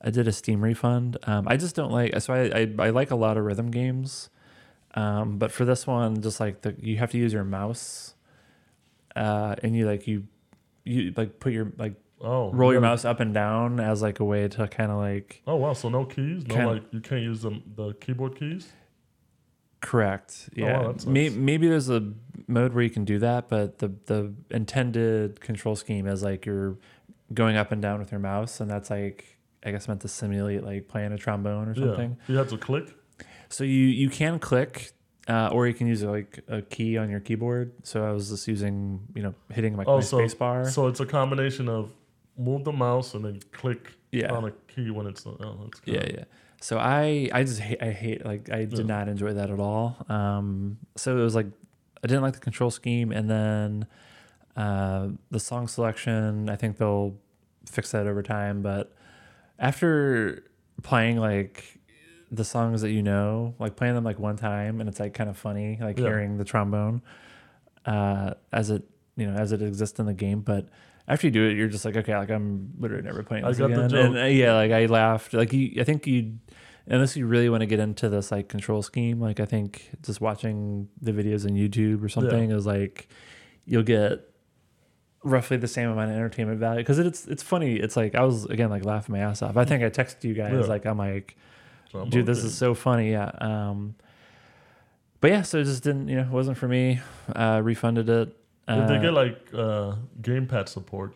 I 0.01 0.09
did 0.09 0.27
a 0.27 0.31
Steam 0.31 0.63
refund. 0.63 1.17
Um, 1.23 1.47
I 1.47 1.57
just 1.57 1.75
don't 1.75 1.91
like 1.91 2.19
so 2.21 2.33
I, 2.33 2.61
I 2.61 2.87
I 2.87 2.89
like 2.89 3.11
a 3.11 3.15
lot 3.15 3.37
of 3.37 3.43
rhythm 3.45 3.71
games. 3.71 4.29
Um, 4.95 5.37
but 5.39 5.51
for 5.51 5.65
this 5.65 5.87
one, 5.87 6.21
just 6.21 6.39
like 6.39 6.61
the 6.61 6.75
you 6.79 6.97
have 6.97 7.11
to 7.11 7.17
use 7.17 7.33
your 7.33 7.43
mouse, 7.43 8.13
uh, 9.15 9.55
and 9.63 9.75
you 9.75 9.87
like 9.87 10.07
you 10.07 10.27
you 10.83 11.13
like 11.15 11.39
put 11.39 11.53
your 11.53 11.71
like 11.77 11.95
Oh, 12.25 12.51
roll 12.53 12.71
your 12.71 12.79
mouse 12.79 13.03
up 13.03 13.19
and 13.19 13.33
down 13.33 13.81
as 13.81 14.01
like 14.01 14.21
a 14.21 14.23
way 14.23 14.47
to 14.47 14.67
kind 14.69 14.91
of 14.91 14.97
like 14.97 15.41
Oh 15.45 15.57
wow! 15.57 15.73
So 15.73 15.89
no 15.89 16.05
keys, 16.05 16.47
no 16.47 16.55
Kinda- 16.55 16.71
like 16.71 16.83
you 16.91 17.01
can't 17.01 17.21
use 17.21 17.41
the 17.41 17.61
the 17.75 17.93
keyboard 17.95 18.37
keys. 18.39 18.71
Correct. 19.83 20.49
Oh, 20.57 20.61
wow, 20.63 20.67
Yeah. 20.67 20.91
that 20.93 21.35
maybe 21.35 21.67
there's 21.67 21.89
a 21.89 22.13
mode 22.47 22.73
where 22.73 22.83
you 22.83 22.89
can 22.89 23.03
do 23.03 23.19
that, 23.19 23.49
but 23.49 23.79
the 23.79 23.89
the 24.05 24.33
intended 24.49 25.41
control 25.41 25.75
scheme 25.75 26.07
is 26.07 26.23
like 26.23 26.45
you're 26.45 26.77
going 27.33 27.57
up 27.57 27.71
and 27.73 27.81
down 27.81 27.99
with 27.99 28.09
your 28.11 28.19
mouse, 28.21 28.61
and 28.61 28.71
that's 28.71 28.89
like 28.89 29.37
I 29.65 29.71
guess 29.71 29.87
meant 29.89 29.99
to 30.01 30.07
simulate 30.07 30.63
like 30.63 30.87
playing 30.87 31.11
a 31.11 31.17
trombone 31.17 31.67
or 31.67 31.75
something. 31.75 32.11
Yeah, 32.21 32.31
you 32.31 32.37
have 32.37 32.49
to 32.49 32.57
click. 32.57 32.95
So 33.49 33.65
you 33.65 33.85
you 34.03 34.09
can 34.09 34.39
click, 34.39 34.93
uh, 35.27 35.49
or 35.51 35.67
you 35.67 35.73
can 35.73 35.87
use 35.87 36.01
like 36.01 36.39
a 36.47 36.61
key 36.61 36.97
on 36.97 37.09
your 37.09 37.19
keyboard. 37.19 37.73
So 37.83 38.05
I 38.05 38.11
was 38.11 38.29
just 38.29 38.47
using 38.47 39.01
you 39.13 39.21
know 39.21 39.33
hitting 39.51 39.75
like 39.75 39.87
Oh, 39.89 39.97
my 39.97 40.01
so- 40.01 40.17
space 40.19 40.33
bar. 40.33 40.63
So 40.69 40.87
it's 40.87 41.01
a 41.01 41.05
combination 41.05 41.67
of 41.67 41.91
move 42.37 42.63
the 42.63 42.71
mouse 42.71 43.13
and 43.15 43.25
then 43.25 43.41
click 43.51 43.91
yeah. 44.13 44.31
on 44.31 44.45
a 44.45 44.51
key 44.73 44.89
when 44.91 45.07
it's. 45.07 45.27
Oh, 45.27 45.59
that's 45.65 45.81
good. 45.81 45.95
Yeah, 45.95 46.05
yeah. 46.19 46.23
So 46.63 46.77
I 46.77 47.29
I 47.33 47.43
just 47.43 47.59
hate 47.59 47.83
I 47.83 47.91
hate 47.91 48.25
like 48.25 48.49
I 48.49 48.59
did 48.63 48.79
Yeah. 48.79 48.83
not 48.85 49.09
enjoy 49.09 49.33
that 49.33 49.49
at 49.51 49.59
all. 49.59 49.97
Um, 50.07 50.77
so 50.95 51.17
it 51.17 51.21
was 51.21 51.35
like 51.35 51.47
I 52.01 52.07
didn't 52.07 52.23
like 52.23 52.35
the 52.35 52.39
control 52.39 52.71
scheme, 52.71 53.11
and 53.11 53.29
then 53.29 53.85
uh, 54.55 55.09
the 55.29 55.41
song 55.41 55.67
selection. 55.67 56.47
I 56.49 56.55
think 56.55 56.77
they'll 56.77 57.17
fix 57.69 57.91
that 57.91 58.07
over 58.07 58.23
time, 58.23 58.61
but 58.61 58.93
after 59.59 60.45
playing 60.83 61.17
like 61.17 61.79
the 62.31 62.45
songs 62.45 62.81
that 62.81 62.91
you 62.91 63.03
know, 63.03 63.55
like 63.59 63.75
playing 63.75 63.95
them 63.95 64.05
like 64.05 64.17
one 64.17 64.37
time, 64.37 64.79
and 64.79 64.87
it's 64.87 65.01
like 65.01 65.13
kind 65.13 65.29
of 65.29 65.37
funny, 65.37 65.77
like 65.81 65.99
Yeah. 65.99 66.05
hearing 66.05 66.37
the 66.37 66.45
trombone 66.45 67.01
uh, 67.85 68.35
as 68.53 68.69
it 68.69 68.83
you 69.17 69.27
know 69.29 69.33
as 69.37 69.51
it 69.51 69.61
exists 69.61 69.99
in 69.99 70.05
the 70.05 70.13
game, 70.13 70.39
but 70.39 70.69
after 71.07 71.27
you 71.27 71.31
do 71.31 71.45
it, 71.47 71.57
you're 71.57 71.67
just 71.67 71.85
like, 71.85 71.97
okay, 71.97 72.15
like 72.17 72.29
I'm 72.29 72.71
literally 72.79 73.03
never 73.03 73.23
playing 73.23 73.43
I 73.45 73.49
this 73.49 73.57
got 73.59 73.69
the 73.69 73.75
again. 73.85 73.89
joke. 73.89 74.05
And 74.07 74.17
uh, 74.17 74.23
yeah, 74.25 74.53
like 74.53 74.71
I 74.71 74.85
laughed. 74.85 75.33
Like 75.33 75.51
you, 75.53 75.79
I 75.81 75.83
think 75.83 76.07
you, 76.07 76.39
unless 76.87 77.15
you 77.17 77.25
really 77.25 77.49
want 77.49 77.61
to 77.61 77.65
get 77.67 77.79
into 77.79 78.09
this 78.09 78.31
like 78.31 78.47
control 78.49 78.81
scheme, 78.81 79.19
like 79.19 79.39
I 79.39 79.45
think 79.45 79.89
just 80.01 80.21
watching 80.21 80.87
the 81.01 81.11
videos 81.11 81.43
on 81.45 81.51
YouTube 81.57 82.03
or 82.03 82.09
something 82.09 82.51
is 82.51 82.65
like 82.65 83.07
you'll 83.65 83.83
get 83.83 84.19
roughly 85.25 85.55
the 85.55 85.67
same 85.69 85.89
amount 85.89 86.11
of 86.11 86.17
entertainment 86.17 86.59
value 86.59 86.81
because 86.81 86.99
it's 86.99 87.25
it's 87.27 87.43
funny. 87.43 87.75
It's 87.77 87.95
like 87.97 88.15
I 88.15 88.23
was 88.23 88.45
again 88.45 88.69
like 88.69 88.85
laughing 88.85 89.13
my 89.13 89.19
ass 89.19 89.41
off. 89.41 89.57
I 89.57 89.65
think 89.65 89.83
I 89.83 89.89
texted 89.89 90.23
you 90.25 90.33
guys 90.33 90.51
Yeah. 90.53 90.59
like 90.65 90.85
I'm 90.85 90.97
like, 90.97 91.35
Trombone 91.91 92.09
dude, 92.09 92.25
this 92.25 92.39
thing. 92.39 92.47
is 92.47 92.57
so 92.57 92.73
funny. 92.73 93.11
Yeah. 93.11 93.31
Um, 93.39 93.95
but 95.21 95.31
yeah, 95.31 95.41
so 95.43 95.59
it 95.59 95.63
just 95.63 95.83
didn't, 95.83 96.09
you 96.09 96.17
know, 96.17 96.23
it 96.23 96.29
wasn't 96.29 96.57
for 96.57 96.67
me. 96.67 96.99
Uh, 97.33 97.61
refunded 97.63 98.09
it. 98.09 98.37
If 98.67 98.87
they 98.87 98.95
Uh, 98.97 99.01
get 99.01 99.13
like 99.13 99.39
uh, 99.53 99.95
gamepad 100.21 100.69
support, 100.69 101.13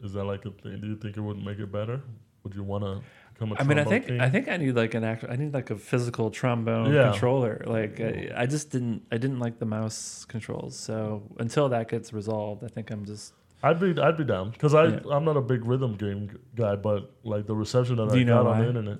is 0.00 0.12
that 0.12 0.24
like 0.24 0.44
a 0.44 0.50
thing? 0.50 0.80
Do 0.80 0.86
you 0.86 0.96
think 0.96 1.16
it 1.16 1.20
would 1.20 1.44
make 1.44 1.58
it 1.58 1.70
better? 1.72 2.00
Would 2.44 2.54
you 2.54 2.62
want 2.62 2.84
to? 2.84 3.00
become 3.34 3.50
a 3.52 3.56
I 3.60 3.64
mean, 3.64 3.78
I 3.80 3.84
think 3.84 4.06
king. 4.06 4.20
I 4.20 4.28
think 4.30 4.48
I 4.48 4.56
need 4.56 4.76
like 4.76 4.94
an 4.94 5.02
actual. 5.02 5.30
I 5.32 5.36
need 5.36 5.52
like 5.52 5.70
a 5.70 5.76
physical 5.76 6.30
trombone 6.30 6.92
Yeah. 6.94 7.10
controller. 7.10 7.62
Like 7.66 8.00
I, 8.00 8.30
I 8.42 8.46
just 8.46 8.70
didn't. 8.70 9.02
I 9.10 9.16
didn't 9.18 9.40
like 9.40 9.58
the 9.58 9.66
mouse 9.66 10.24
controls. 10.26 10.78
So 10.78 11.22
until 11.40 11.68
that 11.70 11.88
gets 11.88 12.12
resolved, 12.12 12.62
I 12.62 12.68
think 12.68 12.90
I'm 12.92 13.04
just. 13.04 13.34
I'd 13.64 13.80
be 13.80 13.98
I'd 14.00 14.16
be 14.16 14.24
down 14.24 14.50
because 14.50 14.74
I 14.74 14.84
Yeah. 14.84 15.00
I'm 15.14 15.24
not 15.24 15.36
a 15.36 15.40
big 15.40 15.64
rhythm 15.64 15.96
game 15.96 16.30
guy, 16.54 16.76
but 16.76 17.10
like 17.24 17.46
the 17.46 17.56
reception 17.56 17.96
that 17.96 18.10
Do 18.10 18.18
I 18.20 18.24
got 18.24 18.46
on 18.46 18.60
the 18.62 18.68
internet, 18.68 18.98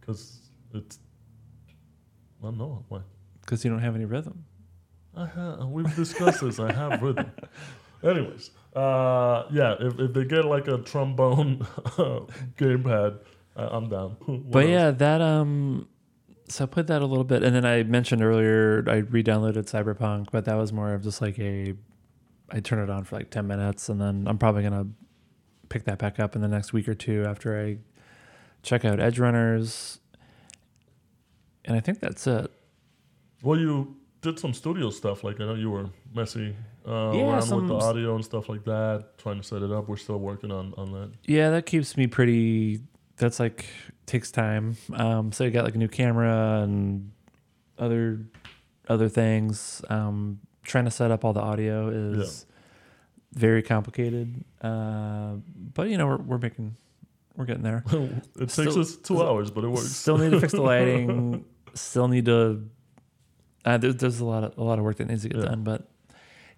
because 0.00 0.22
it's 0.72 0.98
I 2.40 2.44
don't 2.46 2.56
know 2.56 2.84
why. 2.88 3.00
Because 3.42 3.62
you 3.64 3.70
don't 3.70 3.80
have 3.80 3.94
any 3.94 4.06
rhythm. 4.06 4.44
I 5.16 5.26
have 5.26 5.68
we've 5.68 5.94
discussed 5.94 6.40
this. 6.40 6.58
I 6.58 6.72
have 6.72 7.00
rhythm. 7.02 7.30
Anyways, 8.02 8.50
uh, 8.74 9.44
yeah, 9.50 9.76
if, 9.80 9.98
if 9.98 10.12
they 10.12 10.24
get 10.24 10.44
like 10.44 10.68
a 10.68 10.78
trombone 10.78 11.58
gamepad, 12.58 13.20
I, 13.56 13.64
I'm 13.64 13.88
down. 13.88 14.16
But 14.50 14.64
else? 14.64 14.70
yeah, 14.70 14.90
that 14.90 15.20
um. 15.20 15.88
So 16.46 16.64
I 16.64 16.66
put 16.66 16.88
that 16.88 17.00
a 17.00 17.06
little 17.06 17.24
bit, 17.24 17.42
and 17.42 17.56
then 17.56 17.64
I 17.64 17.84
mentioned 17.84 18.22
earlier 18.22 18.84
I 18.86 18.96
re-downloaded 18.96 19.64
Cyberpunk, 19.64 20.26
but 20.30 20.44
that 20.44 20.56
was 20.56 20.72
more 20.72 20.92
of 20.92 21.02
just 21.02 21.22
like 21.22 21.38
a. 21.38 21.74
I 22.50 22.60
turn 22.60 22.80
it 22.80 22.90
on 22.90 23.04
for 23.04 23.16
like 23.16 23.30
ten 23.30 23.46
minutes, 23.46 23.88
and 23.88 24.00
then 24.00 24.26
I'm 24.28 24.36
probably 24.36 24.62
gonna 24.62 24.86
pick 25.70 25.84
that 25.84 25.98
back 25.98 26.20
up 26.20 26.36
in 26.36 26.42
the 26.42 26.48
next 26.48 26.72
week 26.72 26.88
or 26.88 26.94
two 26.94 27.24
after 27.24 27.58
I 27.58 27.78
check 28.62 28.84
out 28.84 28.98
Edgerunners. 28.98 30.00
And 31.64 31.76
I 31.76 31.80
think 31.80 32.00
that's 32.00 32.26
it. 32.26 32.50
Well, 33.42 33.58
you 33.58 33.96
did 34.24 34.38
some 34.38 34.52
studio 34.54 34.90
stuff. 34.90 35.22
Like 35.22 35.40
I 35.40 35.44
know 35.44 35.54
you 35.54 35.70
were 35.70 35.86
messy 36.14 36.56
uh, 36.86 37.12
Yeah, 37.14 37.22
around 37.30 37.42
some- 37.42 37.60
with 37.60 37.68
the 37.68 37.76
audio 37.76 38.14
and 38.16 38.24
stuff 38.24 38.48
like 38.48 38.64
that, 38.64 39.18
trying 39.18 39.36
to 39.36 39.42
set 39.42 39.62
it 39.62 39.70
up. 39.70 39.88
We're 39.88 39.96
still 39.96 40.18
working 40.18 40.50
on 40.50 40.74
on 40.76 40.90
that. 40.92 41.12
Yeah, 41.24 41.50
that 41.50 41.66
keeps 41.66 41.96
me 41.96 42.06
pretty. 42.06 42.80
That's 43.16 43.38
like 43.38 43.66
takes 44.06 44.30
time. 44.32 44.76
Um, 44.94 45.30
so 45.30 45.44
you 45.44 45.50
got 45.50 45.64
like 45.64 45.76
a 45.76 45.78
new 45.78 45.88
camera 45.88 46.62
and 46.62 47.12
other 47.78 48.26
other 48.88 49.08
things. 49.08 49.82
Um, 49.88 50.40
trying 50.62 50.86
to 50.86 50.90
set 50.90 51.10
up 51.10 51.24
all 51.24 51.32
the 51.32 51.40
audio 51.40 51.88
is 51.88 52.46
very 53.34 53.62
complicated. 53.62 54.44
Uh, 54.60 55.34
but 55.74 55.88
you 55.90 55.98
know 55.98 56.06
we're 56.06 56.16
we're 56.18 56.38
making 56.38 56.76
we're 57.36 57.44
getting 57.46 57.62
there. 57.62 57.84
it 58.40 58.48
takes 58.48 58.76
us 58.76 58.96
two 58.96 59.22
hours, 59.22 59.50
but 59.50 59.64
it 59.64 59.68
works. 59.68 59.90
Still 59.90 60.18
need 60.18 60.30
to 60.30 60.40
fix 60.40 60.52
the 60.52 60.62
lighting. 60.62 61.44
Still 61.74 62.08
need 62.08 62.24
to. 62.26 62.68
Uh, 63.64 63.78
there's 63.78 63.96
there's 63.96 64.20
a 64.20 64.24
lot 64.24 64.44
of 64.44 64.58
a 64.58 64.62
lot 64.62 64.78
of 64.78 64.84
work 64.84 64.96
that 64.96 65.08
needs 65.08 65.22
to 65.22 65.28
get 65.28 65.38
Yeah. 65.38 65.46
done, 65.48 65.64
but 65.64 65.88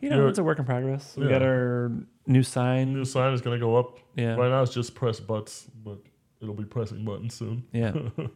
you 0.01 0.11
know 0.11 0.17
You're- 0.17 0.29
it's 0.31 0.39
a 0.39 0.45
work 0.45 0.59
in 0.59 0.65
progress. 0.65 1.17
We 1.17 1.25
Yeah. 1.25 1.31
got 1.31 1.43
our 1.43 1.93
new 2.27 2.43
sign. 2.43 2.93
New 2.95 3.05
sign 3.05 3.33
is 3.33 3.41
gonna 3.41 3.59
go 3.59 3.77
up. 3.77 3.99
yeah, 4.15 4.35
Right 4.35 4.51
now 4.51 4.63
it's 4.63 4.75
just 4.75 4.95
press 4.95 5.21
butts, 5.21 5.69
but 5.85 5.99
it'll 6.41 6.55
be 6.55 6.65
pressing 6.65 7.05
buttons 7.05 7.35
soon. 7.35 7.65
yeah. 7.73 7.93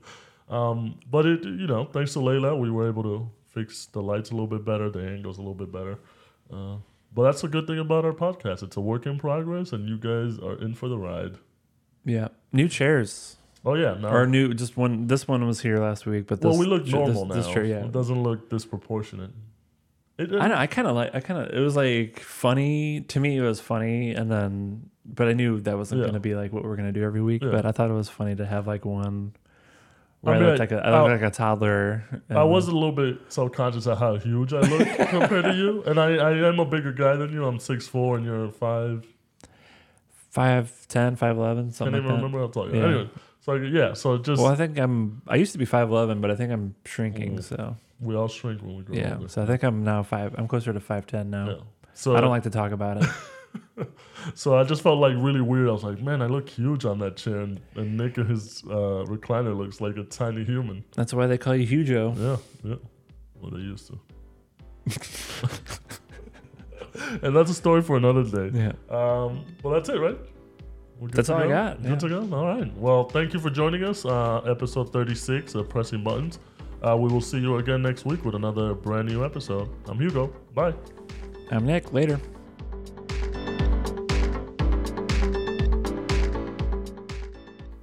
Um, 0.48 0.98
but 1.08 1.26
it, 1.26 1.44
you 1.44 1.68
know, 1.68 1.84
thanks 1.84 2.12
to 2.14 2.18
Layla, 2.18 2.58
we 2.58 2.72
were 2.72 2.88
able 2.88 3.04
to 3.04 3.30
fix 3.46 3.86
the 3.86 4.02
lights 4.02 4.30
a 4.30 4.34
little 4.34 4.48
bit 4.48 4.64
better, 4.64 4.90
the 4.90 4.98
angles 5.00 5.38
a 5.38 5.40
little 5.40 5.54
bit 5.54 5.70
better. 5.70 5.96
Uh, 6.52 6.78
but 7.14 7.22
that's 7.22 7.44
a 7.44 7.48
good 7.48 7.68
thing 7.68 7.78
about 7.78 8.04
our 8.04 8.12
podcast. 8.12 8.64
It's 8.64 8.76
a 8.76 8.80
work 8.80 9.06
in 9.06 9.16
progress, 9.16 9.72
and 9.72 9.88
you 9.88 9.96
guys 9.96 10.40
are 10.40 10.56
in 10.60 10.74
for 10.74 10.88
the 10.88 10.98
ride. 10.98 11.38
Yeah, 12.04 12.28
new 12.52 12.66
chairs 12.66 13.36
Oh 13.64 13.74
yeah, 13.74 13.94
now 14.00 14.08
or 14.08 14.26
new. 14.26 14.54
Just 14.54 14.76
one. 14.76 15.06
This 15.06 15.28
one 15.28 15.46
was 15.46 15.60
here 15.60 15.78
last 15.78 16.06
week, 16.06 16.26
but 16.26 16.40
this, 16.40 16.48
well, 16.48 16.58
we 16.58 16.66
look 16.66 16.86
normal 16.86 17.26
this, 17.26 17.46
now. 17.46 17.52
chair, 17.52 17.64
yeah. 17.64 17.84
It 17.84 17.92
doesn't 17.92 18.22
look 18.22 18.48
disproportionate. 18.48 19.30
It, 20.18 20.32
I 20.32 20.48
know. 20.48 20.54
I 20.54 20.66
kind 20.66 20.88
of 20.88 20.94
like. 20.96 21.14
I 21.14 21.20
kind 21.20 21.40
of. 21.40 21.54
It 21.54 21.60
was 21.60 21.76
like 21.76 22.20
funny 22.20 23.02
to 23.02 23.20
me. 23.20 23.36
It 23.36 23.42
was 23.42 23.60
funny, 23.60 24.12
and 24.12 24.30
then, 24.30 24.88
but 25.04 25.28
I 25.28 25.34
knew 25.34 25.60
that 25.60 25.76
wasn't 25.76 25.98
Yeah. 26.00 26.04
going 26.04 26.14
to 26.14 26.20
be 26.20 26.34
like 26.34 26.52
what 26.54 26.64
we're 26.64 26.76
going 26.76 26.92
to 26.92 26.98
do 26.98 27.04
every 27.04 27.20
week. 27.22 27.42
Yeah. 27.42 27.50
But 27.50 27.66
I 27.66 27.72
thought 27.72 27.90
it 27.90 27.94
was 27.94 28.08
funny 28.08 28.34
to 28.36 28.46
have 28.46 28.66
like 28.66 28.86
one 28.86 29.34
where 30.22 30.34
I 30.34 30.38
I, 30.38 30.40
looked 30.40 30.58
like 30.60 30.72
a, 30.72 30.76
I 30.76 30.90
looked 31.02 31.10
I- 31.10 31.12
like 31.16 31.22
a 31.22 31.34
toddler. 31.34 32.22
I 32.30 32.44
was 32.44 32.66
a 32.68 32.72
little 32.72 32.92
bit 32.92 33.18
self 33.28 33.52
conscious 33.52 33.86
of 33.86 33.98
how 33.98 34.16
huge 34.16 34.54
I 34.54 34.60
look 34.60 34.88
compared 35.08 35.44
to 35.44 35.54
you, 35.54 35.82
and 35.84 36.00
I, 36.00 36.14
I 36.16 36.48
am 36.48 36.58
a 36.60 36.64
bigger 36.66 36.92
guy 36.92 37.16
than 37.16 37.30
you. 37.32 37.44
I'm 37.44 37.58
six 37.58 37.86
four, 37.86 38.16
and 38.16 38.24
you're 38.24 38.50
five. 38.52 39.06
five 40.30 40.86
ten, 40.88 41.16
five 41.16 41.36
eleven, 41.36 41.72
something. 41.72 41.92
Can't 41.94 42.04
even 42.04 42.10
like 42.10 42.20
that. 42.20 42.26
remember 42.38 42.52
tall. 42.52 42.74
you 42.74 42.80
are. 42.82 42.90
Yeah. 42.90 42.94
Anyway, 42.96 43.10
so 43.40 43.54
yeah, 43.54 43.94
so 43.94 44.18
just 44.18 44.42
Well, 44.42 44.52
I 44.52 44.56
think 44.56 44.78
I'm. 44.78 45.22
I 45.26 45.36
used 45.36 45.52
to 45.52 45.58
be 45.58 45.64
five 45.64 45.90
eleven, 45.90 46.20
but 46.20 46.30
I 46.30 46.36
think 46.36 46.52
I'm 46.52 46.74
shrinking. 46.84 47.38
Mm. 47.38 47.44
So 47.44 47.76
we 48.00 48.14
all 48.14 48.28
shrink 48.28 48.62
when 48.62 48.76
we 48.76 48.82
grow 48.82 48.96
yeah. 48.96 49.14
older. 49.14 49.28
So 49.28 49.42
I 49.42 49.46
think 49.46 49.62
I'm 49.62 49.82
now 49.84 50.02
five. 50.02 50.34
I'm 50.36 50.48
closer 50.48 50.72
to 50.72 50.80
five 50.80 51.06
ten 51.06 51.30
now. 51.30 51.48
Yeah. 51.48 51.56
So 51.94 52.16
I 52.16 52.20
don't 52.20 52.30
like 52.30 52.44
to 52.44 52.50
talk 52.50 52.72
about 52.72 53.02
it. 53.02 53.08
So 54.34 54.56
I 54.56 54.64
just 54.64 54.82
felt 54.82 54.98
like 54.98 55.14
really 55.16 55.40
weird. 55.40 55.68
I 55.68 55.72
was 55.72 55.82
like, 55.82 56.00
man, 56.02 56.22
I 56.22 56.26
look 56.26 56.48
huge 56.48 56.84
on 56.84 56.98
that 56.98 57.16
chair, 57.16 57.40
and, 57.40 57.60
and 57.74 57.96
Nick 57.96 58.18
in 58.18 58.26
his 58.26 58.62
uh, 58.64 59.04
recliner 59.08 59.56
looks 59.56 59.80
like 59.80 59.96
a 59.96 60.04
tiny 60.04 60.44
human. 60.44 60.84
That's 60.94 61.14
why 61.14 61.26
they 61.26 61.38
call 61.38 61.56
you 61.56 61.66
Hugo. 61.66 62.14
Yeah, 62.16 62.70
yeah. 62.70 62.76
Well, 63.40 63.50
they 63.50 63.60
used 63.60 63.88
to. 63.88 63.98
and 67.22 67.34
that's 67.34 67.50
a 67.50 67.54
story 67.54 67.82
for 67.82 67.96
another 67.96 68.24
day. 68.24 68.50
Yeah. 68.58 68.72
Um, 68.94 69.44
well, 69.62 69.74
that's 69.74 69.88
it, 69.88 69.98
right? 69.98 70.18
That's 71.02 71.30
all 71.30 71.38
I 71.38 71.48
got, 71.48 71.82
Good 71.82 72.00
to 72.00 72.08
go. 72.08 72.28
All 72.32 72.46
right. 72.46 72.76
Well, 72.76 73.04
thank 73.04 73.32
you 73.32 73.40
for 73.40 73.48
joining 73.48 73.84
us. 73.84 74.04
Uh, 74.04 74.38
episode 74.40 74.92
thirty-six 74.92 75.54
of 75.54 75.68
Pressing 75.68 76.04
Buttons. 76.04 76.38
Uh, 76.82 76.96
we 76.96 77.10
will 77.10 77.20
see 77.20 77.38
you 77.38 77.56
again 77.56 77.82
next 77.82 78.04
week 78.04 78.24
with 78.24 78.34
another 78.34 78.74
brand 78.74 79.08
new 79.08 79.24
episode. 79.24 79.68
I'm 79.86 79.98
Hugo. 79.98 80.32
Bye. 80.54 80.74
I'm 81.50 81.64
Nick. 81.64 81.92
Later. 81.92 82.20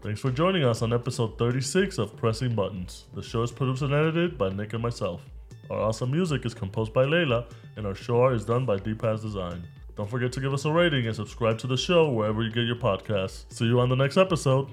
Thanks 0.02 0.22
for 0.22 0.32
joining 0.32 0.64
us 0.64 0.82
on 0.82 0.94
episode 0.94 1.38
36 1.38 1.98
of 1.98 2.16
Pressing 2.16 2.56
Buttons. 2.56 3.06
The 3.14 3.22
show 3.22 3.42
is 3.42 3.52
produced 3.52 3.82
and 3.82 3.94
edited 3.94 4.38
by 4.38 4.50
Nick 4.50 4.74
and 4.74 4.82
myself. 4.82 5.22
Our 5.70 5.80
awesome 5.80 6.12
music 6.12 6.46
is 6.46 6.54
composed 6.54 6.94
by 6.94 7.04
Layla, 7.04 7.46
and 7.76 7.86
our 7.86 7.94
show 7.94 8.22
art 8.22 8.36
is 8.36 8.46
done 8.46 8.66
by 8.66 8.78
DPaz 8.78 9.22
Design. 9.22 9.68
Don't 9.98 10.10
forget 10.10 10.32
to 10.34 10.40
give 10.40 10.54
us 10.54 10.64
a 10.66 10.72
rating 10.72 11.08
and 11.08 11.16
subscribe 11.16 11.58
to 11.58 11.68
the 11.68 11.76
show 11.76 12.10
wherever 12.10 12.44
you 12.44 12.52
get 12.52 12.66
your 12.66 12.76
podcasts. 12.76 13.52
See 13.52 13.66
you 13.66 13.80
on 13.80 13.90
the 13.90 13.96
next 13.96 14.16
episode. 14.16 14.70